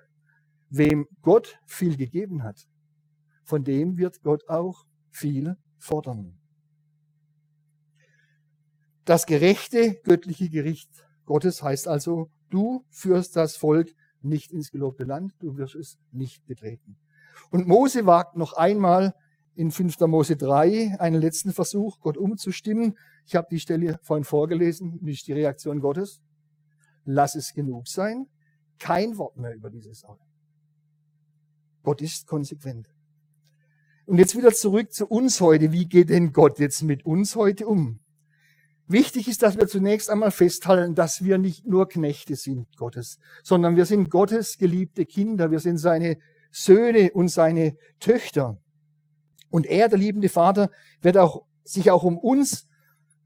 wem 0.71 1.07
Gott 1.21 1.59
viel 1.67 1.97
gegeben 1.97 2.43
hat, 2.43 2.67
von 3.45 3.63
dem 3.63 3.99
wird 3.99 4.23
Gott 4.23 4.49
auch 4.49 4.87
viel 5.11 5.57
fordern 5.79 6.40
das 9.05 9.27
gerechte 9.27 10.01
göttliche 10.05 10.49
Gericht 10.51 10.91
Gottes 11.25 11.63
heißt 11.63 11.87
also, 11.87 12.31
du 12.51 12.85
führst 12.91 13.37
das 13.37 13.57
Volk 13.57 13.95
nicht 14.21 14.53
ins 14.53 14.71
gelobte 14.71 15.05
Land, 15.05 15.35
du 15.39 15.57
wirst 15.57 15.77
es 15.77 15.99
nicht 16.11 16.45
betreten. 16.47 16.97
Und 17.51 17.67
Mose 17.67 18.05
wagt 18.05 18.37
noch 18.37 18.55
einmal 18.55 19.15
in 19.55 19.71
5. 19.71 20.01
Mose 20.01 20.37
3 20.37 20.97
einen 20.99 21.21
letzten 21.21 21.53
Versuch, 21.53 22.01
Gott 22.01 22.17
umzustimmen. 22.17 22.97
Ich 23.27 23.37
habe 23.37 23.49
die 23.51 23.61
Stelle 23.61 23.99
vorhin 24.03 24.25
vorgelesen, 24.25 24.99
nicht 25.03 25.27
die 25.27 25.33
Reaktion 25.33 25.81
Gottes. 25.81 26.21
Lass 27.05 27.35
es 27.35 27.53
genug 27.53 27.89
sein. 27.89 28.27
Kein 28.79 29.17
Wort 29.17 29.37
mehr 29.37 29.55
über 29.55 29.71
diese 29.71 29.95
Sache. 29.95 30.19
Gott 31.83 32.03
ist 32.03 32.27
konsequent. 32.27 32.89
Und 34.07 34.19
jetzt 34.19 34.37
wieder 34.37 34.53
zurück 34.53 34.93
zu 34.93 35.07
uns 35.07 35.41
heute. 35.41 35.73
Wie 35.73 35.87
geht 35.87 36.11
denn 36.11 36.33
Gott 36.33 36.59
jetzt 36.59 36.83
mit 36.83 37.07
uns 37.07 37.37
heute 37.37 37.67
um? 37.67 38.01
Wichtig 38.91 39.29
ist, 39.29 39.45
dass 39.45 39.57
wir 39.57 39.69
zunächst 39.69 40.11
einmal 40.11 40.33
festhalten, 40.33 40.97
dass 40.97 41.23
wir 41.23 41.39
nicht 41.39 41.65
nur 41.65 41.89
Knechte 41.89 42.35
sind 42.35 42.67
Gottes, 42.77 43.21
sondern 43.45 43.77
wir 43.77 43.87
sind 43.87 44.11
Gottes 44.11 44.59
geliebte 44.59 45.07
Kinder, 45.07 45.53
wir 45.53 45.61
sind 45.61 45.79
seine 45.79 46.19
Söhne 46.51 47.13
und 47.13 47.29
seine 47.29 47.77
Töchter. 48.01 48.59
Und 49.49 49.67
er, 49.67 49.89
der 49.89 49.99
liebende 49.99 50.29
Vater, 50.29 50.71
wird 51.03 51.19
auch, 51.19 51.47
sich 51.63 51.93
auch 51.93 52.03
um 52.03 52.19
uns, 52.19 52.67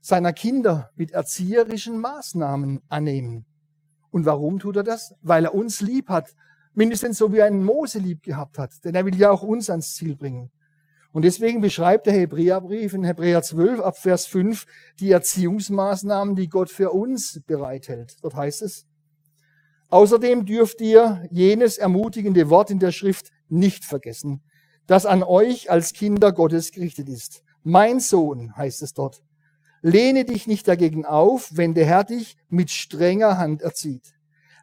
seiner 0.02 0.34
Kinder, 0.34 0.90
mit 0.96 1.12
erzieherischen 1.12 1.98
Maßnahmen 1.98 2.82
annehmen. 2.90 3.46
Und 4.10 4.26
warum 4.26 4.58
tut 4.58 4.76
er 4.76 4.84
das? 4.84 5.14
Weil 5.22 5.46
er 5.46 5.54
uns 5.54 5.80
lieb 5.80 6.10
hat, 6.10 6.34
mindestens 6.74 7.16
so 7.16 7.32
wie 7.32 7.38
er 7.38 7.46
einen 7.46 7.64
Mose 7.64 8.00
lieb 8.00 8.22
gehabt 8.22 8.58
hat, 8.58 8.84
denn 8.84 8.94
er 8.94 9.06
will 9.06 9.16
ja 9.16 9.30
auch 9.30 9.42
uns 9.42 9.70
ans 9.70 9.94
Ziel 9.94 10.14
bringen. 10.14 10.50
Und 11.14 11.22
deswegen 11.22 11.60
beschreibt 11.60 12.06
der 12.06 12.12
Hebräerbrief 12.12 12.92
in 12.92 13.04
Hebräer 13.04 13.40
12 13.40 13.78
ab 13.78 13.96
Vers 13.96 14.26
5 14.26 14.66
die 14.98 15.12
Erziehungsmaßnahmen, 15.12 16.34
die 16.34 16.48
Gott 16.48 16.70
für 16.70 16.90
uns 16.90 17.40
bereithält. 17.46 18.16
Dort 18.20 18.34
heißt 18.34 18.62
es, 18.62 18.84
Außerdem 19.90 20.44
dürft 20.44 20.80
ihr 20.80 21.24
jenes 21.30 21.78
ermutigende 21.78 22.50
Wort 22.50 22.72
in 22.72 22.80
der 22.80 22.90
Schrift 22.90 23.30
nicht 23.48 23.84
vergessen, 23.84 24.42
das 24.88 25.06
an 25.06 25.22
euch 25.22 25.70
als 25.70 25.92
Kinder 25.92 26.32
Gottes 26.32 26.72
gerichtet 26.72 27.08
ist. 27.08 27.44
Mein 27.62 28.00
Sohn, 28.00 28.56
heißt 28.56 28.82
es 28.82 28.92
dort, 28.92 29.22
lehne 29.82 30.24
dich 30.24 30.48
nicht 30.48 30.66
dagegen 30.66 31.04
auf, 31.04 31.48
wenn 31.52 31.74
der 31.74 31.86
Herr 31.86 32.02
dich 32.02 32.36
mit 32.48 32.72
strenger 32.72 33.38
Hand 33.38 33.62
erzieht. 33.62 34.13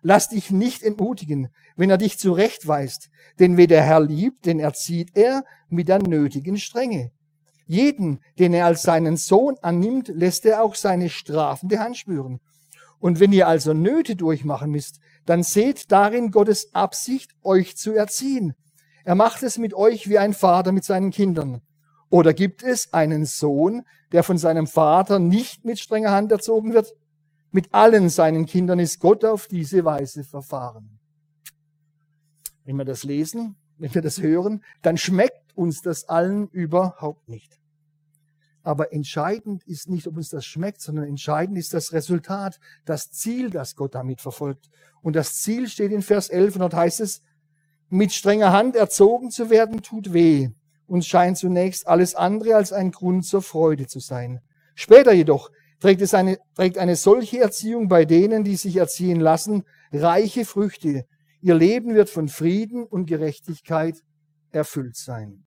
Lass 0.02 0.30
dich 0.30 0.50
nicht 0.50 0.82
entmutigen, 0.84 1.50
wenn 1.76 1.90
er 1.90 1.98
dich 1.98 2.18
zurechtweist, 2.18 3.10
denn 3.40 3.58
wer 3.58 3.68
der 3.68 3.84
Herr 3.84 4.02
liebt, 4.02 4.46
den 4.46 4.60
erzieht 4.60 5.12
er 5.16 5.44
mit 5.70 5.88
der 5.88 6.00
nötigen 6.00 6.58
Strenge. 6.58 7.12
Jeden, 7.68 8.20
den 8.40 8.54
er 8.54 8.66
als 8.66 8.82
seinen 8.82 9.16
Sohn 9.16 9.56
annimmt, 9.62 10.10
lässt 10.10 10.46
er 10.46 10.64
auch 10.64 10.76
seine 10.76 11.10
strafende 11.10 11.80
Hand 11.80 11.98
spüren. 11.98 12.40
Und 13.00 13.20
wenn 13.20 13.32
ihr 13.32 13.48
also 13.48 13.74
Nöte 13.74 14.16
durchmachen 14.16 14.72
müsst, 14.72 15.00
dann 15.26 15.44
seht 15.44 15.92
darin 15.92 16.32
Gottes 16.32 16.74
Absicht, 16.74 17.32
euch 17.44 17.78
zu 17.78 17.94
erziehen. 17.94 18.54
Er 19.04 19.16
macht 19.16 19.42
es 19.44 19.58
mit 19.58 19.74
euch 19.74 20.10
wie 20.10 20.18
ein 20.18 20.34
Vater 20.34 20.72
mit 20.72 20.84
seinen 20.84 21.12
Kindern. 21.12 21.62
Oder 22.10 22.34
gibt 22.34 22.62
es 22.62 22.94
einen 22.94 23.26
Sohn, 23.26 23.84
der 24.12 24.24
von 24.24 24.38
seinem 24.38 24.68
Vater 24.68 25.20
nicht 25.20 25.64
mit 25.64 25.80
strenger 25.80 26.12
Hand 26.12 26.32
erzogen 26.32 26.74
wird? 26.74 26.94
Mit 27.52 27.74
allen 27.74 28.10
seinen 28.10 28.46
Kindern 28.46 28.80
ist 28.80 29.00
Gott 29.00 29.26
auf 29.26 29.48
diese 29.48 29.84
Weise 29.84 30.24
verfahren. 30.24 31.00
Wenn 32.64 32.78
wir 32.78 32.86
das 32.86 33.04
lesen, 33.04 33.58
wenn 33.78 33.94
wir 33.94 34.02
das 34.02 34.22
hören, 34.22 34.64
dann 34.82 34.98
schmeckt 34.98 35.56
uns 35.56 35.82
das 35.82 36.08
allen 36.08 36.48
überhaupt 36.50 37.28
nicht. 37.28 37.60
Aber 38.64 38.94
entscheidend 38.94 39.64
ist 39.64 39.90
nicht, 39.90 40.08
ob 40.08 40.18
uns 40.18 40.30
das 40.30 40.46
schmeckt, 40.46 40.82
sondern 40.82 41.06
entscheidend 41.06 41.58
ist 41.58 41.74
das 41.74 41.94
Resultat, 41.94 42.60
das 42.86 43.12
Ziel, 43.12 43.50
das 43.50 43.76
Gott 43.76 43.96
damit 43.96 44.22
verfolgt. 44.22 44.70
Und 45.02 45.16
das 45.16 45.42
Ziel 45.42 45.68
steht 45.68 45.92
in 45.92 46.04
Vers 46.04 46.30
11 46.30 46.56
und 46.56 46.60
dort 46.62 46.76
heißt 46.76 47.00
es, 47.02 47.22
mit 47.90 48.14
strenger 48.14 48.54
Hand 48.54 48.76
erzogen 48.76 49.32
zu 49.32 49.50
werden 49.50 49.82
tut 49.82 50.14
weh 50.14 50.52
und 50.86 51.06
scheint 51.06 51.38
zunächst 51.38 51.88
alles 51.88 52.16
andere 52.16 52.56
als 52.56 52.72
ein 52.72 52.92
Grund 52.92 53.26
zur 53.26 53.42
Freude 53.42 53.88
zu 53.88 54.00
sein. 54.00 54.42
Später 54.76 55.12
jedoch 55.12 55.50
trägt 55.82 56.02
es 56.02 56.14
eine, 56.14 56.38
trägt 56.56 56.78
eine 56.78 56.96
solche 56.96 57.40
Erziehung 57.40 57.90
bei 57.90 58.06
denen, 58.06 58.46
die 58.46 58.56
sich 58.56 58.78
erziehen 58.78 59.20
lassen, 59.20 59.64
reiche 59.92 60.46
Früchte. 60.46 61.06
Ihr 61.42 61.56
Leben 61.56 61.96
wird 61.96 62.10
von 62.10 62.30
Frieden 62.30 62.86
und 62.86 63.08
Gerechtigkeit 63.08 64.02
erfüllt 64.52 64.96
sein. 64.96 65.44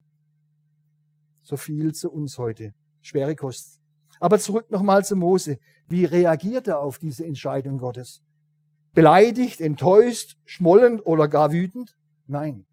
So 1.41 1.57
viel 1.57 1.93
zu 1.93 2.11
uns 2.11 2.37
heute. 2.37 2.73
Schwere 3.01 3.35
Kost. 3.35 3.79
Aber 4.19 4.39
zurück 4.39 4.69
nochmal 4.71 5.05
zu 5.05 5.15
Mose. 5.15 5.57
Wie 5.87 6.05
reagiert 6.05 6.67
er 6.67 6.79
auf 6.79 6.99
diese 6.99 7.25
Entscheidung 7.25 7.77
Gottes? 7.77 8.21
Beleidigt, 8.93 9.61
enttäuscht, 9.61 10.37
schmollend 10.45 11.05
oder 11.05 11.27
gar 11.27 11.51
wütend? 11.51 11.95
Nein. 12.27 12.65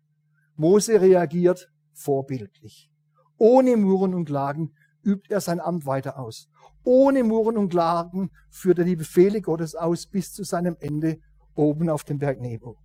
Mose 0.56 1.00
reagiert 1.00 1.70
vorbildlich. 1.92 2.90
Ohne 3.36 3.76
Murren 3.76 4.14
und 4.14 4.24
Klagen 4.24 4.72
übt 5.04 5.32
er 5.32 5.40
sein 5.40 5.60
Amt 5.60 5.84
weiter 5.84 6.18
aus. 6.18 6.48
Ohne 6.84 7.22
Murren 7.22 7.56
und 7.56 7.68
Klagen 7.68 8.30
führt 8.50 8.78
er 8.78 8.84
die 8.84 8.96
Befehle 8.96 9.40
Gottes 9.40 9.74
aus 9.74 10.06
bis 10.06 10.32
zu 10.32 10.42
seinem 10.42 10.76
Ende 10.80 11.18
oben 11.54 11.88
auf 11.88 12.04
dem 12.04 12.18
Berg 12.18 12.40
Nebo. 12.40 12.76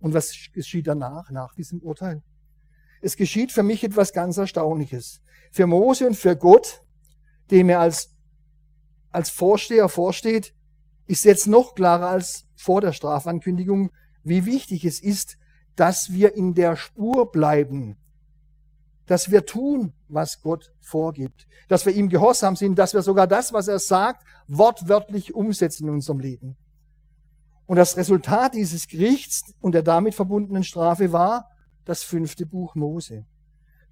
Und 0.00 0.14
was 0.14 0.32
geschieht 0.52 0.86
danach, 0.86 1.30
nach 1.30 1.54
diesem 1.54 1.80
Urteil? 1.80 2.22
Es 3.00 3.16
geschieht 3.16 3.52
für 3.52 3.62
mich 3.62 3.84
etwas 3.84 4.12
ganz 4.12 4.36
Erstaunliches. 4.36 5.20
Für 5.52 5.66
Mose 5.66 6.06
und 6.06 6.16
für 6.16 6.36
Gott, 6.36 6.82
dem 7.50 7.68
er 7.68 7.80
als, 7.80 8.14
als 9.10 9.30
Vorsteher 9.30 9.88
vorsteht, 9.88 10.54
ist 11.06 11.24
jetzt 11.24 11.46
noch 11.46 11.74
klarer 11.74 12.08
als 12.08 12.46
vor 12.56 12.80
der 12.80 12.92
Strafankündigung, 12.92 13.90
wie 14.24 14.44
wichtig 14.44 14.84
es 14.84 15.00
ist, 15.00 15.38
dass 15.76 16.12
wir 16.12 16.34
in 16.34 16.54
der 16.54 16.74
Spur 16.74 17.30
bleiben, 17.30 17.96
dass 19.06 19.30
wir 19.30 19.46
tun, 19.46 19.92
was 20.08 20.42
Gott 20.42 20.72
vorgibt, 20.80 21.46
dass 21.68 21.86
wir 21.86 21.94
ihm 21.94 22.08
gehorsam 22.08 22.56
sind, 22.56 22.78
dass 22.78 22.94
wir 22.94 23.02
sogar 23.02 23.26
das, 23.26 23.52
was 23.52 23.68
er 23.68 23.78
sagt, 23.78 24.24
wortwörtlich 24.48 25.34
umsetzen 25.34 25.84
in 25.84 25.94
unserem 25.94 26.20
Leben. 26.20 26.56
Und 27.66 27.76
das 27.76 27.96
Resultat 27.96 28.54
dieses 28.54 28.86
Gerichts 28.86 29.54
und 29.60 29.72
der 29.72 29.82
damit 29.82 30.14
verbundenen 30.14 30.64
Strafe 30.64 31.12
war 31.12 31.50
das 31.84 32.02
fünfte 32.02 32.46
Buch 32.46 32.74
Mose. 32.74 33.26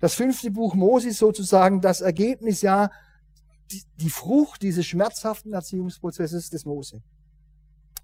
Das 0.01 0.15
fünfte 0.15 0.51
Buch 0.51 0.75
Mose 0.75 1.09
ist 1.09 1.19
sozusagen 1.19 1.81
das 1.81 2.01
Ergebnis, 2.01 2.63
ja, 2.63 2.91
die, 3.71 3.83
die 3.97 4.11
Frucht 4.11 4.63
dieses 4.63 4.87
schmerzhaften 4.87 5.53
Erziehungsprozesses 5.53 6.51
des 6.51 6.65
Mose. 6.65 7.03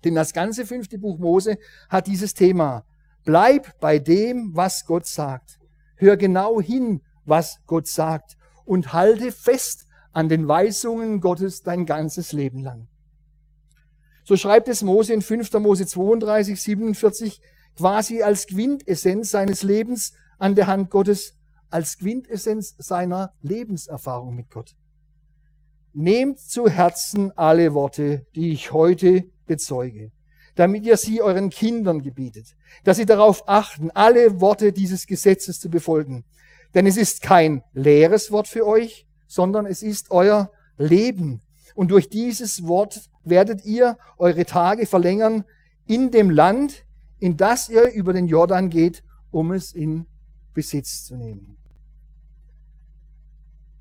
Denn 0.04 0.14
das 0.14 0.32
ganze 0.32 0.64
fünfte 0.64 0.98
Buch 0.98 1.18
Mose 1.18 1.58
hat 1.88 2.06
dieses 2.06 2.34
Thema. 2.34 2.84
Bleib 3.24 3.78
bei 3.80 3.98
dem, 3.98 4.56
was 4.56 4.86
Gott 4.86 5.06
sagt. 5.06 5.59
Hör 6.00 6.16
genau 6.16 6.62
hin, 6.62 7.02
was 7.26 7.60
Gott 7.66 7.86
sagt 7.86 8.38
und 8.64 8.94
halte 8.94 9.32
fest 9.32 9.86
an 10.12 10.30
den 10.30 10.48
Weisungen 10.48 11.20
Gottes 11.20 11.62
dein 11.62 11.84
ganzes 11.84 12.32
Leben 12.32 12.62
lang. 12.62 12.88
So 14.24 14.38
schreibt 14.38 14.68
es 14.68 14.82
Mose 14.82 15.12
in 15.12 15.20
5. 15.20 15.52
Mose 15.60 15.84
32, 15.84 16.58
47 16.58 17.42
quasi 17.76 18.22
als 18.22 18.46
Quintessenz 18.46 19.30
seines 19.30 19.62
Lebens 19.62 20.14
an 20.38 20.54
der 20.54 20.68
Hand 20.68 20.88
Gottes, 20.88 21.34
als 21.68 21.98
Quintessenz 21.98 22.76
seiner 22.78 23.34
Lebenserfahrung 23.42 24.34
mit 24.34 24.48
Gott. 24.48 24.74
Nehmt 25.92 26.40
zu 26.40 26.66
Herzen 26.66 27.30
alle 27.36 27.74
Worte, 27.74 28.24
die 28.34 28.52
ich 28.52 28.72
heute 28.72 29.24
bezeuge 29.44 30.12
damit 30.54 30.84
ihr 30.84 30.96
sie 30.96 31.22
euren 31.22 31.50
Kindern 31.50 32.02
gebietet, 32.02 32.56
dass 32.84 32.96
sie 32.96 33.06
darauf 33.06 33.48
achten, 33.48 33.90
alle 33.90 34.40
Worte 34.40 34.72
dieses 34.72 35.06
Gesetzes 35.06 35.60
zu 35.60 35.70
befolgen. 35.70 36.24
Denn 36.74 36.86
es 36.86 36.96
ist 36.96 37.22
kein 37.22 37.62
leeres 37.72 38.30
Wort 38.30 38.48
für 38.48 38.66
euch, 38.66 39.06
sondern 39.26 39.66
es 39.66 39.82
ist 39.82 40.10
euer 40.10 40.50
Leben. 40.76 41.40
Und 41.74 41.90
durch 41.90 42.08
dieses 42.08 42.66
Wort 42.66 43.08
werdet 43.24 43.64
ihr 43.64 43.96
eure 44.18 44.44
Tage 44.44 44.86
verlängern 44.86 45.44
in 45.86 46.10
dem 46.10 46.30
Land, 46.30 46.84
in 47.18 47.36
das 47.36 47.68
ihr 47.68 47.92
über 47.92 48.12
den 48.12 48.26
Jordan 48.26 48.70
geht, 48.70 49.02
um 49.30 49.52
es 49.52 49.72
in 49.72 50.06
Besitz 50.54 51.04
zu 51.04 51.16
nehmen. 51.16 51.56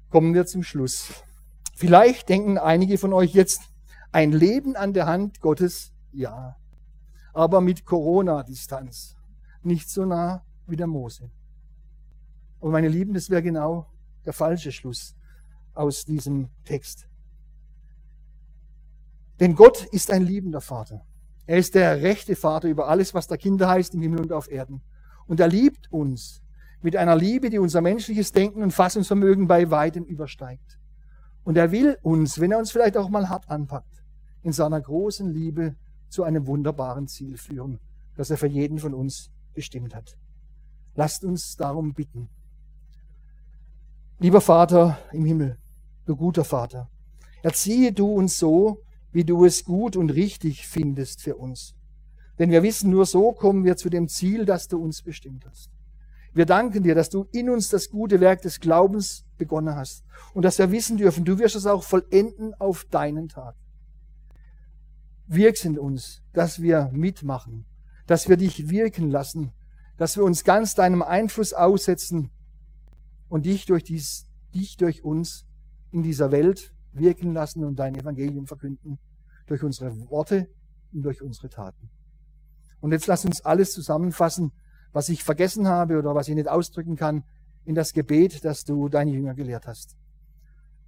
Kommen 0.09 0.33
wir 0.33 0.45
zum 0.45 0.63
Schluss. 0.63 1.09
Vielleicht 1.75 2.29
denken 2.29 2.57
einige 2.57 2.97
von 2.97 3.13
euch 3.13 3.33
jetzt, 3.33 3.61
ein 4.11 4.31
Leben 4.31 4.75
an 4.75 4.93
der 4.93 5.05
Hand 5.05 5.39
Gottes, 5.39 5.91
ja 6.11 6.55
aber 7.33 7.61
mit 7.61 7.85
Corona-Distanz. 7.85 9.15
Nicht 9.63 9.89
so 9.89 10.05
nah 10.05 10.43
wie 10.67 10.75
der 10.75 10.87
Mose. 10.87 11.29
Und 12.59 12.71
meine 12.71 12.87
Lieben, 12.87 13.13
das 13.13 13.29
wäre 13.29 13.41
genau 13.41 13.87
der 14.25 14.33
falsche 14.33 14.71
Schluss 14.71 15.15
aus 15.73 16.05
diesem 16.05 16.49
Text. 16.65 17.07
Denn 19.39 19.55
Gott 19.55 19.85
ist 19.85 20.11
ein 20.11 20.23
liebender 20.23 20.61
Vater. 20.61 21.05
Er 21.45 21.57
ist 21.57 21.75
der 21.75 22.01
rechte 22.01 22.35
Vater 22.35 22.67
über 22.67 22.89
alles, 22.89 23.13
was 23.13 23.27
da 23.27 23.37
Kinder 23.37 23.69
heißt 23.69 23.93
im 23.93 24.01
Himmel 24.01 24.19
und 24.19 24.33
auf 24.33 24.51
Erden. 24.51 24.81
Und 25.25 25.39
er 25.39 25.47
liebt 25.47 25.91
uns 25.91 26.43
mit 26.81 26.95
einer 26.95 27.15
Liebe, 27.15 27.49
die 27.49 27.59
unser 27.59 27.81
menschliches 27.81 28.31
Denken 28.31 28.61
und 28.61 28.71
Fassungsvermögen 28.71 29.47
bei 29.47 29.71
weitem 29.71 30.03
übersteigt. 30.03 30.79
Und 31.43 31.57
er 31.57 31.71
will 31.71 31.97
uns, 32.01 32.39
wenn 32.39 32.51
er 32.51 32.59
uns 32.59 32.71
vielleicht 32.71 32.97
auch 32.97 33.09
mal 33.09 33.29
hart 33.29 33.49
anpackt, 33.49 34.03
in 34.43 34.51
seiner 34.51 34.81
großen 34.81 35.29
Liebe 35.29 35.75
zu 36.09 36.23
einem 36.23 36.47
wunderbaren 36.47 37.07
Ziel 37.07 37.37
führen, 37.37 37.79
das 38.15 38.29
er 38.29 38.37
für 38.37 38.47
jeden 38.47 38.79
von 38.79 38.93
uns 38.93 39.31
bestimmt 39.53 39.95
hat. 39.95 40.17
Lasst 40.95 41.23
uns 41.23 41.55
darum 41.55 41.93
bitten. 41.93 42.29
Lieber 44.19 44.41
Vater 44.41 44.97
im 45.13 45.23
Himmel, 45.25 45.57
du 46.05 46.15
guter 46.15 46.43
Vater, 46.43 46.89
erziehe 47.41 47.93
du 47.93 48.11
uns 48.11 48.37
so, 48.37 48.83
wie 49.11 49.23
du 49.23 49.45
es 49.45 49.63
gut 49.63 49.95
und 49.95 50.09
richtig 50.11 50.67
findest 50.67 51.21
für 51.21 51.37
uns. 51.37 51.75
Denn 52.37 52.51
wir 52.51 52.63
wissen, 52.63 52.89
nur 52.89 53.05
so 53.05 53.31
kommen 53.31 53.63
wir 53.63 53.77
zu 53.77 53.89
dem 53.89 54.07
Ziel, 54.07 54.45
das 54.45 54.67
du 54.67 54.81
uns 54.81 55.01
bestimmt 55.01 55.45
hast. 55.45 55.69
Wir 56.33 56.45
danken 56.45 56.83
dir, 56.83 56.95
dass 56.95 57.09
du 57.09 57.27
in 57.31 57.49
uns 57.49 57.69
das 57.69 57.89
gute 57.89 58.19
Werk 58.19 58.41
des 58.41 58.59
Glaubens 58.59 59.25
begonnen 59.37 59.75
hast 59.75 60.03
und 60.33 60.43
dass 60.43 60.59
wir 60.59 60.71
wissen 60.71 60.97
dürfen, 60.97 61.25
du 61.25 61.39
wirst 61.39 61.55
es 61.55 61.65
auch 61.65 61.83
vollenden 61.83 62.53
auf 62.55 62.85
deinen 62.85 63.29
Tag 63.29 63.55
wirkst 65.29 65.63
in 65.65 65.77
uns, 65.77 66.21
dass 66.33 66.61
wir 66.61 66.89
mitmachen, 66.91 67.65
dass 68.07 68.27
wir 68.27 68.35
dich 68.35 68.69
wirken 68.69 69.09
lassen, 69.09 69.51
dass 69.97 70.17
wir 70.17 70.23
uns 70.23 70.43
ganz 70.43 70.75
deinem 70.75 71.03
Einfluss 71.03 71.53
aussetzen 71.53 72.31
und 73.29 73.45
dich 73.45 73.65
durch, 73.65 73.83
dies, 73.83 74.27
dich 74.53 74.75
durch 74.77 75.03
uns 75.03 75.45
in 75.91 76.01
dieser 76.03 76.31
Welt 76.31 76.73
wirken 76.91 77.33
lassen 77.33 77.63
und 77.63 77.77
dein 77.77 77.95
Evangelium 77.95 78.47
verkünden, 78.47 78.97
durch 79.45 79.63
unsere 79.63 80.09
Worte 80.09 80.49
und 80.91 81.03
durch 81.03 81.21
unsere 81.21 81.49
Taten. 81.49 81.89
Und 82.81 82.91
jetzt 82.91 83.07
lass 83.07 83.25
uns 83.25 83.41
alles 83.41 83.73
zusammenfassen, 83.73 84.51
was 84.91 85.09
ich 85.09 85.23
vergessen 85.23 85.67
habe 85.67 85.99
oder 85.99 86.15
was 86.15 86.27
ich 86.27 86.35
nicht 86.35 86.47
ausdrücken 86.47 86.95
kann, 86.95 87.23
in 87.65 87.75
das 87.75 87.93
Gebet, 87.93 88.43
das 88.43 88.63
du 88.63 88.89
deine 88.89 89.11
Jünger 89.11 89.35
gelehrt 89.35 89.67
hast. 89.67 89.95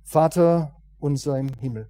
Vater 0.04 0.76
unser 1.00 1.38
im 1.38 1.50
Himmel 1.60 1.90